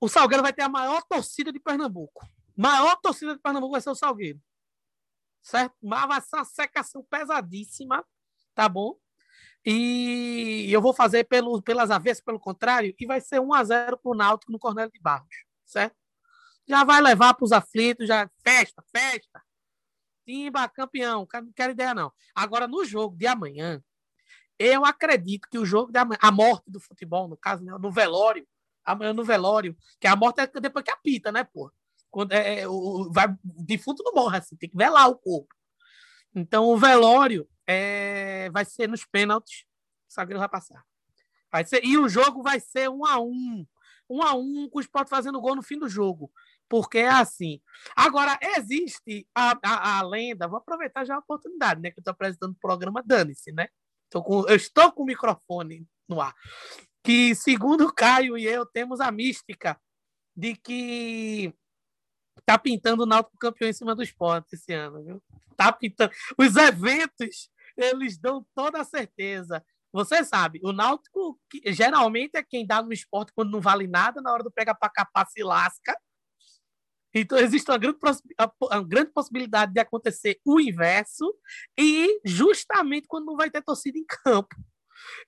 [0.00, 2.26] o Salgueiro vai ter a maior torcida de Pernambuco.
[2.56, 4.40] Maior torcida de Pernambuco vai ser o Salgueiro.
[5.42, 5.74] Certo?
[5.82, 8.06] Mas vai ser uma secação pesadíssima,
[8.54, 8.96] tá bom?
[9.64, 13.98] E eu vou fazer pelo, pelas avessas, pelo contrário, e vai ser 1 a 0
[13.98, 15.96] para o Náutico no Cornélio de Barros, certo?
[16.66, 19.42] Já vai levar para os aflitos, já festa, festa.
[20.24, 22.12] Timba, campeão, não quero ideia não.
[22.34, 23.82] Agora, no jogo de amanhã,
[24.58, 28.46] eu acredito que o jogo amanhã, a morte do futebol, no caso, né, no velório,
[28.84, 31.72] amanhã no velório, que a morte é depois que apita, né, pô?
[32.10, 35.54] Quando é, é o, vai, defunto não morre assim, tem que velar o corpo.
[36.34, 39.64] Então, o velório é, vai ser nos pênaltis.
[40.08, 40.84] O Salgueiro vai passar.
[41.52, 43.64] Vai ser, e o jogo vai ser um a um.
[44.08, 46.32] Um a um, com o Sport fazendo gol no fim do jogo.
[46.68, 47.60] Porque é assim.
[47.94, 51.92] Agora, existe a, a, a lenda, vou aproveitar já a oportunidade, né?
[51.92, 53.68] Que eu estou apresentando o programa Dane-se, né?
[54.12, 56.34] Com, eu estou com o microfone no ar.
[57.04, 59.80] Que, segundo o Caio e eu, temos a mística
[60.36, 61.54] de que
[62.44, 65.22] tá pintando o Náutico campeão em cima do esporte esse ano, viu?
[65.56, 66.12] Tá pintando.
[66.36, 67.48] Os eventos
[67.82, 69.64] eles dão toda a certeza.
[69.92, 74.32] Você sabe, o Náutico geralmente é quem dá no esporte quando não vale nada, na
[74.32, 75.96] hora do pega para capar se lasca.
[77.12, 77.98] Então, existe uma grande,
[78.60, 81.34] uma grande possibilidade de acontecer o inverso,
[81.76, 84.54] e justamente quando não vai ter torcida em campo.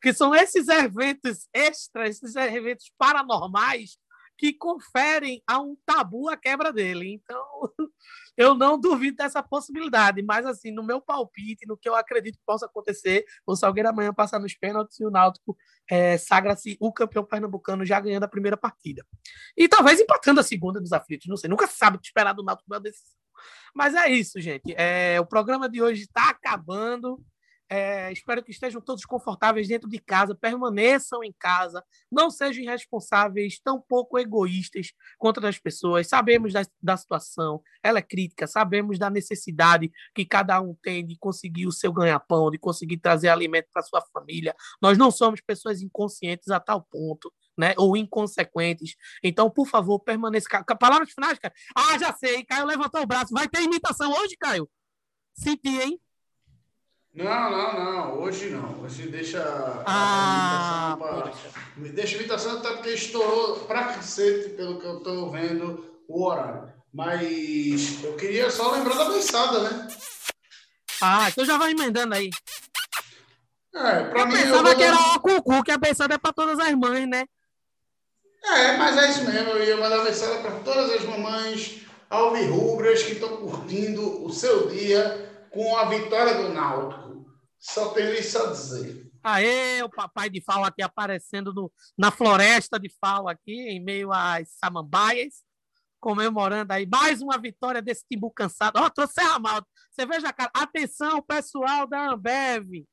[0.01, 3.99] Que são esses eventos extras, esses eventos paranormais,
[4.43, 7.12] que conferem a um tabu a quebra dele.
[7.12, 7.47] Então,
[8.36, 12.44] eu não duvido dessa possibilidade, mas assim, no meu palpite, no que eu acredito que
[12.44, 15.56] possa acontecer, o Salgueiro amanhã passar nos pênaltis e o Náutico
[15.89, 19.06] é, sagra-se o campeão pernambucano já ganhando a primeira partida.
[19.56, 22.43] E talvez empatando a segunda dos aflitos, não sei, nunca sabe o que esperar do
[22.43, 23.16] Náutico na decisão.
[23.73, 24.74] Mas é isso, gente.
[24.77, 27.24] É, o programa de hoje está acabando.
[27.74, 33.59] É, espero que estejam todos confortáveis dentro de casa, permaneçam em casa, não sejam irresponsáveis,
[33.65, 36.07] tão pouco egoístas contra as pessoas.
[36.07, 41.16] Sabemos da, da situação, ela é crítica, sabemos da necessidade que cada um tem de
[41.16, 44.55] conseguir o seu ganha-pão, de conseguir trazer alimento para sua família.
[44.78, 47.32] Nós não somos pessoas inconscientes a tal ponto.
[47.55, 48.97] Né, ou inconsequentes.
[49.23, 50.49] Então, por favor, permaneça.
[50.81, 51.53] Palavras finais, cara.
[51.77, 52.43] Ah, já sei.
[52.47, 53.35] Caio levantou o braço.
[53.35, 54.66] Vai ter imitação hoje, Caio?
[55.35, 56.01] Senti, hein?
[57.15, 58.21] Não, não, não.
[58.21, 58.81] Hoje não.
[58.83, 59.43] Hoje deixa
[59.87, 61.33] ah, a pra...
[61.77, 66.73] Deixa a imitação até porque estourou pra cacete, pelo que eu tô vendo, o horário.
[66.93, 69.89] Mas eu queria só lembrar da mensada, né?
[71.03, 72.31] Ah, então já vai emendando aí.
[73.75, 74.35] É, pra eu mim.
[74.35, 77.25] Pensava eu que era o cucu, que a mensada é pra todas as mães, né?
[78.45, 79.51] É, mas é isso mesmo.
[79.51, 84.69] Eu ia mandar a mensada pra todas as mamães alvirrubras que estão curtindo o seu
[84.69, 87.02] dia com a vitória do Náutico.
[87.63, 89.09] Só tenho isso a dizer.
[89.23, 94.13] Aê, o papai de Fal aqui aparecendo no, na floresta de Fal aqui, em meio
[94.13, 95.45] às samambaias,
[96.01, 98.79] comemorando aí mais uma vitória desse Timbu cansado.
[98.79, 99.69] Ó, oh, trouxe Serra Malta.
[99.93, 102.85] Você veja, cara, atenção, pessoal da Ambev.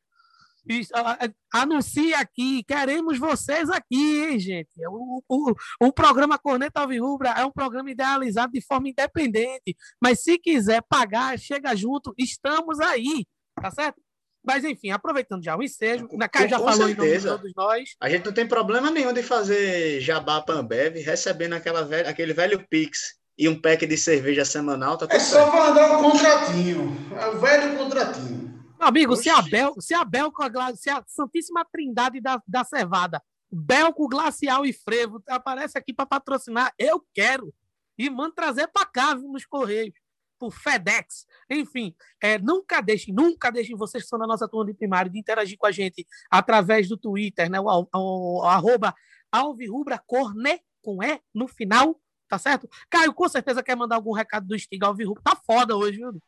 [1.52, 4.70] Anuncia aqui, queremos vocês aqui, hein, gente?
[4.88, 10.38] O, o, o programa Corneta Alvirrubra é um programa idealizado de forma independente, mas se
[10.38, 13.26] quiser pagar, chega junto, estamos aí,
[13.56, 14.00] tá certo?
[14.50, 16.96] Mas enfim, aproveitando já o ensejo, na casa já falou certeza.
[16.96, 17.96] em nome de todos nós.
[18.02, 22.34] A gente não tem problema nenhum de fazer jabá para Ambev, recebendo aquela velha, aquele
[22.34, 24.98] velho Pix e um pack de cerveja semanal.
[24.98, 28.40] Tá é só mandar um contratinho, é o velho contratinho.
[28.80, 30.42] Meu amigo, se a, Bel, se a Belco,
[30.76, 33.22] se a Santíssima Trindade da, da Cevada,
[33.52, 37.54] Belco, Glacial e Frevo aparece aqui para patrocinar, eu quero.
[38.00, 39.99] E manda trazer para cá nos Correios,
[40.40, 41.26] por FedEx.
[41.50, 45.20] Enfim, é, nunca deixem, nunca deixem vocês que são da nossa turma de primário de
[45.20, 47.60] interagir com a gente através do Twitter, né?
[47.60, 48.96] O, o, o arroba
[49.32, 52.70] Alvirrubra Corne, com E no final, tá certo?
[52.90, 55.22] Caio, com certeza quer mandar algum recado do Stiga Alvirrubra.
[55.24, 56.22] Tá foda hoje, viu?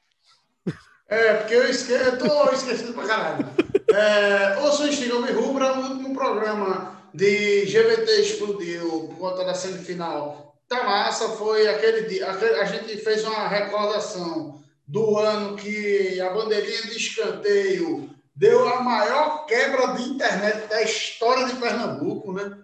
[1.08, 1.92] É, porque eu, esque...
[1.92, 3.46] eu tô esquecido pra caralho.
[3.94, 10.51] É, ouço o Instigão Rubra, no último programa de GVT explodiu por conta da semifinal.
[10.72, 12.30] Tá massa, foi aquele dia.
[12.30, 19.46] A gente fez uma recordação do ano que a bandeirinha de escanteio deu a maior
[19.48, 22.58] quebra de internet da história de Pernambuco, né?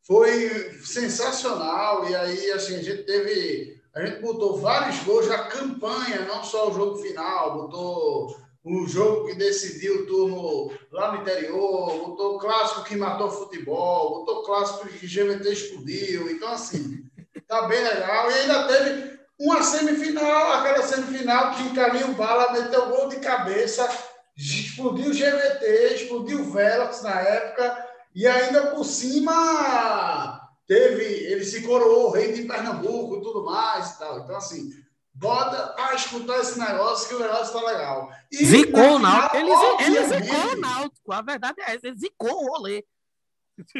[0.00, 2.08] Foi sensacional.
[2.08, 6.70] E aí, assim, a gente teve a gente botou vários gols da campanha, não só
[6.70, 12.38] o jogo final, botou o jogo que decidiu o turno lá no interior, botou o
[12.38, 16.30] clássico que matou futebol, botou o clássico que GVT explodiu.
[16.30, 17.09] Então, assim,
[17.50, 18.30] tá bem legal.
[18.30, 23.88] E ainda teve uma semifinal, aquela semifinal que o Caminho Bala meteu gol de cabeça,
[24.36, 31.62] explodiu o GVT, explodiu o Velox na época, e ainda por cima teve, ele se
[31.62, 34.20] coroou rei de Pernambuco e tudo mais e tal.
[34.20, 34.70] Então, assim,
[35.12, 38.08] bota para escutar esse negócio que o negócio tá legal.
[38.30, 39.36] E zicou o Náutico.
[39.36, 41.12] Ele, ele zicou o Náutico.
[41.12, 42.84] A verdade é essa, ele zicou o rolê.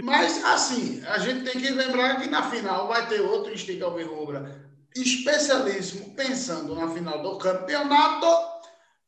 [0.02, 4.70] Mas, assim, a gente tem que lembrar que na final vai ter outro Instinto Alvirrubra
[4.94, 8.26] especialíssimo pensando na final do campeonato.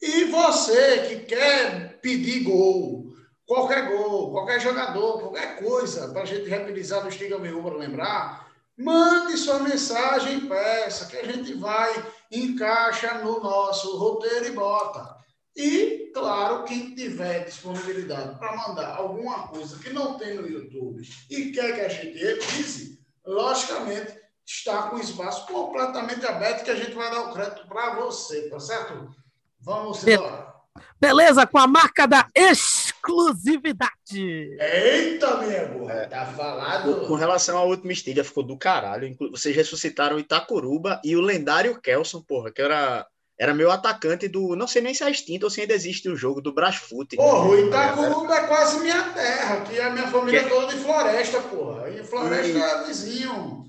[0.00, 3.12] E você que quer pedir gol,
[3.46, 9.36] qualquer gol, qualquer jogador, qualquer coisa, para a gente reprisar no Estiga para lembrar, mande
[9.36, 11.92] sua mensagem peça, que a gente vai,
[12.30, 15.21] encaixa no nosso roteiro e bota.
[15.56, 21.52] E, claro, quem tiver disponibilidade para mandar alguma coisa que não tem no YouTube e
[21.52, 27.10] quer que a gente reprise, logicamente, está com espaço completamente aberto que a gente vai
[27.10, 29.14] dar o crédito para você, tá certo?
[29.60, 30.52] Vamos embora.
[30.98, 33.90] Beleza, com a marca da exclusividade.
[34.10, 37.06] Eita, amigo, é, tá falado.
[37.06, 39.14] Com relação à última estiga, ficou do caralho.
[39.30, 43.06] Vocês ressuscitaram o Itacuruba e o lendário Kelson, porra, que era
[43.42, 44.54] era meu atacante do.
[44.54, 47.16] Não sei nem se é extinto ou se ainda existe o jogo do Brasfoot.
[47.16, 50.48] Porra, o Itacuruba é quase minha terra, que a minha família que...
[50.48, 51.90] toda de floresta, porra.
[51.90, 52.62] E floresta e...
[52.62, 53.64] é vizinho.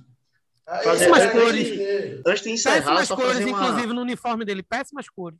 [0.83, 2.21] péssimas cores.
[2.23, 3.49] Antes de encerrar, péssimas cores, uma...
[3.49, 5.39] inclusive no uniforme dele, péssimas cores.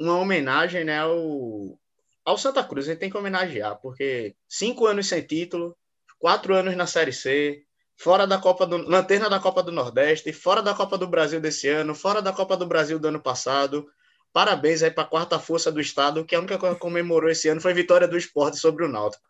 [0.00, 1.76] Uma homenagem né, ao,
[2.24, 5.76] ao Santa Cruz, a gente tem que homenagear, porque cinco anos sem título,
[6.20, 7.64] quatro anos na Série C,
[8.02, 11.68] fora da Copa do lanterna da Copa do Nordeste, fora da Copa do Brasil desse
[11.68, 13.88] ano, fora da Copa do Brasil do ano passado.
[14.32, 17.48] Parabéns aí para a quarta força do estado, que a única coisa que comemorou esse
[17.48, 19.22] ano foi a vitória do esporte sobre o Náutico.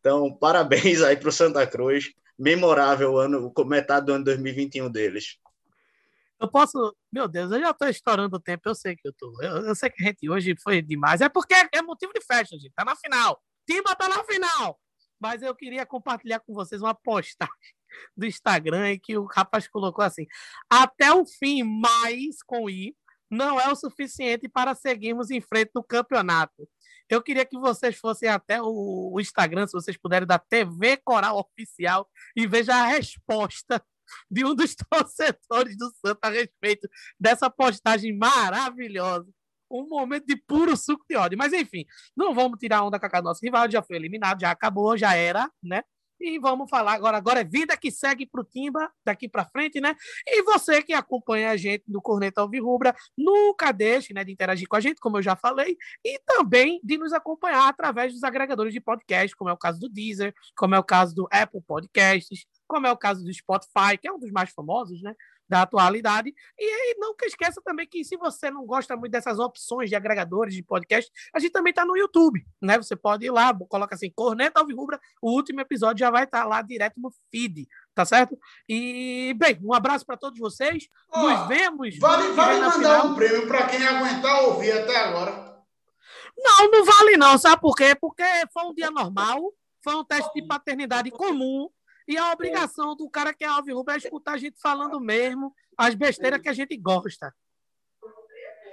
[0.00, 5.38] Então, parabéns aí para o Santa Cruz memorável ano, metade do ano 2021 deles.
[6.40, 6.96] Eu posso.
[7.12, 9.36] Meu Deus, eu já estou estourando o tempo, eu sei que eu tô.
[9.42, 11.20] Eu, eu, sei que a gente hoje foi demais.
[11.20, 12.72] É porque é, motivo de festa, gente.
[12.74, 13.38] Tá na final.
[13.66, 14.80] Timba tá na final.
[15.24, 17.54] Mas eu queria compartilhar com vocês uma postagem
[18.14, 20.26] do Instagram em que o rapaz colocou assim:
[20.68, 22.94] até o fim, mais com I,
[23.30, 26.68] não é o suficiente para seguirmos em frente no campeonato.
[27.08, 32.06] Eu queria que vocês fossem até o, Instagram, se vocês puderem, da TV Coral Oficial
[32.36, 33.82] e veja a resposta
[34.30, 36.86] de um dos torcedores do Santa a respeito
[37.18, 39.32] dessa postagem maravilhosa.
[39.70, 41.38] Um momento de puro suco de ódio.
[41.38, 41.84] Mas, enfim,
[42.16, 45.50] não vamos tirar onda com a nossa rival, já foi eliminado, já acabou, já era,
[45.62, 45.82] né?
[46.20, 47.16] E vamos falar agora.
[47.16, 49.94] Agora é vida que segue para o Timba daqui para frente, né?
[50.26, 54.76] E você que acompanha a gente no Corneta Alvirrubra, nunca deixe né, de interagir com
[54.76, 58.80] a gente, como eu já falei, e também de nos acompanhar através dos agregadores de
[58.80, 62.86] podcast, como é o caso do Deezer, como é o caso do Apple Podcasts, como
[62.86, 65.14] é o caso do Spotify, que é um dos mais famosos, né?
[65.48, 66.34] Da atualidade.
[66.58, 70.54] E aí, nunca esqueça também que se você não gosta muito dessas opções de agregadores
[70.54, 72.76] de podcast, a gente também está no YouTube, né?
[72.78, 76.46] Você pode ir lá, coloca assim, Corneta Alvirrubra, o último episódio já vai estar tá
[76.46, 78.38] lá direto no feed, tá certo?
[78.68, 80.88] E, bem, um abraço para todos vocês.
[81.12, 81.98] Oh, Nos vemos.
[81.98, 83.06] Vale, vale mandar final.
[83.08, 85.54] um prêmio para quem aguentar ouvir até agora.
[86.36, 87.94] Não, não vale não, sabe por quê?
[87.94, 89.52] Porque foi um dia normal,
[89.82, 91.68] foi um teste de paternidade comum,
[92.06, 95.94] e a obrigação do cara que é alvirrubro é escutar a gente falando mesmo as
[95.94, 97.34] besteiras que a gente gosta.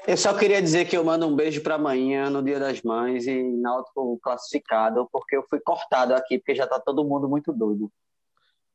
[0.06, 3.28] Eu só queria dizer que eu mando um beijo para amanhã, no Dia das Mães,
[3.28, 7.92] e Náutico classificado, porque eu fui cortado aqui, porque já está todo mundo muito doido.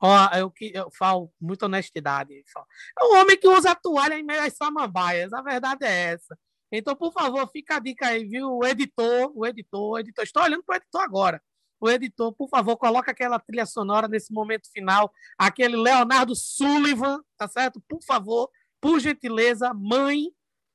[0.01, 2.33] Ó, eu, eu falo muita honestidade.
[2.35, 6.39] É um homem que usa toalha em meio às samambaias, a verdade é essa.
[6.71, 8.59] Então, por favor, fica a dica aí, viu?
[8.59, 10.25] O editor, o editor, o editor.
[10.25, 11.43] Estou olhando para o editor agora
[11.81, 17.47] o editor, por favor, coloca aquela trilha sonora nesse momento final, aquele Leonardo Sullivan, tá
[17.47, 17.83] certo?
[17.89, 18.51] Por favor,
[18.81, 20.31] por gentileza, mãe,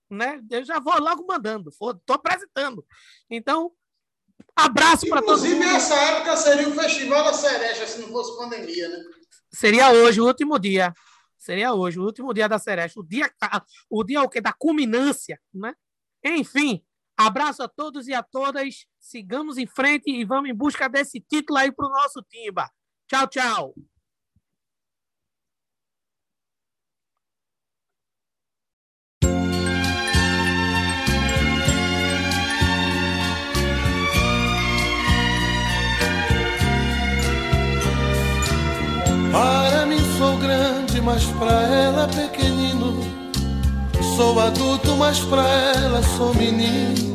[0.09, 0.41] né?
[0.49, 1.71] Eu já vou logo mandando,
[2.05, 2.85] tô apresentando.
[3.29, 3.71] Então,
[4.55, 5.43] abraço para todos.
[5.43, 9.03] Inclusive, nessa época seria o Festival da Cereja, se não fosse pandemia, né?
[9.53, 10.93] Seria hoje, o último dia.
[11.37, 12.93] Seria hoje, o último dia da Cereja.
[12.97, 13.31] O dia,
[13.89, 14.39] o dia o quê?
[14.39, 15.73] Da culminância, né?
[16.23, 16.85] Enfim,
[17.25, 18.87] Abraço a todos e a todas.
[18.99, 22.67] Sigamos em frente e vamos em busca desse título aí para o nosso Timba.
[23.07, 23.75] Tchau, tchau.
[39.31, 43.10] Para mim sou grande, mas para ela pequenino.
[44.15, 47.11] Sou adulto, mas pra ela sou menino.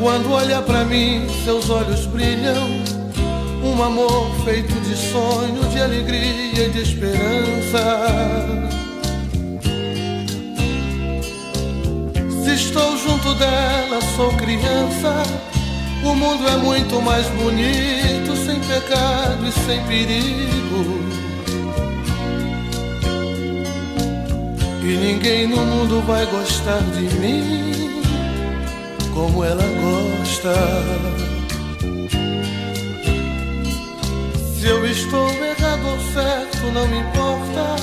[0.00, 2.68] Quando olha pra mim, seus olhos brilham.
[3.62, 8.08] Um amor feito de sonho, de alegria e de esperança.
[12.44, 15.22] Se estou junto dela, sou criança.
[16.04, 21.27] O mundo é muito mais bonito, sem pecado e sem perigo.
[24.82, 28.02] E ninguém no mundo vai gostar de mim
[29.12, 30.54] como ela gosta.
[34.54, 37.76] Se eu estou errado ou certo, não me importa.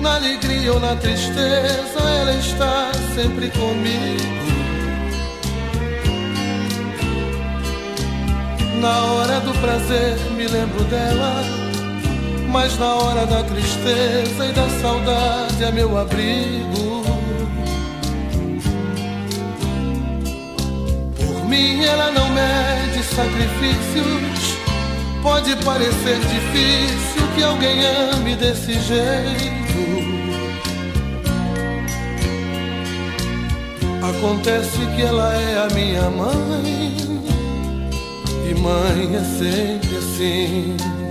[0.00, 4.38] Na alegria ou na tristeza, ela está sempre comigo.
[8.80, 11.67] Na hora do prazer, me lembro dela.
[12.50, 17.04] Mas na hora da tristeza e da saudade, é meu abrigo.
[21.16, 24.58] Por mim, ela não mede sacrifícios.
[25.22, 29.58] Pode parecer difícil que alguém ame desse jeito.
[34.08, 36.96] Acontece que ela é a minha mãe,
[38.48, 41.07] e mãe é sempre assim.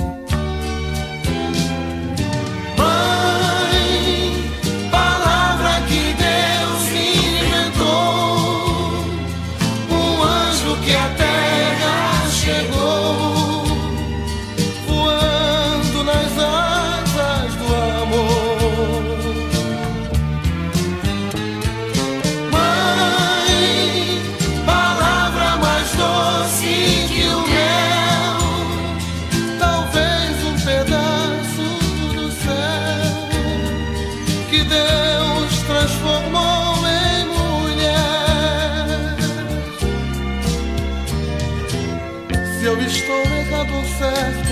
[10.88, 13.07] que a terra chegou.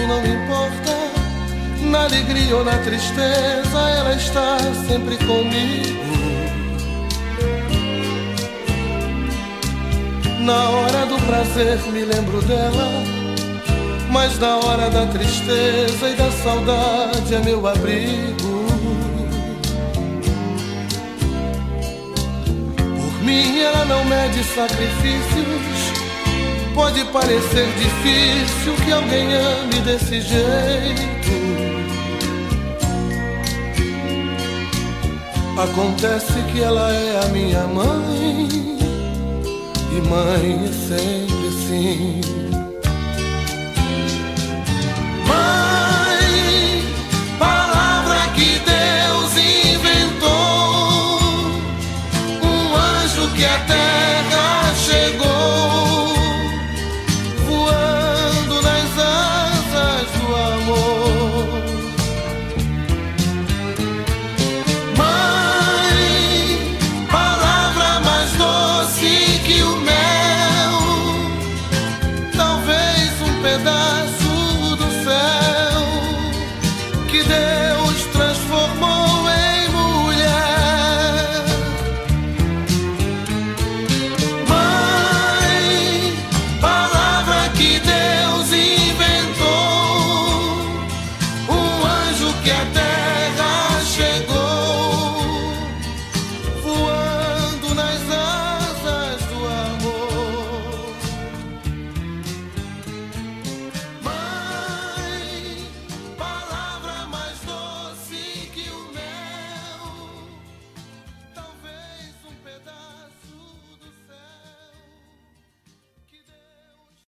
[0.07, 0.95] Não me importa.
[1.81, 4.57] Na alegria ou na tristeza, ela está
[4.87, 6.05] sempre comigo.
[10.39, 12.87] Na hora do prazer me lembro dela,
[14.11, 18.65] mas na hora da tristeza e da saudade é meu abrigo.
[22.77, 25.64] Por mim ela não mede sacrifícios
[26.75, 31.15] Pode parecer difícil que alguém ame desse jeito.
[35.57, 38.77] Acontece que ela é a minha mãe,
[39.89, 42.34] e mãe é sempre assim.